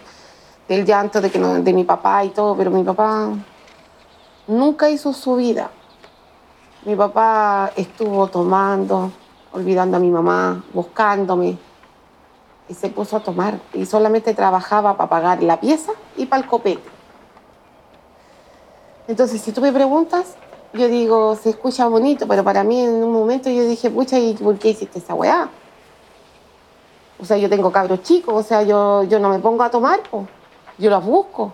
del 0.66 0.86
llanto 0.86 1.20
de, 1.20 1.30
que 1.30 1.38
no- 1.38 1.60
de 1.62 1.72
mi 1.74 1.84
papá 1.84 2.24
y 2.24 2.30
todo, 2.30 2.56
pero 2.56 2.70
mi 2.70 2.82
papá 2.82 3.28
nunca 4.46 4.88
hizo 4.88 5.12
su 5.12 5.36
vida. 5.36 5.70
Mi 6.86 6.96
papá 6.96 7.72
estuvo 7.76 8.26
tomando, 8.28 9.12
olvidando 9.52 9.98
a 9.98 10.00
mi 10.00 10.08
mamá, 10.10 10.64
buscándome, 10.72 11.58
y 12.70 12.72
se 12.72 12.88
puso 12.88 13.18
a 13.18 13.20
tomar. 13.20 13.60
Y 13.74 13.84
solamente 13.84 14.32
trabajaba 14.32 14.96
para 14.96 15.10
pagar 15.10 15.42
la 15.42 15.60
pieza 15.60 15.92
y 16.16 16.24
para 16.24 16.42
el 16.42 16.48
copete. 16.48 16.88
Entonces, 19.08 19.42
si 19.42 19.52
tú 19.52 19.60
me 19.60 19.72
preguntas, 19.72 20.36
yo 20.72 20.88
digo, 20.88 21.36
se 21.36 21.50
escucha 21.50 21.86
bonito, 21.86 22.26
pero 22.26 22.42
para 22.42 22.64
mí 22.64 22.80
en 22.80 22.94
un 23.04 23.12
momento 23.12 23.50
yo 23.50 23.62
dije, 23.66 23.90
pucha, 23.90 24.18
¿y 24.18 24.32
por 24.32 24.58
qué 24.58 24.70
hiciste 24.70 25.00
esa 25.00 25.12
weá? 25.12 25.50
O 27.22 27.24
sea, 27.24 27.36
yo 27.36 27.48
tengo 27.48 27.70
cabros 27.70 28.02
chicos, 28.02 28.34
o 28.34 28.42
sea, 28.42 28.64
yo, 28.64 29.04
yo 29.04 29.20
no 29.20 29.28
me 29.28 29.38
pongo 29.38 29.62
a 29.62 29.70
tomar, 29.70 30.02
po. 30.02 30.26
yo 30.76 30.90
los 30.90 31.04
busco. 31.04 31.52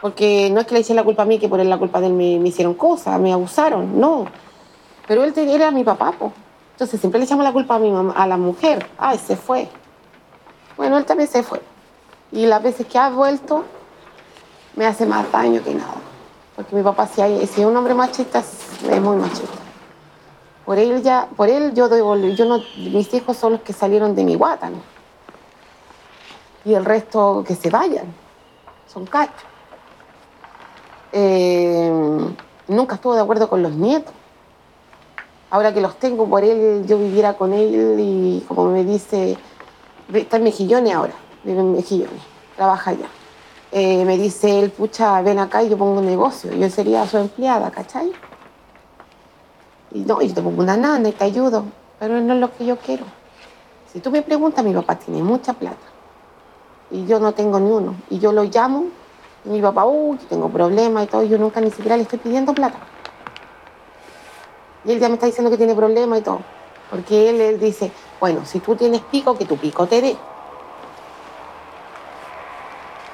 Porque 0.00 0.48
no 0.50 0.60
es 0.60 0.66
que 0.66 0.72
le 0.74 0.80
eché 0.80 0.94
la 0.94 1.04
culpa 1.04 1.24
a 1.24 1.26
mí, 1.26 1.38
que 1.38 1.46
por 1.46 1.60
él 1.60 1.68
la 1.68 1.76
culpa 1.76 2.00
de 2.00 2.06
él 2.06 2.14
me, 2.14 2.36
hicieron 2.36 2.72
cosas, 2.72 3.20
me 3.20 3.34
abusaron, 3.34 4.00
no. 4.00 4.24
Pero 5.06 5.24
él 5.24 5.34
era 5.36 5.70
mi 5.70 5.84
papá, 5.84 6.12
po. 6.12 6.32
Entonces 6.72 6.98
siempre 6.98 7.18
le 7.18 7.26
echamos 7.26 7.44
la 7.44 7.52
culpa 7.52 7.74
a 7.74 7.78
mi 7.78 7.90
mamá, 7.90 8.14
a 8.16 8.26
la 8.26 8.38
mujer. 8.38 8.86
Ay, 8.96 9.18
se 9.18 9.36
fue. 9.36 9.68
Bueno, 10.78 10.96
él 10.96 11.04
también 11.04 11.28
se 11.28 11.42
fue. 11.42 11.60
Y 12.32 12.46
las 12.46 12.62
veces 12.62 12.86
que 12.86 12.98
ha 12.98 13.10
vuelto, 13.10 13.62
me 14.74 14.86
hace 14.86 15.04
más 15.04 15.30
daño 15.30 15.62
que 15.62 15.74
nada. 15.74 15.96
Porque 16.54 16.74
mi 16.74 16.82
papá, 16.82 17.06
si 17.06 17.20
es 17.20 17.58
un 17.58 17.76
hombre 17.76 17.92
machista, 17.92 18.38
es 18.38 19.02
muy 19.02 19.16
machista. 19.16 19.65
Por 20.66 20.78
él 20.78 21.00
ya, 21.02 21.28
por 21.36 21.48
él 21.48 21.72
yo 21.74 21.88
doy, 21.88 22.34
yo 22.34 22.60
mis 22.76 23.14
hijos 23.14 23.36
son 23.36 23.52
los 23.52 23.60
que 23.62 23.72
salieron 23.72 24.16
de 24.16 24.24
mi 24.24 24.34
guata, 24.34 24.68
¿no? 24.68 24.78
Y 26.64 26.74
el 26.74 26.84
resto 26.84 27.44
que 27.46 27.54
se 27.54 27.70
vayan, 27.70 28.12
son 28.92 29.06
cachos. 29.06 29.44
Eh, 31.12 31.88
nunca 32.66 32.96
estuvo 32.96 33.14
de 33.14 33.20
acuerdo 33.20 33.48
con 33.48 33.62
los 33.62 33.72
nietos. 33.72 34.12
Ahora 35.50 35.72
que 35.72 35.80
los 35.80 35.96
tengo 36.00 36.28
por 36.28 36.42
él, 36.42 36.84
yo 36.84 36.98
viviera 36.98 37.34
con 37.34 37.52
él 37.52 37.96
y 38.00 38.44
como 38.48 38.66
me 38.66 38.84
dice, 38.84 39.38
está 40.12 40.38
en 40.38 40.42
Mejillones 40.42 40.92
ahora, 40.92 41.14
vive 41.44 41.60
en 41.60 41.72
Mejillones, 41.72 42.20
trabaja 42.56 42.90
allá. 42.90 43.06
Eh, 43.70 44.04
me 44.04 44.18
dice 44.18 44.58
él, 44.58 44.70
pucha, 44.70 45.22
ven 45.22 45.38
acá 45.38 45.62
y 45.62 45.68
yo 45.68 45.78
pongo 45.78 46.00
un 46.00 46.06
negocio. 46.06 46.52
Yo 46.52 46.68
sería 46.68 47.06
su 47.06 47.18
empleada, 47.18 47.70
¿cachai? 47.70 48.10
Y 49.96 50.00
no, 50.00 50.20
yo 50.20 50.34
te 50.34 50.42
pongo 50.42 50.60
una 50.60 50.76
nana 50.76 51.08
y 51.08 51.12
te 51.12 51.24
ayudo, 51.24 51.64
pero 51.98 52.20
no 52.20 52.34
es 52.34 52.40
lo 52.40 52.54
que 52.54 52.66
yo 52.66 52.76
quiero. 52.76 53.06
Si 53.90 54.00
tú 54.00 54.10
me 54.10 54.20
preguntas, 54.20 54.62
mi 54.62 54.74
papá 54.74 54.96
tiene 54.96 55.22
mucha 55.22 55.54
plata 55.54 55.86
y 56.90 57.06
yo 57.06 57.18
no 57.18 57.32
tengo 57.32 57.58
ni 57.58 57.70
uno. 57.70 57.94
Y 58.10 58.18
yo 58.18 58.30
lo 58.30 58.44
llamo 58.44 58.88
y 59.46 59.48
mi 59.48 59.62
papá, 59.62 59.86
uy, 59.86 60.18
tengo 60.28 60.50
problemas 60.50 61.04
y 61.04 61.06
todo, 61.06 61.22
y 61.22 61.30
yo 61.30 61.38
nunca 61.38 61.62
ni 61.62 61.70
siquiera 61.70 61.96
le 61.96 62.02
estoy 62.02 62.18
pidiendo 62.18 62.52
plata. 62.52 62.76
Y 64.84 64.92
él 64.92 65.00
ya 65.00 65.08
me 65.08 65.14
está 65.14 65.24
diciendo 65.24 65.50
que 65.50 65.56
tiene 65.56 65.74
problemas 65.74 66.18
y 66.18 66.22
todo. 66.22 66.40
Porque 66.90 67.30
él, 67.30 67.40
él 67.40 67.58
dice, 67.58 67.90
bueno, 68.20 68.44
si 68.44 68.60
tú 68.60 68.76
tienes 68.76 69.00
pico, 69.00 69.34
que 69.38 69.46
tu 69.46 69.56
pico 69.56 69.86
te 69.86 70.02
dé. 70.02 70.16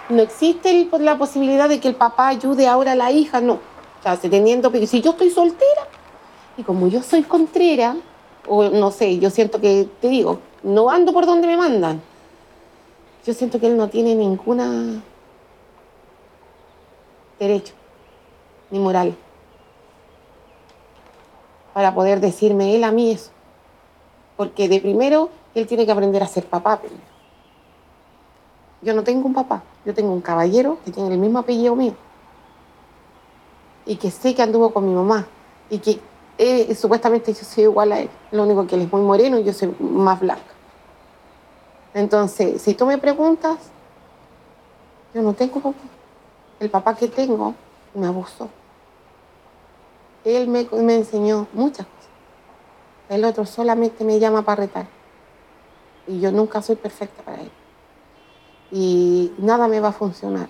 No 0.08 0.20
existe 0.20 0.68
el- 0.68 0.90
la 1.04 1.16
posibilidad 1.16 1.68
de 1.68 1.78
que 1.78 1.86
el 1.86 1.94
papá 1.94 2.26
ayude 2.26 2.66
ahora 2.66 2.92
a 2.92 2.96
la 2.96 3.12
hija, 3.12 3.40
no. 3.40 3.54
O 3.54 4.02
sea, 4.02 4.16
teniendo 4.16 4.72
pico, 4.72 4.86
si 4.88 5.00
yo 5.00 5.12
estoy 5.12 5.30
soltera, 5.30 5.86
y 6.56 6.62
como 6.62 6.88
yo 6.88 7.02
soy 7.02 7.22
contrera, 7.22 7.96
o 8.46 8.64
no 8.64 8.90
sé, 8.90 9.18
yo 9.18 9.30
siento 9.30 9.60
que, 9.60 9.88
te 10.00 10.08
digo, 10.08 10.40
no 10.62 10.90
ando 10.90 11.12
por 11.12 11.26
donde 11.26 11.46
me 11.46 11.56
mandan. 11.56 12.00
Yo 13.24 13.34
siento 13.34 13.60
que 13.60 13.68
él 13.68 13.76
no 13.76 13.88
tiene 13.88 14.14
ninguna 14.14 15.00
derecho, 17.38 17.74
ni 18.70 18.78
moral, 18.78 19.16
para 21.72 21.94
poder 21.94 22.20
decirme 22.20 22.74
él 22.74 22.84
a 22.84 22.92
mí 22.92 23.10
eso. 23.10 23.30
Porque 24.36 24.68
de 24.68 24.80
primero, 24.80 25.30
él 25.54 25.66
tiene 25.66 25.86
que 25.86 25.92
aprender 25.92 26.22
a 26.22 26.26
ser 26.26 26.44
papá 26.46 26.80
primero. 26.80 27.02
Yo 28.82 28.94
no 28.94 29.04
tengo 29.04 29.26
un 29.26 29.34
papá, 29.34 29.62
yo 29.84 29.94
tengo 29.94 30.12
un 30.12 30.20
caballero 30.20 30.78
que 30.84 30.90
tiene 30.90 31.12
el 31.12 31.18
mismo 31.18 31.38
apellido 31.38 31.76
mío. 31.76 31.94
Y 33.86 33.96
que 33.96 34.10
sé 34.10 34.34
que 34.34 34.42
anduvo 34.42 34.72
con 34.72 34.86
mi 34.86 34.94
mamá. 34.94 35.26
Y 35.70 35.78
que 35.78 36.00
eh, 36.38 36.74
supuestamente 36.74 37.32
yo 37.32 37.44
soy 37.44 37.64
igual 37.64 37.92
a 37.92 38.00
él. 38.00 38.10
Lo 38.30 38.44
único 38.44 38.66
que 38.66 38.74
él 38.76 38.82
es 38.82 38.92
muy 38.92 39.02
moreno 39.02 39.38
y 39.38 39.44
yo 39.44 39.52
soy 39.52 39.74
más 39.78 40.20
blanca. 40.20 40.42
Entonces, 41.94 42.62
si 42.62 42.74
tú 42.74 42.86
me 42.86 42.98
preguntas, 42.98 43.58
yo 45.14 45.22
no 45.22 45.34
tengo 45.34 45.60
papá. 45.60 45.78
El 46.58 46.70
papá 46.70 46.94
que 46.94 47.08
tengo 47.08 47.54
me 47.94 48.06
abusó. 48.06 48.48
Él 50.24 50.48
me, 50.48 50.66
me 50.72 50.94
enseñó 50.96 51.48
muchas 51.52 51.86
cosas. 51.86 52.10
El 53.08 53.24
otro 53.24 53.44
solamente 53.44 54.04
me 54.04 54.18
llama 54.18 54.42
para 54.42 54.62
retar. 54.62 54.86
Y 56.06 56.20
yo 56.20 56.32
nunca 56.32 56.62
soy 56.62 56.76
perfecta 56.76 57.22
para 57.22 57.42
él. 57.42 57.50
Y 58.70 59.32
nada 59.38 59.68
me 59.68 59.80
va 59.80 59.88
a 59.88 59.92
funcionar. 59.92 60.48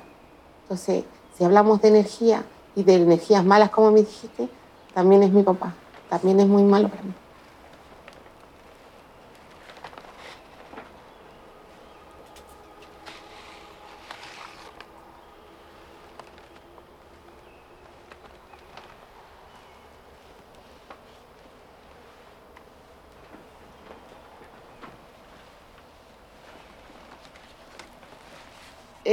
Entonces, 0.62 1.05
si 1.37 1.45
hablamos 1.45 1.83
de 1.83 1.88
energía 1.88 2.44
y 2.77 2.85
de 2.85 2.94
energías 2.94 3.44
malas, 3.44 3.71
como 3.71 3.90
me 3.90 4.00
dijiste, 4.00 4.48
también 4.93 5.23
es 5.23 5.33
mi 5.33 5.43
papá. 5.43 5.75
También 6.09 6.40
es 6.40 6.47
muy 6.49 6.65
malo 6.65 6.88
para 6.90 7.03
mí. 7.03 7.15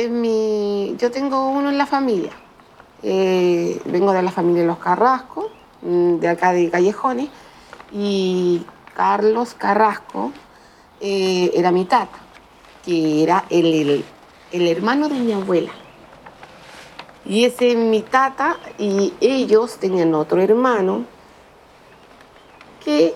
Mi, 0.10 0.96
yo 0.98 1.12
tengo 1.12 1.50
uno 1.50 1.70
en 1.70 1.78
la 1.78 1.86
familia. 1.86 2.34
Eh, 3.02 3.82
vengo 3.86 4.12
de 4.14 4.22
la 4.22 4.32
familia 4.32 4.62
de 4.62 4.68
los 4.68 4.80
Carrasco, 4.80 5.49
de 5.82 6.28
acá 6.28 6.52
de 6.52 6.70
Callejones, 6.70 7.30
y 7.92 8.66
Carlos 8.96 9.54
Carrasco 9.54 10.32
eh, 11.02 11.52
era 11.56 11.72
mi 11.72 11.86
tata, 11.86 12.18
que 12.86 13.24
era 13.24 13.46
el, 13.50 14.04
el- 14.52 14.68
hermano 14.68 15.08
de 15.10 15.16
mi 15.16 15.32
abuela. 15.34 15.72
Y 17.26 17.46
ese 17.46 17.72
es 17.72 17.78
mi 17.78 18.02
tata 18.02 18.58
y 18.78 19.14
ellos 19.22 19.78
tenían 19.78 20.14
otro 20.16 20.42
hermano 20.42 21.06
que 22.84 23.14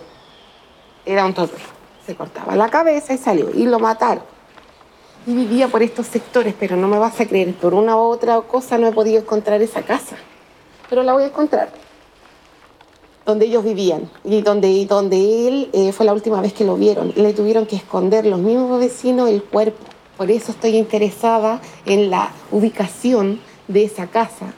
era 1.06 1.26
un 1.26 1.34
tope. 1.34 1.58
Se 2.06 2.16
cortaba 2.16 2.56
la 2.56 2.70
cabeza 2.70 3.14
y 3.14 3.18
salió 3.18 3.50
y 3.52 3.66
lo 3.66 3.80
mataron. 3.80 4.24
Y 5.26 5.34
vivía 5.34 5.68
por 5.70 5.82
estos 5.82 6.06
sectores, 6.08 6.54
pero 6.60 6.76
no 6.76 6.88
me 6.88 6.98
vas 7.00 7.20
a 7.22 7.26
creer, 7.26 7.54
por 7.56 7.74
una 7.74 7.96
u 7.96 8.00
otra 8.02 8.42
cosa 8.42 8.78
no 8.78 8.88
he 8.88 8.92
podido 8.92 9.20
encontrar 9.22 9.62
esa 9.62 9.82
casa. 9.82 10.18
Pero 10.90 11.02
la 11.02 11.14
voy 11.14 11.24
a 11.24 11.28
encontrar. 11.28 11.72
Donde 13.26 13.46
ellos 13.46 13.64
vivían 13.64 14.10
y 14.26 14.42
donde, 14.42 14.86
donde 14.86 15.48
él 15.48 15.70
eh, 15.72 15.92
fue 15.94 16.06
la 16.06 16.14
última 16.14 16.42
vez 16.42 16.54
que 16.54 16.66
lo 16.66 16.76
vieron. 16.76 17.14
Le 17.16 17.34
tuvieron 17.34 17.66
que 17.66 17.76
esconder 17.76 18.26
los 18.26 18.40
mismos 18.40 18.80
vecinos 18.80 19.30
el 19.30 19.44
cuerpo. 19.44 19.84
Por 20.18 20.30
eso 20.30 20.52
estoy 20.52 20.76
interesada 20.76 21.62
en 21.86 22.10
la 22.10 22.32
ubicación 22.52 23.40
de 23.68 23.86
esa 23.86 24.08
casa. 24.08 24.54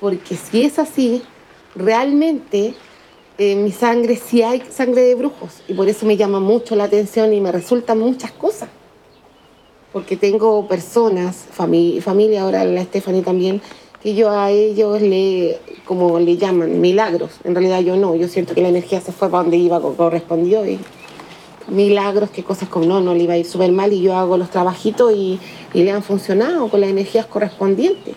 Porque 0.00 0.36
si 0.36 0.62
es 0.62 0.78
así, 0.78 1.22
realmente 1.74 2.74
en 3.36 3.62
mi 3.62 3.72
sangre 3.72 4.16
sí 4.16 4.42
hay 4.42 4.62
sangre 4.70 5.02
de 5.02 5.14
brujos. 5.14 5.62
Y 5.68 5.74
por 5.74 5.88
eso 5.88 6.06
me 6.06 6.16
llama 6.16 6.40
mucho 6.40 6.76
la 6.76 6.84
atención 6.84 7.32
y 7.34 7.40
me 7.40 7.52
resultan 7.52 7.98
muchas 7.98 8.32
cosas 8.32 8.68
porque 9.92 10.16
tengo 10.16 10.68
personas, 10.68 11.46
familia 11.50 12.42
ahora 12.42 12.64
la 12.64 12.82
Stephanie 12.84 13.22
también, 13.22 13.60
que 14.02 14.14
yo 14.14 14.30
a 14.30 14.50
ellos 14.50 15.00
le, 15.00 15.58
como 15.84 16.18
le 16.18 16.36
llaman, 16.36 16.80
milagros. 16.80 17.32
En 17.44 17.54
realidad 17.54 17.80
yo 17.80 17.96
no, 17.96 18.14
yo 18.14 18.28
siento 18.28 18.54
que 18.54 18.62
la 18.62 18.68
energía 18.68 19.00
se 19.00 19.12
fue 19.12 19.28
para 19.30 19.42
donde 19.42 19.56
iba, 19.56 19.80
correspondió 19.80 20.66
y 20.66 20.78
milagros, 21.68 22.30
que 22.30 22.44
cosas 22.44 22.68
como 22.68 22.86
no, 22.86 23.00
no 23.00 23.14
le 23.14 23.24
iba 23.24 23.34
a 23.34 23.36
ir 23.36 23.46
súper 23.46 23.72
mal 23.72 23.92
y 23.92 24.00
yo 24.00 24.16
hago 24.16 24.36
los 24.36 24.50
trabajitos 24.50 25.12
y, 25.12 25.38
y 25.74 25.82
le 25.82 25.90
han 25.90 26.02
funcionado 26.02 26.68
con 26.68 26.80
las 26.80 26.90
energías 26.90 27.26
correspondientes. 27.26 28.14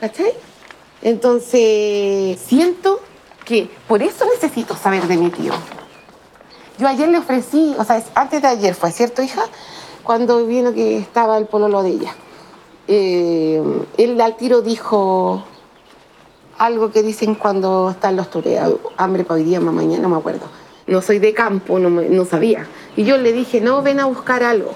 ¿Cachai? 0.00 0.32
Entonces, 1.02 2.38
siento 2.40 3.00
que 3.44 3.68
por 3.86 4.02
eso 4.02 4.24
necesito 4.26 4.74
saber 4.74 5.06
de 5.06 5.16
mi 5.16 5.30
tío. 5.30 5.52
Yo 6.78 6.88
ayer 6.88 7.08
le 7.08 7.18
ofrecí, 7.18 7.74
o 7.78 7.84
sea, 7.84 8.02
antes 8.14 8.42
de 8.42 8.48
ayer 8.48 8.74
fue, 8.74 8.90
¿cierto, 8.90 9.22
hija? 9.22 9.42
cuando 10.06 10.46
vino 10.46 10.72
que 10.72 10.98
estaba 10.98 11.36
el 11.36 11.46
pololo 11.46 11.82
de 11.82 11.90
ella. 11.90 12.14
Eh, 12.88 13.62
él 13.96 14.20
al 14.20 14.36
tiro 14.36 14.62
dijo 14.62 15.44
algo 16.58 16.90
que 16.90 17.02
dicen 17.02 17.34
cuando 17.34 17.90
están 17.90 18.16
los 18.16 18.30
toreos, 18.30 18.78
hambre 18.96 19.24
para 19.24 19.40
hoy 19.40 19.44
día, 19.44 19.60
mañana, 19.60 20.02
no 20.02 20.08
me 20.08 20.16
acuerdo. 20.16 20.46
No 20.86 21.02
soy 21.02 21.18
de 21.18 21.34
campo, 21.34 21.78
no, 21.78 21.90
no 21.90 22.24
sabía. 22.24 22.66
Y 22.96 23.04
yo 23.04 23.18
le 23.18 23.32
dije, 23.32 23.60
no, 23.60 23.82
ven 23.82 24.00
a 24.00 24.06
buscar 24.06 24.42
algo. 24.42 24.72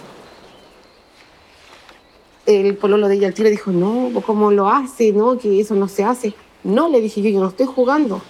El 2.46 2.76
pololo 2.76 3.06
de 3.06 3.14
ella 3.14 3.28
al 3.28 3.34
tiro 3.34 3.48
dijo, 3.48 3.70
no, 3.70 4.10
¿cómo 4.26 4.50
lo 4.50 4.68
hace? 4.68 5.12
No, 5.12 5.38
que 5.38 5.60
eso 5.60 5.74
no 5.76 5.86
se 5.86 6.02
hace. 6.02 6.34
No, 6.64 6.88
le 6.88 7.00
dije 7.00 7.22
yo, 7.22 7.30
yo 7.30 7.40
no 7.40 7.48
estoy 7.48 7.66
jugando. 7.66 8.20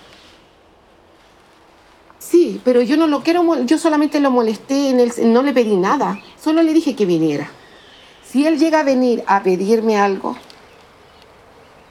Sí, 2.18 2.60
pero 2.64 2.82
yo 2.82 2.96
no 2.98 3.06
lo 3.06 3.22
quiero, 3.22 3.64
yo 3.64 3.78
solamente 3.78 4.20
lo 4.20 4.30
molesté, 4.30 4.90
en 4.90 5.00
el, 5.00 5.32
no 5.32 5.42
le 5.42 5.54
pedí 5.54 5.74
nada, 5.76 6.20
solo 6.40 6.62
le 6.62 6.74
dije 6.74 6.94
que 6.94 7.06
viniera. 7.06 7.50
Si 8.30 8.46
él 8.46 8.58
llega 8.58 8.80
a 8.80 8.84
venir 8.84 9.24
a 9.26 9.42
pedirme 9.42 9.98
algo, 9.98 10.36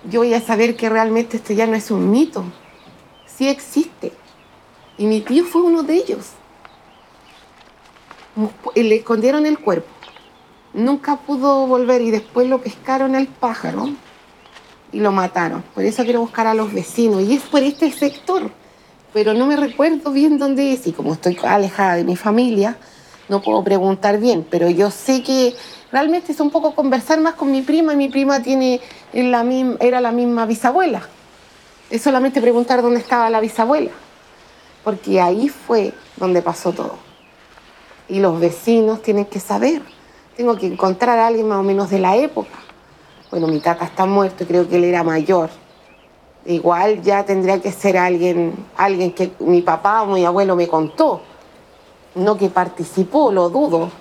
yo 0.10 0.22
voy 0.22 0.34
a 0.34 0.42
saber 0.42 0.76
que 0.76 0.90
realmente 0.90 1.38
esto 1.38 1.54
ya 1.54 1.68
no 1.68 1.76
es 1.76 1.92
un 1.92 2.10
mito, 2.10 2.44
sí 3.26 3.50
existe. 3.50 4.14
Y 4.98 5.06
mi 5.06 5.22
tío 5.22 5.44
fue 5.44 5.62
uno 5.62 5.84
de 5.84 5.96
ellos. 5.96 6.32
Le 8.76 8.96
escondieron 8.96 9.46
el 9.46 9.60
cuerpo, 9.60 9.90
nunca 10.74 11.18
pudo 11.18 11.68
volver 11.68 12.02
y 12.02 12.12
después 12.12 12.48
lo 12.48 12.62
pescaron 12.62 13.16
al 13.16 13.28
pájaro 13.28 13.90
y 14.94 15.00
lo 15.00 15.12
mataron. 15.12 15.64
Por 15.76 15.84
eso 15.84 16.04
quiero 16.04 16.22
buscar 16.22 16.48
a 16.48 16.54
los 16.54 16.72
vecinos 16.72 17.24
y 17.24 17.34
es 17.34 17.42
por 17.44 17.62
este 17.64 17.92
sector 17.92 18.50
pero 19.14 19.34
no 19.34 19.46
me 19.46 19.56
recuerdo 19.56 20.12
bien 20.12 20.38
dónde 20.38 20.74
es 20.74 20.88
y 20.88 20.92
como 20.92 21.14
estoy 21.14 21.38
alejada 21.44 21.96
de 21.96 22.04
mi 22.04 22.16
familia, 22.16 22.78
no 23.28 23.42
puedo 23.42 23.64
preguntar 23.64 24.20
bien, 24.20 24.46
pero 24.50 24.70
yo 24.70 24.92
sé 24.92 25.24
que 25.24 25.56
realmente 25.92 26.32
es 26.32 26.40
un 26.40 26.50
poco 26.50 26.76
conversar 26.76 27.20
más 27.20 27.36
con 27.36 27.52
mi 27.52 27.62
prima 27.62 27.94
y 27.94 27.98
mi 27.98 28.10
prima 28.10 28.42
tiene 28.42 28.82
la 29.14 29.44
misma, 29.44 29.76
era 29.80 30.02
la 30.02 30.12
misma 30.12 30.46
bisabuela. 30.46 31.02
Es 31.90 32.02
solamente 32.02 32.42
preguntar 32.42 32.82
dónde 32.82 33.00
estaba 33.00 33.30
la 33.30 33.40
bisabuela, 33.40 33.92
porque 34.84 35.22
ahí 35.22 35.50
fue 35.50 35.94
donde 36.18 36.42
pasó 36.42 36.72
todo. 36.72 36.96
Y 38.08 38.20
los 38.20 38.40
vecinos 38.40 39.02
tienen 39.02 39.26
que 39.26 39.40
saber. 39.40 39.82
Tengo 40.38 40.56
que 40.56 40.68
encontrar 40.68 41.20
a 41.20 41.28
alguien 41.28 41.48
más 41.48 41.60
o 41.60 41.64
menos 41.64 41.90
de 41.90 42.00
la 42.00 42.16
época. 42.16 42.58
Bueno, 43.32 43.48
mi 43.48 43.60
tata 43.60 43.86
está 43.86 44.06
muerto 44.06 44.46
creo 44.48 44.68
que 44.68 44.78
él 44.78 44.84
era 44.84 45.04
mayor 45.04 45.50
igual 46.46 47.02
ya 47.02 47.24
tendría 47.26 47.62
que 47.62 47.72
ser 47.72 47.98
alguien, 47.98 48.54
alguien 48.78 49.12
que 49.12 49.32
mi 49.40 49.62
papá 49.62 50.04
o 50.04 50.08
mi 50.08 50.26
abuelo 50.26 50.56
me 50.56 50.68
contó, 50.68 51.22
no 52.16 52.38
que 52.38 52.50
participó, 52.50 53.32
lo 53.32 53.50
dudo. 53.50 53.92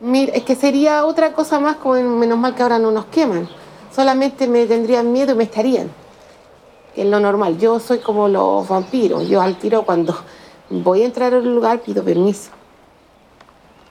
Mira, 0.00 0.32
es 0.32 0.44
que 0.44 0.54
sería 0.54 1.04
otra 1.04 1.32
cosa 1.32 1.58
más, 1.58 1.76
como 1.76 1.94
menos 1.94 2.38
mal 2.38 2.54
que 2.54 2.62
ahora 2.62 2.78
no 2.78 2.92
nos 2.92 3.06
queman. 3.06 3.48
Solamente 3.92 4.46
me 4.46 4.64
tendrían 4.66 5.10
miedo 5.10 5.32
y 5.32 5.34
me 5.34 5.44
estarían. 5.44 5.90
Es 6.94 7.04
lo 7.04 7.18
normal. 7.18 7.58
Yo 7.58 7.80
soy 7.80 7.98
como 7.98 8.28
los 8.28 8.68
vampiros. 8.68 9.28
Yo 9.28 9.40
al 9.40 9.58
tiro 9.58 9.82
cuando 9.82 10.16
voy 10.70 11.02
a 11.02 11.06
entrar 11.06 11.34
a 11.34 11.38
un 11.38 11.52
lugar 11.52 11.80
pido 11.80 12.04
permiso. 12.04 12.50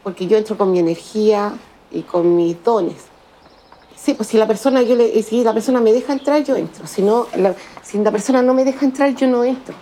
Porque 0.02 0.28
yo 0.28 0.38
entro 0.38 0.58
con 0.58 0.72
mi 0.72 0.80
energía 0.80 1.54
y 1.92 2.04
con 2.04 2.38
mis 2.38 2.64
dones. 2.64 3.08
Sí, 3.98 4.14
pues 4.14 4.30
si 4.30 4.38
la 4.38 4.48
persona, 4.48 4.82
yo 4.84 4.96
le, 4.96 5.22
si 5.24 5.44
la 5.44 5.54
persona 5.54 5.82
me 5.82 5.92
deja 5.92 6.14
entrar, 6.14 6.42
yo 6.42 6.56
entro. 6.56 6.88
Si, 6.88 7.02
no, 7.02 7.28
si 7.84 7.98
la 7.98 8.12
persona 8.12 8.42
no 8.42 8.54
me 8.54 8.64
deja 8.64 8.86
entrar, 8.86 9.14
yo 9.14 9.28
no 9.28 9.44
entro. 9.44 9.76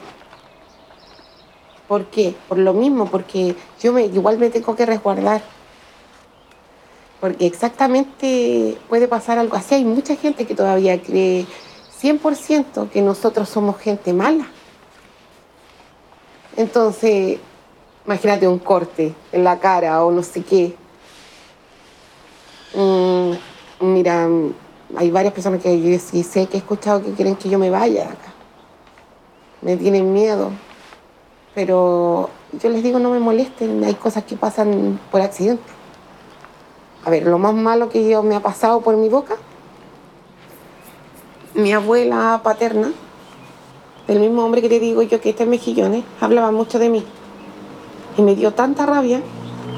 ¿Por 1.88 2.06
qué? 2.06 2.34
Por 2.50 2.58
lo 2.58 2.74
mismo, 2.74 3.06
porque 3.06 3.56
yo 3.80 3.94
me, 3.94 4.06
igual 4.06 4.40
me 4.40 4.50
tengo 4.50 4.76
que 4.76 4.88
resguardar. 4.88 5.44
Porque 7.26 7.48
exactamente 7.48 8.78
puede 8.88 9.08
pasar 9.08 9.40
algo 9.40 9.56
así. 9.58 9.74
Hay 9.74 9.84
mucha 9.84 10.16
gente 10.16 10.46
que 10.46 10.54
todavía 10.54 11.02
cree 11.02 11.48
100% 12.00 12.92
que 12.92 13.02
nosotros 13.02 13.50
somos 13.50 13.80
gente 13.80 14.14
mala. 14.14 14.46
Entonces, 16.56 17.40
imagínate 18.06 18.48
un 18.48 18.60
corte 18.60 19.16
en 19.32 19.44
la 19.44 19.58
cara 19.58 20.06
o 20.06 20.12
no 20.12 20.22
sé 20.22 20.44
qué. 20.44 20.76
Mm, 22.76 23.32
Mira, 23.80 24.30
hay 24.96 25.10
varias 25.10 25.34
personas 25.34 25.64
que 25.64 25.82
yo 25.82 25.98
sí 25.98 26.22
sé 26.22 26.46
que 26.46 26.58
he 26.58 26.60
escuchado 26.60 27.02
que 27.02 27.14
quieren 27.14 27.36
que 27.36 27.50
yo 27.50 27.58
me 27.58 27.72
vaya 27.72 28.04
de 28.04 28.10
acá. 28.12 28.34
Me 29.64 29.78
tienen 29.78 30.14
miedo. 30.14 30.52
Pero 31.56 32.30
yo 32.54 32.70
les 32.70 32.84
digo, 32.84 33.00
no 33.00 33.10
me 33.10 33.20
molesten, 33.20 33.84
hay 33.84 33.96
cosas 33.96 34.26
que 34.26 34.36
pasan 34.36 35.00
por 35.10 35.22
accidente. 35.22 35.75
A 37.06 37.10
ver, 37.12 37.28
lo 37.28 37.38
más 37.38 37.54
malo 37.54 37.90
que 37.90 38.10
yo 38.10 38.24
me 38.24 38.36
ha 38.36 38.40
pasado 38.40 38.82
por 38.82 38.98
mi 38.98 39.10
boca, 39.10 39.36
mi 41.54 41.72
abuela 41.72 42.42
paterna, 42.44 42.92
del 44.08 44.20
mismo 44.20 44.44
hombre 44.44 44.62
que 44.62 44.70
te 44.70 44.80
digo 44.80 45.04
yo 45.04 45.22
que 45.22 45.30
está 45.30 45.44
en 45.44 45.52
Mejillones, 45.52 46.04
hablaba 46.20 46.52
mucho 46.52 46.80
de 46.80 46.90
mí. 46.90 47.04
Y 48.18 48.24
me 48.24 48.36
dio 48.36 48.54
tanta 48.54 48.86
rabia 48.86 49.22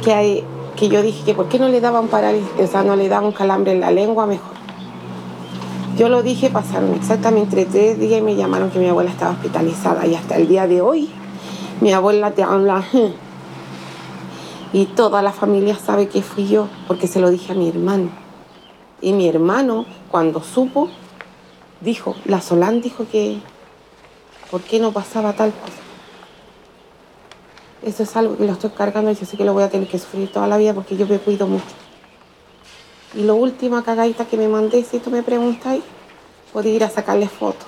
que 0.03 0.43
que 0.77 0.89
yo 0.89 1.01
dije 1.01 1.25
que 1.25 1.33
por 1.33 1.49
qué 1.49 1.59
no 1.59 1.67
le 1.67 1.81
daban 1.81 2.07
parálisis, 2.07 2.47
o 2.59 2.67
sea, 2.67 2.83
no 2.83 2.95
le 2.95 3.09
daban 3.09 3.31
calambre 3.31 3.71
en 3.71 3.81
la 3.81 3.91
lengua 3.91 4.27
mejor. 4.27 4.55
Yo 5.97 6.07
lo 6.07 6.21
dije, 6.21 6.51
pasaron 6.51 6.93
exactamente 6.93 7.65
tres 7.65 7.99
días 7.99 8.19
y 8.19 8.21
me 8.21 8.35
llamaron 8.35 8.69
que 8.69 8.77
mi 8.77 8.87
abuela 8.87 9.09
estaba 9.09 9.31
hospitalizada 9.31 10.05
y 10.05 10.13
hasta 10.13 10.35
el 10.35 10.47
día 10.47 10.67
de 10.67 10.81
hoy 10.81 11.09
mi 11.81 11.91
abuela 11.91 12.31
te 12.31 12.43
habla 12.43 12.83
y 14.73 14.85
toda 14.85 15.21
la 15.21 15.31
familia 15.31 15.75
sabe 15.75 16.07
que 16.07 16.21
fui 16.21 16.47
yo 16.47 16.67
porque 16.87 17.07
se 17.07 17.19
lo 17.19 17.29
dije 17.29 17.53
a 17.53 17.55
mi 17.55 17.69
hermano. 17.69 18.09
Y 19.01 19.13
mi 19.13 19.27
hermano, 19.27 19.85
cuando 20.09 20.41
supo, 20.41 20.89
dijo, 21.81 22.15
la 22.25 22.41
Solán 22.41 22.81
dijo 22.81 23.05
que, 23.11 23.39
¿por 24.49 24.61
qué 24.61 24.79
no 24.79 24.91
pasaba 24.91 25.33
tal 25.33 25.51
cosa? 25.51 25.77
Eso 27.83 28.03
es 28.03 28.15
algo 28.17 28.37
que 28.37 28.45
lo 28.45 28.53
estoy 28.53 28.71
cargando 28.71 29.11
y 29.11 29.15
yo 29.15 29.25
sé 29.25 29.37
que 29.37 29.45
lo 29.45 29.53
voy 29.53 29.63
a 29.63 29.69
tener 29.69 29.87
que 29.87 29.99
sufrir 29.99 30.31
toda 30.31 30.47
la 30.47 30.57
vida 30.57 30.73
porque 30.73 30.97
yo 30.97 31.07
me 31.07 31.19
cuido 31.19 31.47
mucho. 31.47 31.63
Y 33.13 33.23
lo 33.23 33.35
última 33.35 33.83
cagadita 33.83 34.25
que 34.25 34.35
me 34.35 34.47
mandé, 34.47 34.83
si 34.83 34.99
tú 34.99 35.11
me 35.11 35.23
preguntas, 35.23 35.77
puedo 36.51 36.67
ir 36.67 36.83
a 36.83 36.89
sacarle 36.89 37.27
fotos. 37.29 37.67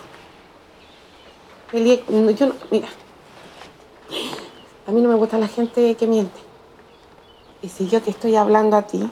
Yo 1.71 2.47
no, 2.47 2.53
mira, 2.71 2.87
a 4.87 4.91
mí 4.91 5.01
no 5.01 5.09
me 5.09 5.15
gusta 5.15 5.37
la 5.37 5.47
gente 5.47 5.95
que 5.95 6.07
miente. 6.07 6.48
Y 7.61 7.69
si 7.69 7.87
yo 7.87 8.01
te 8.01 8.11
estoy 8.11 8.35
hablando 8.35 8.77
a 8.77 8.83
ti 8.83 9.09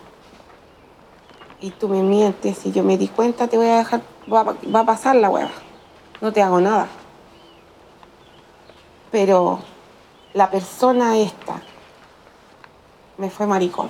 y 1.59 1.71
tú 1.71 1.89
me 1.89 2.01
mientes 2.01 2.65
y 2.65 2.71
yo 2.71 2.83
me 2.83 2.97
di 2.97 3.07
cuenta, 3.07 3.47
te 3.47 3.57
voy 3.57 3.67
a 3.67 3.77
dejar, 3.77 4.01
va, 4.31 4.79
a 4.79 4.85
pasar 4.85 5.15
la 5.17 5.29
hueva. 5.29 5.51
No 6.21 6.31
te 6.31 6.41
hago 6.41 6.61
nada. 6.61 6.87
Pero 9.11 9.59
la 10.33 10.49
persona 10.49 11.17
esta 11.17 11.61
me 13.17 13.29
fue 13.29 13.47
maricón. 13.47 13.89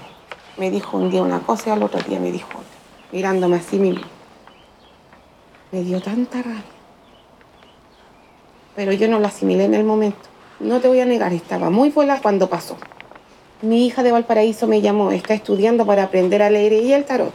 Me 0.58 0.72
dijo 0.72 0.97
un 0.97 1.12
día 1.12 1.22
una 1.22 1.39
cosa 1.41 1.70
y 1.70 1.74
al 1.74 1.84
otro 1.84 2.01
día 2.01 2.20
me 2.20 2.32
dijo 2.32 2.49
otra. 2.49 2.64
mirándome 3.12 3.58
así 3.58 3.78
mismo. 3.78 4.05
Me 5.72 5.84
dio 5.84 6.01
tanta 6.01 6.41
rabia. 6.41 6.64
Pero 8.76 8.91
yo 8.93 9.08
no 9.08 9.20
lo 9.20 9.28
asimilé 9.28 9.66
en 9.66 9.76
el 9.76 9.84
momento. 9.84 10.30
No 10.60 10.80
te 10.80 10.88
voy 10.88 10.99
a 10.99 11.05
negar, 11.05 11.34
estaba 11.34 11.70
muy 11.70 11.89
buena 11.89 12.20
cuando 12.22 12.49
pasó. 12.49 12.78
Mi 13.62 13.88
hija 13.88 14.03
de 14.03 14.12
Valparaíso 14.12 14.68
me 14.68 14.82
llamó, 14.82 15.12
está 15.12 15.34
estudiando 15.34 15.86
para 15.86 16.03
aprender 16.03 16.41
a 16.43 16.49
leer 16.49 16.74
y 16.74 16.93
el 16.93 17.05
tarot. 17.05 17.34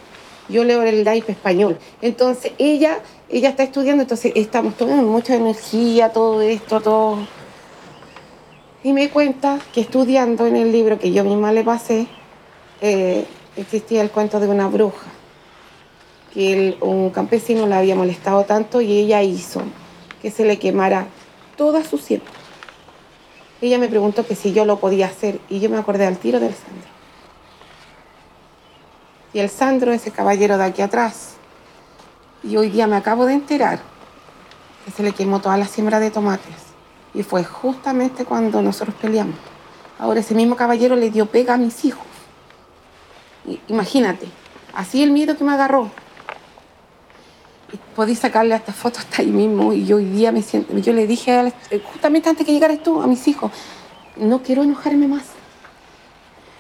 Yo 0.49 0.65
leo 0.65 0.83
el 0.83 1.03
DAIP 1.03 1.31
español. 1.31 1.79
Entonces 2.01 2.53
ella, 2.59 3.01
ella 3.29 3.49
está 3.49 3.65
estudiando, 3.65 4.03
entonces 4.03 4.33
estamos 4.35 4.77
tomando 4.77 5.03
mucha 5.03 5.35
energía, 5.35 6.11
todo 6.11 6.41
esto, 6.41 6.81
todo. 6.81 7.19
Y 8.85 8.93
me 8.93 9.09
cuenta 9.11 9.59
que 9.73 9.81
estudiando 9.81 10.47
en 10.47 10.57
el 10.57 10.71
libro 10.71 10.99
que 10.99 11.13
yo 11.13 11.25
misma 11.25 11.53
le 11.53 11.65
pasé, 11.65 12.07
eh, 12.81 13.25
existía 13.57 14.03
el 14.03 14.11
cuento 14.11 14.41
de 14.41 14.49
una 14.49 14.69
bruja 14.69 15.07
que 16.33 16.77
un 16.81 17.11
campesino 17.11 17.67
la 17.67 17.79
había 17.79 17.95
molestado 17.95 18.45
tanto 18.45 18.81
y 18.81 18.99
ella 18.99 19.23
hizo 19.23 19.63
que 20.21 20.31
se 20.31 20.45
le 20.45 20.59
quemara 20.59 21.07
toda 21.57 21.85
su 21.85 21.99
siembra. 21.99 22.42
Ella 23.63 23.79
me 23.79 23.89
preguntó 23.89 24.27
que 24.27 24.35
si 24.35 24.53
yo 24.53 24.65
lo 24.65 24.81
podía 24.81 25.07
hacer 25.07 25.41
y 25.49 25.61
yo 25.61 25.71
me 25.71 25.79
acordé 25.79 26.05
al 26.05 26.19
tiro 26.19 26.41
del 26.41 26.53
Sandro. 26.53 26.91
Y 29.33 29.39
el 29.39 29.49
Sandro, 29.49 29.93
ese 29.93 30.11
caballero 30.11 30.59
de 30.59 30.65
aquí 30.65 30.83
atrás, 30.83 31.35
y 32.43 32.57
hoy 32.57 32.71
día 32.71 32.89
me 32.89 32.97
acabo 32.97 33.25
de 33.25 33.35
enterar 33.35 33.79
que 34.85 34.91
se 34.91 35.05
le 35.05 35.13
quemó 35.13 35.41
toda 35.41 35.57
la 35.57 35.67
siembra 35.67 36.01
de 36.01 36.11
tomates. 36.11 36.57
Y 37.15 37.23
fue 37.23 37.45
justamente 37.45 38.25
cuando 38.25 38.61
nosotros 38.63 38.97
peleamos. 39.01 39.37
Ahora 39.97 40.19
ese 40.19 40.35
mismo 40.35 40.57
caballero 40.57 40.97
le 40.97 41.11
dio 41.11 41.27
pega 41.27 41.55
a 41.55 41.59
mis 41.59 41.85
hijos. 41.85 42.07
imagínate, 43.69 44.27
así 44.75 45.05
el 45.05 45.13
miedo 45.13 45.37
que 45.37 45.45
me 45.45 45.53
agarró 45.53 45.89
podí 47.95 48.15
sacarle 48.15 48.55
esta 48.55 48.73
foto 48.73 48.99
hasta 48.99 49.23
ahí 49.23 49.31
mismo 49.31 49.73
y 49.73 49.85
yo 49.85 49.97
hoy 49.97 50.05
día 50.07 50.33
me 50.33 50.43
siento, 50.43 50.77
yo 50.79 50.93
le 50.93 51.07
dije 51.07 51.53
justamente 51.93 52.29
antes 52.29 52.47
que 52.47 52.53
llegaras 52.53 52.83
tú 52.83 53.01
a 53.01 53.07
mis 53.07 53.27
hijos, 53.29 53.51
no 54.17 54.43
quiero 54.43 54.63
enojarme 54.63 55.09
más, 55.09 55.25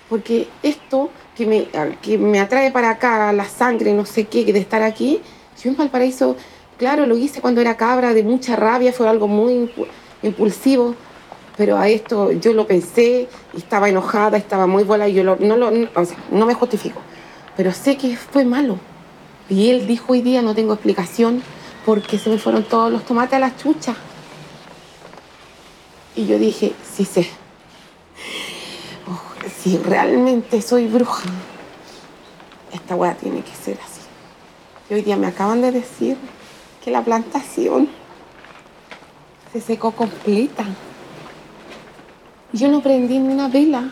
porque 0.08 0.48
esto 0.62 1.10
que 1.36 1.46
me, 1.46 1.68
que 2.00 2.18
me 2.18 2.40
atrae 2.40 2.70
para 2.70 2.90
acá, 2.90 3.32
la 3.32 3.44
sangre, 3.44 3.92
no 3.92 4.04
sé 4.04 4.24
qué, 4.24 4.44
de 4.44 4.58
estar 4.58 4.82
aquí, 4.82 5.20
yo 5.62 5.70
en 5.70 5.76
Valparaíso, 5.76 6.36
claro, 6.78 7.06
lo 7.06 7.16
hice 7.16 7.40
cuando 7.40 7.60
era 7.60 7.76
cabra, 7.76 8.14
de 8.14 8.22
mucha 8.22 8.56
rabia, 8.56 8.92
fue 8.92 9.08
algo 9.08 9.28
muy 9.28 9.70
impulsivo, 10.22 10.94
pero 11.56 11.76
a 11.76 11.88
esto 11.88 12.32
yo 12.32 12.52
lo 12.54 12.66
pensé, 12.66 13.28
estaba 13.56 13.88
enojada, 13.88 14.38
estaba 14.38 14.66
muy 14.66 14.84
buena 14.84 15.08
y 15.08 15.14
yo 15.14 15.24
no, 15.24 15.56
lo, 15.56 15.70
no 16.30 16.46
me 16.46 16.54
justifico, 16.54 17.00
pero 17.56 17.72
sé 17.72 17.96
que 17.96 18.16
fue 18.16 18.44
malo 18.44 18.78
y 19.52 19.68
él 19.68 19.86
dijo 19.86 20.14
hoy 20.14 20.22
día, 20.22 20.40
no 20.40 20.54
tengo 20.54 20.72
explicación, 20.72 21.42
porque 21.84 22.18
se 22.18 22.30
me 22.30 22.38
fueron 22.38 22.64
todos 22.64 22.90
los 22.90 23.04
tomates 23.04 23.34
a 23.34 23.38
la 23.38 23.54
chucha. 23.54 23.94
Y 26.16 26.24
yo 26.24 26.38
dije, 26.38 26.72
sí 26.90 27.04
sé. 27.04 27.28
Oh, 29.06 29.20
si 29.62 29.76
realmente 29.76 30.62
soy 30.62 30.86
bruja, 30.86 31.28
esta 32.72 32.96
weá 32.96 33.14
tiene 33.14 33.42
que 33.42 33.54
ser 33.54 33.78
así. 33.84 34.00
Y 34.88 34.94
hoy 34.94 35.02
día 35.02 35.18
me 35.18 35.26
acaban 35.26 35.60
de 35.60 35.70
decir 35.70 36.16
que 36.82 36.90
la 36.90 37.04
plantación 37.04 37.90
se 39.52 39.60
secó 39.60 39.90
completa. 39.90 40.64
Yo 42.54 42.68
no 42.68 42.80
prendí 42.80 43.18
ni 43.18 43.34
una 43.34 43.48
vela, 43.48 43.90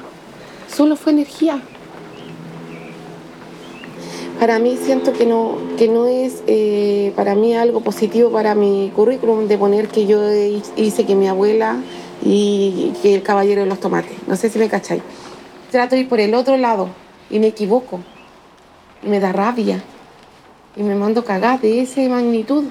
solo 0.74 0.96
fue 0.96 1.12
energía 1.12 1.60
para 4.40 4.58
mí 4.58 4.78
siento 4.82 5.12
que 5.12 5.26
no, 5.26 5.58
que 5.76 5.86
no 5.86 6.06
es 6.06 6.42
eh, 6.46 7.12
para 7.14 7.34
mí 7.34 7.54
algo 7.54 7.82
positivo 7.82 8.32
para 8.32 8.54
mi 8.54 8.90
currículum 8.96 9.46
de 9.46 9.58
poner 9.58 9.88
que 9.88 10.06
yo 10.06 10.18
hice 10.76 11.04
que 11.04 11.14
mi 11.14 11.28
abuela 11.28 11.76
y 12.24 12.94
que 13.02 13.14
el 13.14 13.22
caballero 13.22 13.60
de 13.60 13.66
los 13.66 13.78
tomates. 13.78 14.12
No 14.26 14.36
sé 14.36 14.48
si 14.48 14.58
me 14.58 14.70
cacháis. 14.70 15.02
Trato 15.70 15.94
de 15.94 16.00
ir 16.00 16.08
por 16.08 16.20
el 16.20 16.34
otro 16.34 16.56
lado 16.56 16.88
y 17.28 17.38
me 17.38 17.48
equivoco. 17.48 18.00
Me 19.02 19.20
da 19.20 19.30
rabia. 19.30 19.82
Y 20.74 20.84
me 20.84 20.94
mando 20.94 21.22
cagar 21.22 21.60
de 21.60 21.82
esa 21.82 22.00
magnitud. 22.08 22.64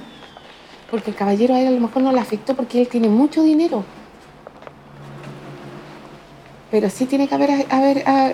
Porque 0.90 1.12
el 1.12 1.16
caballero 1.16 1.54
a 1.54 1.62
él 1.62 1.68
a 1.68 1.72
lo 1.72 1.82
mejor 1.82 2.02
no 2.02 2.12
le 2.12 2.20
afectó 2.20 2.56
porque 2.56 2.82
él 2.82 2.88
tiene 2.88 3.10
mucho 3.10 3.44
dinero 3.44 3.84
pero 6.72 6.90
sí 6.90 7.06
tiene 7.06 7.28
que 7.28 7.36
haber, 7.36 7.66
haber, 7.70 8.04
ah, 8.06 8.32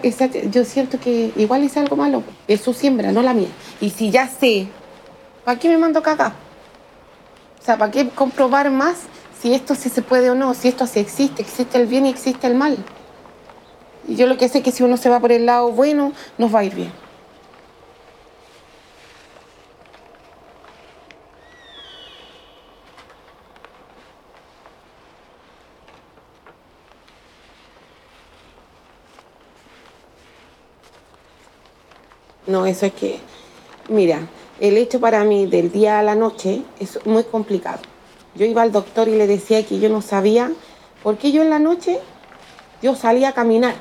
yo 0.51 0.65
siento 0.65 0.99
que 0.99 1.31
igual 1.35 1.63
hice 1.63 1.79
algo 1.79 1.95
malo, 1.95 2.23
es 2.47 2.61
su 2.61 2.73
siembra, 2.73 3.11
no 3.11 3.21
la 3.21 3.33
mía. 3.33 3.47
Y 3.79 3.89
si 3.89 4.11
ya 4.11 4.27
sé, 4.27 4.67
¿para 5.43 5.57
qué 5.57 5.69
me 5.69 5.77
mando 5.77 6.01
caca? 6.01 6.33
O 7.61 7.65
sea, 7.65 7.77
¿para 7.77 7.91
qué 7.91 8.09
comprobar 8.09 8.69
más 8.71 9.03
si 9.41 9.53
esto 9.53 9.73
sí 9.73 9.89
se 9.89 10.01
puede 10.01 10.29
o 10.29 10.35
no? 10.35 10.53
Si 10.53 10.67
esto 10.67 10.85
sí 10.85 10.99
existe, 10.99 11.41
existe 11.41 11.77
el 11.77 11.87
bien 11.87 12.05
y 12.05 12.09
existe 12.09 12.45
el 12.47 12.55
mal. 12.55 12.77
Y 14.07 14.15
yo 14.15 14.27
lo 14.27 14.37
que 14.37 14.49
sé 14.49 14.59
es 14.59 14.63
que 14.63 14.71
si 14.71 14.83
uno 14.83 14.97
se 14.97 15.09
va 15.09 15.19
por 15.19 15.31
el 15.31 15.45
lado 15.45 15.71
bueno, 15.71 16.11
nos 16.37 16.53
va 16.53 16.59
a 16.59 16.63
ir 16.63 16.75
bien. 16.75 17.04
No, 32.47 32.65
eso 32.65 32.85
es 32.85 32.93
que, 32.93 33.19
mira, 33.89 34.27
el 34.59 34.77
hecho 34.77 34.99
para 34.99 35.23
mí 35.23 35.47
del 35.47 35.71
día 35.71 35.99
a 35.99 36.03
la 36.03 36.15
noche 36.15 36.61
es 36.79 37.03
muy 37.05 37.23
complicado. 37.23 37.79
Yo 38.35 38.45
iba 38.45 38.61
al 38.61 38.71
doctor 38.71 39.07
y 39.07 39.15
le 39.15 39.27
decía 39.27 39.65
que 39.65 39.79
yo 39.79 39.89
no 39.89 40.01
sabía 40.01 40.51
por 41.01 41.17
qué 41.17 41.31
yo 41.31 41.41
en 41.41 41.49
la 41.49 41.59
noche 41.59 41.99
yo 42.81 42.95
salía 42.95 43.29
a 43.29 43.33
caminar. 43.33 43.75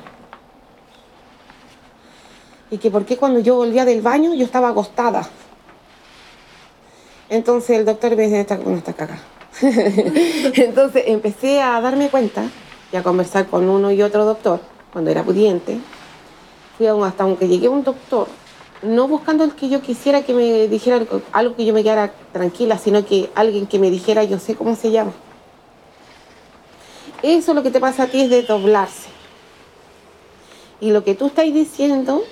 Y 2.71 2.79
que 2.79 2.89
por 2.89 3.05
qué 3.05 3.17
cuando 3.17 3.39
yo 3.39 3.55
volvía 3.55 3.85
del 3.85 4.01
baño 4.01 4.33
yo 4.33 4.45
estaba 4.45 4.69
acostada. 4.69 5.29
Entonces 7.29 7.77
el 7.77 7.85
doctor 7.85 8.15
me 8.15 8.23
decía, 8.23 8.41
esta, 8.41 8.57
no 8.57 8.77
está 8.77 8.93
caca. 8.93 9.19
Entonces 9.61 11.03
empecé 11.07 11.61
a 11.61 11.79
darme 11.81 12.09
cuenta 12.09 12.49
y 12.91 12.95
a 12.95 13.03
conversar 13.03 13.45
con 13.47 13.69
uno 13.69 13.91
y 13.91 14.01
otro 14.01 14.25
doctor 14.25 14.59
cuando 14.91 15.11
era 15.11 15.23
pudiente. 15.23 15.77
Fui 16.77 16.87
hasta 16.87 17.23
aunque 17.23 17.47
llegué 17.47 17.67
a 17.67 17.71
un 17.71 17.83
doctor 17.83 18.27
no 18.81 19.07
buscando 19.07 19.43
el 19.43 19.55
que 19.55 19.69
yo 19.69 19.81
quisiera 19.81 20.23
que 20.23 20.33
me 20.33 20.67
dijera 20.67 21.05
algo 21.31 21.55
que 21.55 21.65
yo 21.65 21.73
me 21.73 21.83
quedara 21.83 22.13
tranquila, 22.31 22.77
sino 22.77 23.05
que 23.05 23.29
alguien 23.35 23.67
que 23.67 23.79
me 23.79 23.89
dijera 23.89 24.23
yo 24.23 24.39
sé 24.39 24.55
cómo 24.55 24.75
se 24.75 24.91
llama. 24.91 25.13
Eso 27.23 27.53
lo 27.53 27.63
que 27.63 27.71
te 27.71 27.79
pasa 27.79 28.03
a 28.03 28.07
ti 28.07 28.21
es 28.21 28.29
de 28.29 28.43
doblarse. 28.43 29.09
Y 30.81 30.91
lo 30.91 31.03
que 31.03 31.15
tú 31.15 31.27
estás 31.27 31.45
diciendo 31.45 32.23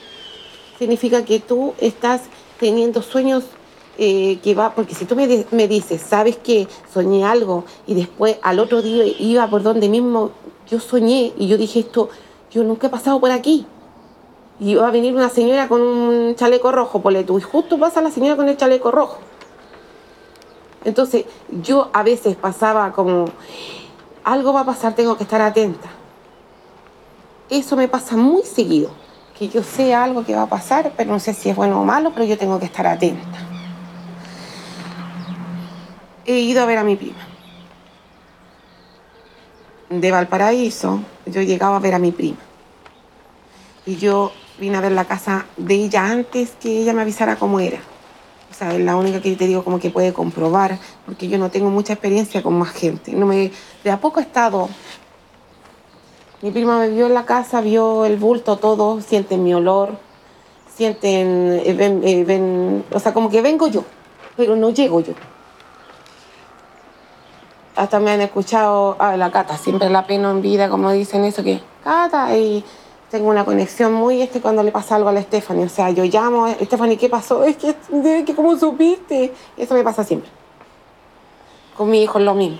significa 0.77 1.23
que 1.23 1.39
tú 1.39 1.73
estás 1.79 2.21
teniendo 2.59 3.01
sueños 3.01 3.45
eh, 3.97 4.39
que 4.43 4.55
va, 4.55 4.73
porque 4.73 4.95
si 4.95 5.05
tú 5.05 5.15
me, 5.15 5.45
me, 5.51 5.67
dices, 5.67 6.01
sabes 6.01 6.37
que 6.37 6.67
soñé 6.91 7.25
algo 7.25 7.63
y 7.85 7.93
después 7.93 8.37
al 8.41 8.59
otro 8.59 8.81
día 8.81 9.05
iba 9.19 9.47
por 9.47 9.61
donde 9.61 9.87
mismo 9.87 10.31
yo 10.69 10.79
soñé 10.79 11.31
y 11.37 11.47
yo 11.47 11.57
dije 11.57 11.81
esto, 11.81 12.09
yo 12.51 12.63
nunca 12.63 12.87
he 12.87 12.89
pasado 12.89 13.19
por 13.19 13.31
aquí 13.31 13.65
y 14.59 14.75
va 14.75 14.87
a 14.87 14.91
venir 14.91 15.15
una 15.15 15.29
señora 15.29 15.67
con 15.67 15.81
un 15.81 16.35
chaleco 16.35 16.71
rojo, 16.71 17.01
por 17.01 17.13
tú, 17.23 17.37
y 17.37 17.41
justo 17.41 17.79
pasa 17.79 18.01
la 18.01 18.11
señora 18.11 18.35
con 18.35 18.47
el 18.47 18.57
chaleco 18.57 18.91
rojo. 18.91 19.17
Entonces 20.85 21.25
yo 21.49 21.89
a 21.93 22.03
veces 22.03 22.35
pasaba 22.35 22.91
como, 22.91 23.25
algo 24.23 24.53
va 24.53 24.61
a 24.61 24.65
pasar, 24.65 24.93
tengo 24.95 25.17
que 25.17 25.23
estar 25.23 25.41
atenta. 25.41 25.89
Eso 27.49 27.75
me 27.75 27.87
pasa 27.87 28.15
muy 28.15 28.43
seguido, 28.43 28.91
que 29.37 29.47
yo 29.49 29.63
sé 29.63 29.93
algo 29.93 30.23
que 30.23 30.35
va 30.35 30.43
a 30.43 30.49
pasar, 30.49 30.93
pero 30.95 31.11
no 31.11 31.19
sé 31.19 31.33
si 31.33 31.49
es 31.49 31.55
bueno 31.55 31.81
o 31.81 31.85
malo, 31.85 32.11
pero 32.13 32.25
yo 32.25 32.37
tengo 32.37 32.59
que 32.59 32.65
estar 32.65 32.85
atenta. 32.87 33.39
He 36.25 36.39
ido 36.39 36.61
a 36.61 36.65
ver 36.65 36.77
a 36.77 36.83
mi 36.83 36.95
prima. 36.95 37.27
De 39.89 40.11
Valparaíso, 40.11 41.01
yo 41.25 41.41
llegaba 41.41 41.75
a 41.75 41.79
ver 41.79 41.93
a 41.93 41.99
mi 41.99 42.11
prima. 42.11 42.37
Y 43.85 43.97
yo 43.97 44.31
vine 44.59 44.77
a 44.77 44.81
ver 44.81 44.91
la 44.91 45.05
casa 45.05 45.45
de 45.57 45.75
ella 45.75 46.05
antes 46.05 46.51
que 46.59 46.81
ella 46.81 46.93
me 46.93 47.01
avisara 47.01 47.35
cómo 47.35 47.59
era. 47.59 47.79
O 48.51 48.55
sea, 48.55 48.73
es 48.73 48.81
la 48.81 48.95
única 48.95 49.19
que 49.19 49.35
te 49.35 49.47
digo 49.47 49.63
como 49.63 49.79
que 49.79 49.89
puede 49.89 50.13
comprobar, 50.13 50.77
porque 51.05 51.27
yo 51.27 51.39
no 51.39 51.49
tengo 51.49 51.69
mucha 51.69 51.93
experiencia 51.93 52.43
con 52.43 52.53
más 52.53 52.71
gente. 52.71 53.11
No 53.13 53.25
me, 53.25 53.51
de 53.83 53.91
a 53.91 53.99
poco 53.99 54.19
he 54.19 54.23
estado. 54.23 54.69
Mi 56.41 56.51
prima 56.51 56.77
me 56.77 56.89
vio 56.89 57.07
en 57.07 57.13
la 57.13 57.25
casa, 57.25 57.61
vio 57.61 58.05
el 58.05 58.17
bulto, 58.17 58.57
todo, 58.57 59.01
sienten 59.01 59.43
mi 59.43 59.53
olor, 59.53 59.97
sienten, 60.75 61.61
eh, 61.63 61.75
eh, 62.03 62.83
o 62.91 62.99
sea, 62.99 63.13
como 63.13 63.29
que 63.29 63.41
vengo 63.41 63.67
yo, 63.67 63.85
pero 64.35 64.55
no 64.55 64.69
llego 64.69 64.99
yo. 64.99 65.13
Hasta 67.75 67.99
me 67.99 68.11
han 68.11 68.21
escuchado, 68.21 68.97
a 68.99 69.17
la 69.17 69.31
cata, 69.31 69.57
siempre 69.57 69.89
la 69.89 70.05
pena 70.05 70.29
en 70.29 70.41
vida, 70.41 70.69
como 70.69 70.91
dicen 70.91 71.23
eso, 71.23 71.43
que 71.43 71.59
cata, 71.83 72.37
y 72.37 72.63
tengo 73.13 73.29
una 73.29 73.45
conexión 73.45 73.93
muy 73.93 74.23
este 74.23 74.41
cuando 74.41 74.63
le 74.63 74.71
pasa 74.71 74.95
algo 74.95 75.07
a 75.07 75.11
la 75.11 75.21
Stephanie. 75.21 75.65
O 75.65 75.69
sea, 75.69 75.91
yo 75.91 76.03
llamo, 76.03 76.47
Stephanie, 76.59 76.97
¿qué 76.97 77.09
pasó? 77.09 77.43
Es 77.43 77.57
que, 77.57 77.75
que 78.25 78.33
¿cómo 78.33 78.57
supiste? 78.57 79.31
Eso 79.55 79.75
me 79.75 79.83
pasa 79.83 80.03
siempre. 80.03 80.31
Con 81.77 81.91
mi 81.91 82.01
hijo 82.01 82.17
es 82.17 82.25
lo 82.25 82.33
mismo. 82.33 82.57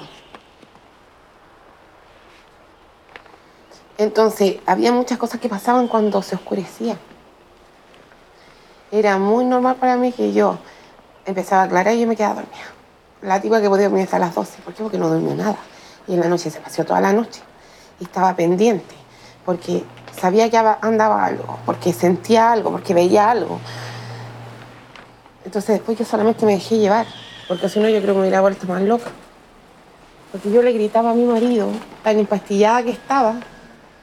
Entonces, 3.97 4.57
había 4.67 4.91
muchas 4.91 5.17
cosas 5.17 5.39
que 5.39 5.49
pasaban 5.49 5.87
cuando 5.87 6.21
se 6.21 6.35
oscurecía. 6.35 6.99
Era 8.91 9.17
muy 9.17 9.45
normal 9.45 9.77
para 9.77 9.97
mí 9.97 10.11
que 10.11 10.33
yo 10.33 10.59
empezaba 11.25 11.63
a 11.63 11.65
aclarar 11.65 11.95
y 11.95 12.01
yo 12.01 12.07
me 12.07 12.15
quedaba 12.15 12.35
dormida. 12.35 12.65
La 13.23 13.41
tipa 13.41 13.59
que 13.59 13.69
podía 13.69 13.85
dormir 13.85 14.03
hasta 14.03 14.19
las 14.19 14.35
12. 14.35 14.61
¿Por 14.61 14.75
qué? 14.75 14.83
Porque 14.83 14.99
no 14.99 15.09
dormía 15.09 15.33
nada. 15.33 15.57
Y 16.07 16.13
en 16.13 16.19
la 16.19 16.27
noche 16.27 16.51
se 16.51 16.59
paseó 16.59 16.85
toda 16.85 17.01
la 17.01 17.11
noche. 17.11 17.41
Y 17.99 18.03
estaba 18.03 18.35
pendiente. 18.35 18.93
Porque 19.43 19.83
sabía 20.19 20.49
que 20.49 20.57
andaba 20.57 21.25
algo. 21.25 21.59
Porque 21.65 21.93
sentía 21.93 22.51
algo. 22.51 22.71
Porque 22.71 22.93
veía 22.93 23.29
algo. 23.29 23.59
Entonces 25.45 25.75
después 25.75 25.97
yo 25.97 26.05
solamente 26.05 26.45
me 26.45 26.53
dejé 26.53 26.77
llevar. 26.77 27.05
Porque 27.47 27.69
si 27.69 27.79
no 27.79 27.89
yo 27.89 28.01
creo 28.01 28.13
que 28.13 28.19
me 28.19 28.21
hubiera 28.21 28.41
vuelto 28.41 28.65
más 28.67 28.81
loca. 28.81 29.11
Porque 30.31 30.51
yo 30.51 30.63
le 30.63 30.71
gritaba 30.71 31.11
a 31.11 31.13
mi 31.13 31.25
marido, 31.25 31.69
tan 32.03 32.17
empastillada 32.17 32.81
que 32.81 32.89
estaba, 32.89 33.35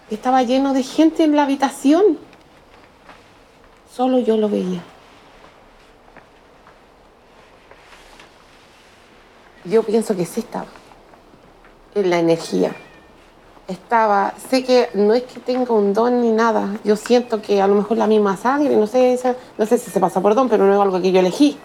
que 0.08 0.14
estaba 0.14 0.44
lleno 0.44 0.72
de 0.72 0.84
gente 0.84 1.24
en 1.24 1.34
la 1.34 1.42
habitación. 1.42 2.18
Solo 3.92 4.20
yo 4.20 4.36
lo 4.36 4.48
veía. 4.48 4.80
Yo 9.64 9.82
pienso 9.82 10.16
que 10.16 10.24
sí 10.24 10.40
estaba 10.40 10.68
en 11.94 12.10
la 12.10 12.18
energía. 12.18 12.74
Estaba, 13.70 14.34
sé 14.50 14.64
que 14.64 14.88
no 14.94 15.14
es 15.14 15.22
que 15.22 15.38
tenga 15.38 15.72
un 15.72 15.94
don 15.94 16.22
ni 16.22 16.32
nada. 16.32 16.76
Yo 16.82 16.96
siento 16.96 17.40
que 17.40 17.62
a 17.62 17.68
lo 17.68 17.76
mejor 17.76 17.98
la 17.98 18.08
misma 18.08 18.36
sangre, 18.36 18.74
no 18.76 18.88
sé, 18.88 19.16
no 19.56 19.64
sé 19.64 19.78
si 19.78 19.92
se 19.92 20.00
pasa 20.00 20.20
por 20.20 20.34
don, 20.34 20.48
pero 20.48 20.66
no 20.66 20.74
es 20.74 20.80
algo 20.80 21.00
que 21.00 21.12
yo 21.12 21.20
elegí. 21.20 21.56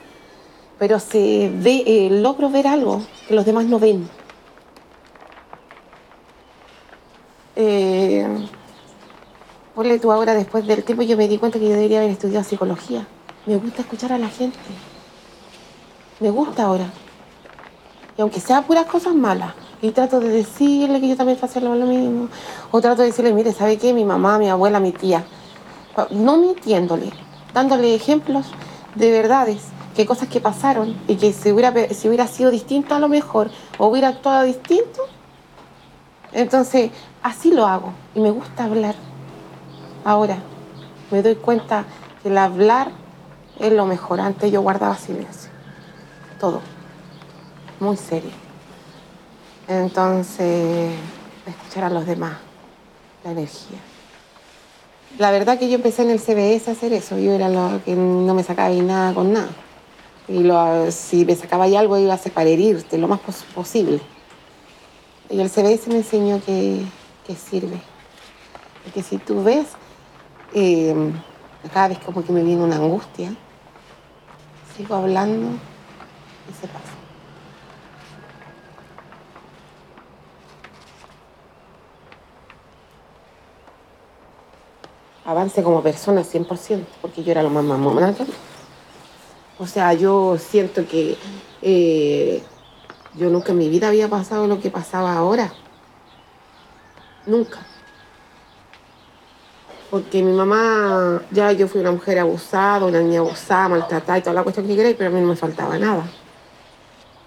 Pero 0.78 1.00
se 1.00 1.52
ve, 1.52 1.84
eh, 1.88 2.10
logro 2.12 2.52
ver 2.52 2.68
algo 2.68 3.02
que 3.28 3.34
los 3.34 3.44
demás 3.44 3.66
no 3.66 3.80
ven. 3.80 4.08
Eh, 7.56 8.28
ponle 9.74 9.98
tú 9.98 10.12
ahora, 10.12 10.36
después 10.36 10.68
del 10.68 10.84
tiempo, 10.84 11.02
yo 11.02 11.18
me 11.18 11.28
di 11.28 11.40
cuenta 11.40 11.58
que 11.58 11.68
yo 11.68 11.74
debería 11.74 12.02
haber 12.02 12.12
estudiado 12.12 12.44
psicología. 12.44 13.08
Me 13.48 13.56
gusta 13.56 13.82
escuchar 13.82 14.14
a 14.14 14.20
la 14.20 14.28
gente. 14.28 14.60
Me 16.20 16.30
gusta 16.30 16.66
ahora. 16.66 16.86
Y 18.16 18.22
aunque 18.22 18.40
sea 18.40 18.62
puras 18.62 18.86
cosas 18.86 19.16
malas, 19.16 19.56
y 19.82 19.92
trato 19.92 20.20
de 20.20 20.30
decirle 20.30 21.00
que 21.00 21.08
yo 21.08 21.16
también 21.16 21.38
hacer 21.42 21.64
lo 21.64 21.74
mismo, 21.74 22.30
o 22.72 22.82
trato 22.82 23.02
de 23.02 23.10
decirle, 23.10 23.34
mire, 23.34 23.54
¿sabe 23.54 23.78
qué? 23.78 23.94
Mi 23.94 24.06
mamá, 24.06 24.38
mi 24.38 24.50
abuela, 24.50 24.80
mi 24.80 24.92
tía. 24.92 25.26
No 26.10 26.38
mintiéndole, 26.38 27.12
dándole 27.54 27.96
ejemplos 27.96 28.48
de 28.96 29.12
verdades, 29.12 29.62
que 29.96 30.06
cosas 30.06 30.28
que 30.28 30.42
pasaron 30.42 30.96
y 31.08 31.16
que 31.16 31.32
si 31.32 31.52
hubiera, 31.52 31.74
si 31.94 32.08
hubiera 32.08 32.28
sido 32.28 32.52
distinto 32.52 32.96
a 32.96 33.00
lo 33.00 33.08
mejor, 33.08 33.50
o 33.78 33.88
hubiera 33.88 34.10
actuado 34.10 34.44
distinto. 34.44 35.02
Entonces, 36.34 36.92
así 37.24 37.52
lo 37.52 37.66
hago 37.66 37.94
y 38.14 38.20
me 38.20 38.32
gusta 38.32 38.66
hablar. 38.66 38.96
Ahora, 40.04 40.38
me 41.12 41.22
doy 41.22 41.36
cuenta 41.36 41.86
que 42.22 42.30
el 42.30 42.38
hablar 42.38 42.92
es 43.60 43.72
lo 43.72 43.86
mejor. 43.86 44.20
Antes 44.20 44.52
yo 44.52 44.62
guardaba 44.62 44.98
silencio. 44.98 45.50
Todo 46.40 46.62
muy 47.80 47.98
serio. 47.98 48.45
Entonces, 49.68 50.92
escuchar 51.46 51.86
a 51.86 51.90
los 51.90 52.06
demás, 52.06 52.38
la 53.24 53.32
energía. 53.32 53.80
La 55.18 55.32
verdad 55.32 55.58
que 55.58 55.70
yo 55.70 55.76
empecé 55.76 56.04
en 56.04 56.12
el 56.12 56.20
CBS 56.20 56.70
a 56.70 56.74
hacer 56.74 56.94
eso. 56.94 57.18
Yo 57.18 57.32
era 57.32 57.50
lo 57.50 57.84
que 57.84 57.96
no 57.96 58.34
me 58.34 58.44
sacaba 58.44 58.70
nada 58.70 59.14
con 59.14 59.34
nada. 59.34 59.50
Y 60.28 60.44
lo, 60.44 60.92
si 60.92 61.26
me 61.26 61.36
sacaba 61.36 61.66
algo 61.66 61.98
iba 61.98 62.14
a 62.14 62.18
ser 62.18 62.32
para 62.32 62.50
herirte 62.50 62.98
lo 62.98 63.08
más 63.08 63.22
posible. 63.54 64.02
Y 65.30 65.40
el 65.40 65.50
CBS 65.50 65.88
me 65.90 65.98
enseñó 65.98 66.44
que, 66.46 66.82
que 67.26 67.36
sirve. 67.36 67.80
Porque 68.84 69.02
si 69.02 69.18
tú 69.18 69.44
ves, 69.44 69.68
eh, 70.54 70.94
cada 71.74 71.88
vez 71.88 72.00
como 72.00 72.24
que 72.24 72.32
me 72.32 72.44
viene 72.44 72.64
una 72.64 72.76
angustia, 72.76 73.34
sigo 74.78 74.96
hablando 74.96 75.58
y 76.50 76.62
se 76.62 76.68
pasa. 76.68 76.95
Avance 85.26 85.64
como 85.64 85.82
persona 85.82 86.22
100%, 86.22 86.86
porque 87.02 87.24
yo 87.24 87.32
era 87.32 87.44
lo 87.44 87.50
más 87.50 87.64
mamona 87.64 88.14
O 89.58 89.66
sea, 89.66 89.94
yo 89.94 90.38
siento 90.38 90.88
que 90.88 91.18
eh, 91.62 92.44
yo 93.16 93.30
nunca 93.30 93.52
en 93.52 93.58
mi 93.58 93.70
vida 93.70 93.88
había 93.88 94.08
pasado 94.08 94.48
lo 94.48 94.60
que 94.60 94.70
pasaba 94.70 95.14
ahora. 95.14 95.52
Nunca. 97.26 97.60
Porque 99.90 100.22
mi 100.22 100.32
mamá, 100.32 101.22
ya 101.32 101.52
yo 101.54 101.68
fui 101.68 101.82
una 101.82 101.92
mujer 101.92 102.20
abusada, 102.20 102.86
una 102.86 103.02
niña 103.02 103.22
abusada, 103.22 103.70
maltratada 103.70 104.20
y 104.20 104.22
toda 104.22 104.34
la 104.34 104.44
cuestión 104.44 104.68
que 104.68 104.76
queréis, 104.76 104.96
pero 104.96 105.10
a 105.10 105.14
mí 105.14 105.22
no 105.22 105.28
me 105.28 105.36
faltaba 105.36 105.80
nada. 105.80 106.06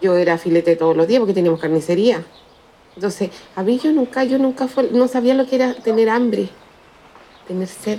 Yo 0.01 0.15
era 0.15 0.39
filete 0.39 0.77
todos 0.77 0.97
los 0.97 1.09
días 1.09 1.19
porque 1.19 1.35
teníamos 1.35 1.61
carnicería. 1.61 2.25
Entonces, 2.95 3.31
a 3.57 3.63
mí 3.63 3.79
yo 3.79 3.93
nunca, 3.93 4.23
yo 4.23 4.39
nunca 4.39 4.69
fue, 4.69 4.91
no 4.93 5.09
sabía 5.09 5.35
lo 5.35 5.47
que 5.47 5.57
era 5.57 5.75
tener 5.75 6.09
hambre 6.11 6.51
tener 7.49 7.67
sed. 7.67 7.99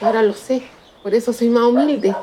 Ahora 0.00 0.22
lo 0.22 0.34
sé, 0.34 0.62
por 1.02 1.12
eso 1.12 1.32
soy 1.32 1.48
más 1.48 1.64
humilde. 1.64 2.14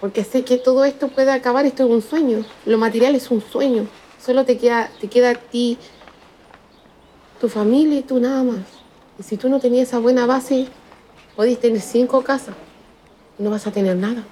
Porque 0.00 0.24
sé 0.24 0.44
que 0.44 0.58
todo 0.58 0.84
esto 0.84 1.08
puede 1.08 1.30
acabar, 1.30 1.64
esto 1.64 1.84
es 1.84 1.90
un 1.90 2.02
sueño. 2.02 2.44
Lo 2.66 2.76
material 2.76 3.14
es 3.14 3.30
un 3.30 3.40
sueño. 3.40 3.86
Solo 4.20 4.44
te 4.44 4.58
queda, 4.58 4.90
te 5.00 5.08
queda 5.08 5.30
a 5.30 5.34
ti, 5.34 5.78
tu 7.40 7.48
familia 7.48 8.00
y 8.00 8.02
tú 8.02 8.20
nada 8.20 8.42
más. 8.42 8.66
Y 9.18 9.22
si 9.22 9.38
tú 9.38 9.48
no 9.48 9.60
tenías 9.60 9.88
esa 9.88 9.98
buena 9.98 10.26
base, 10.26 10.66
podéis 11.34 11.58
tener 11.58 11.80
cinco 11.80 12.22
casas 12.22 12.54
no 13.38 13.50
vas 13.50 13.66
a 13.66 13.72
tener 13.72 13.96
nada. 13.96 14.22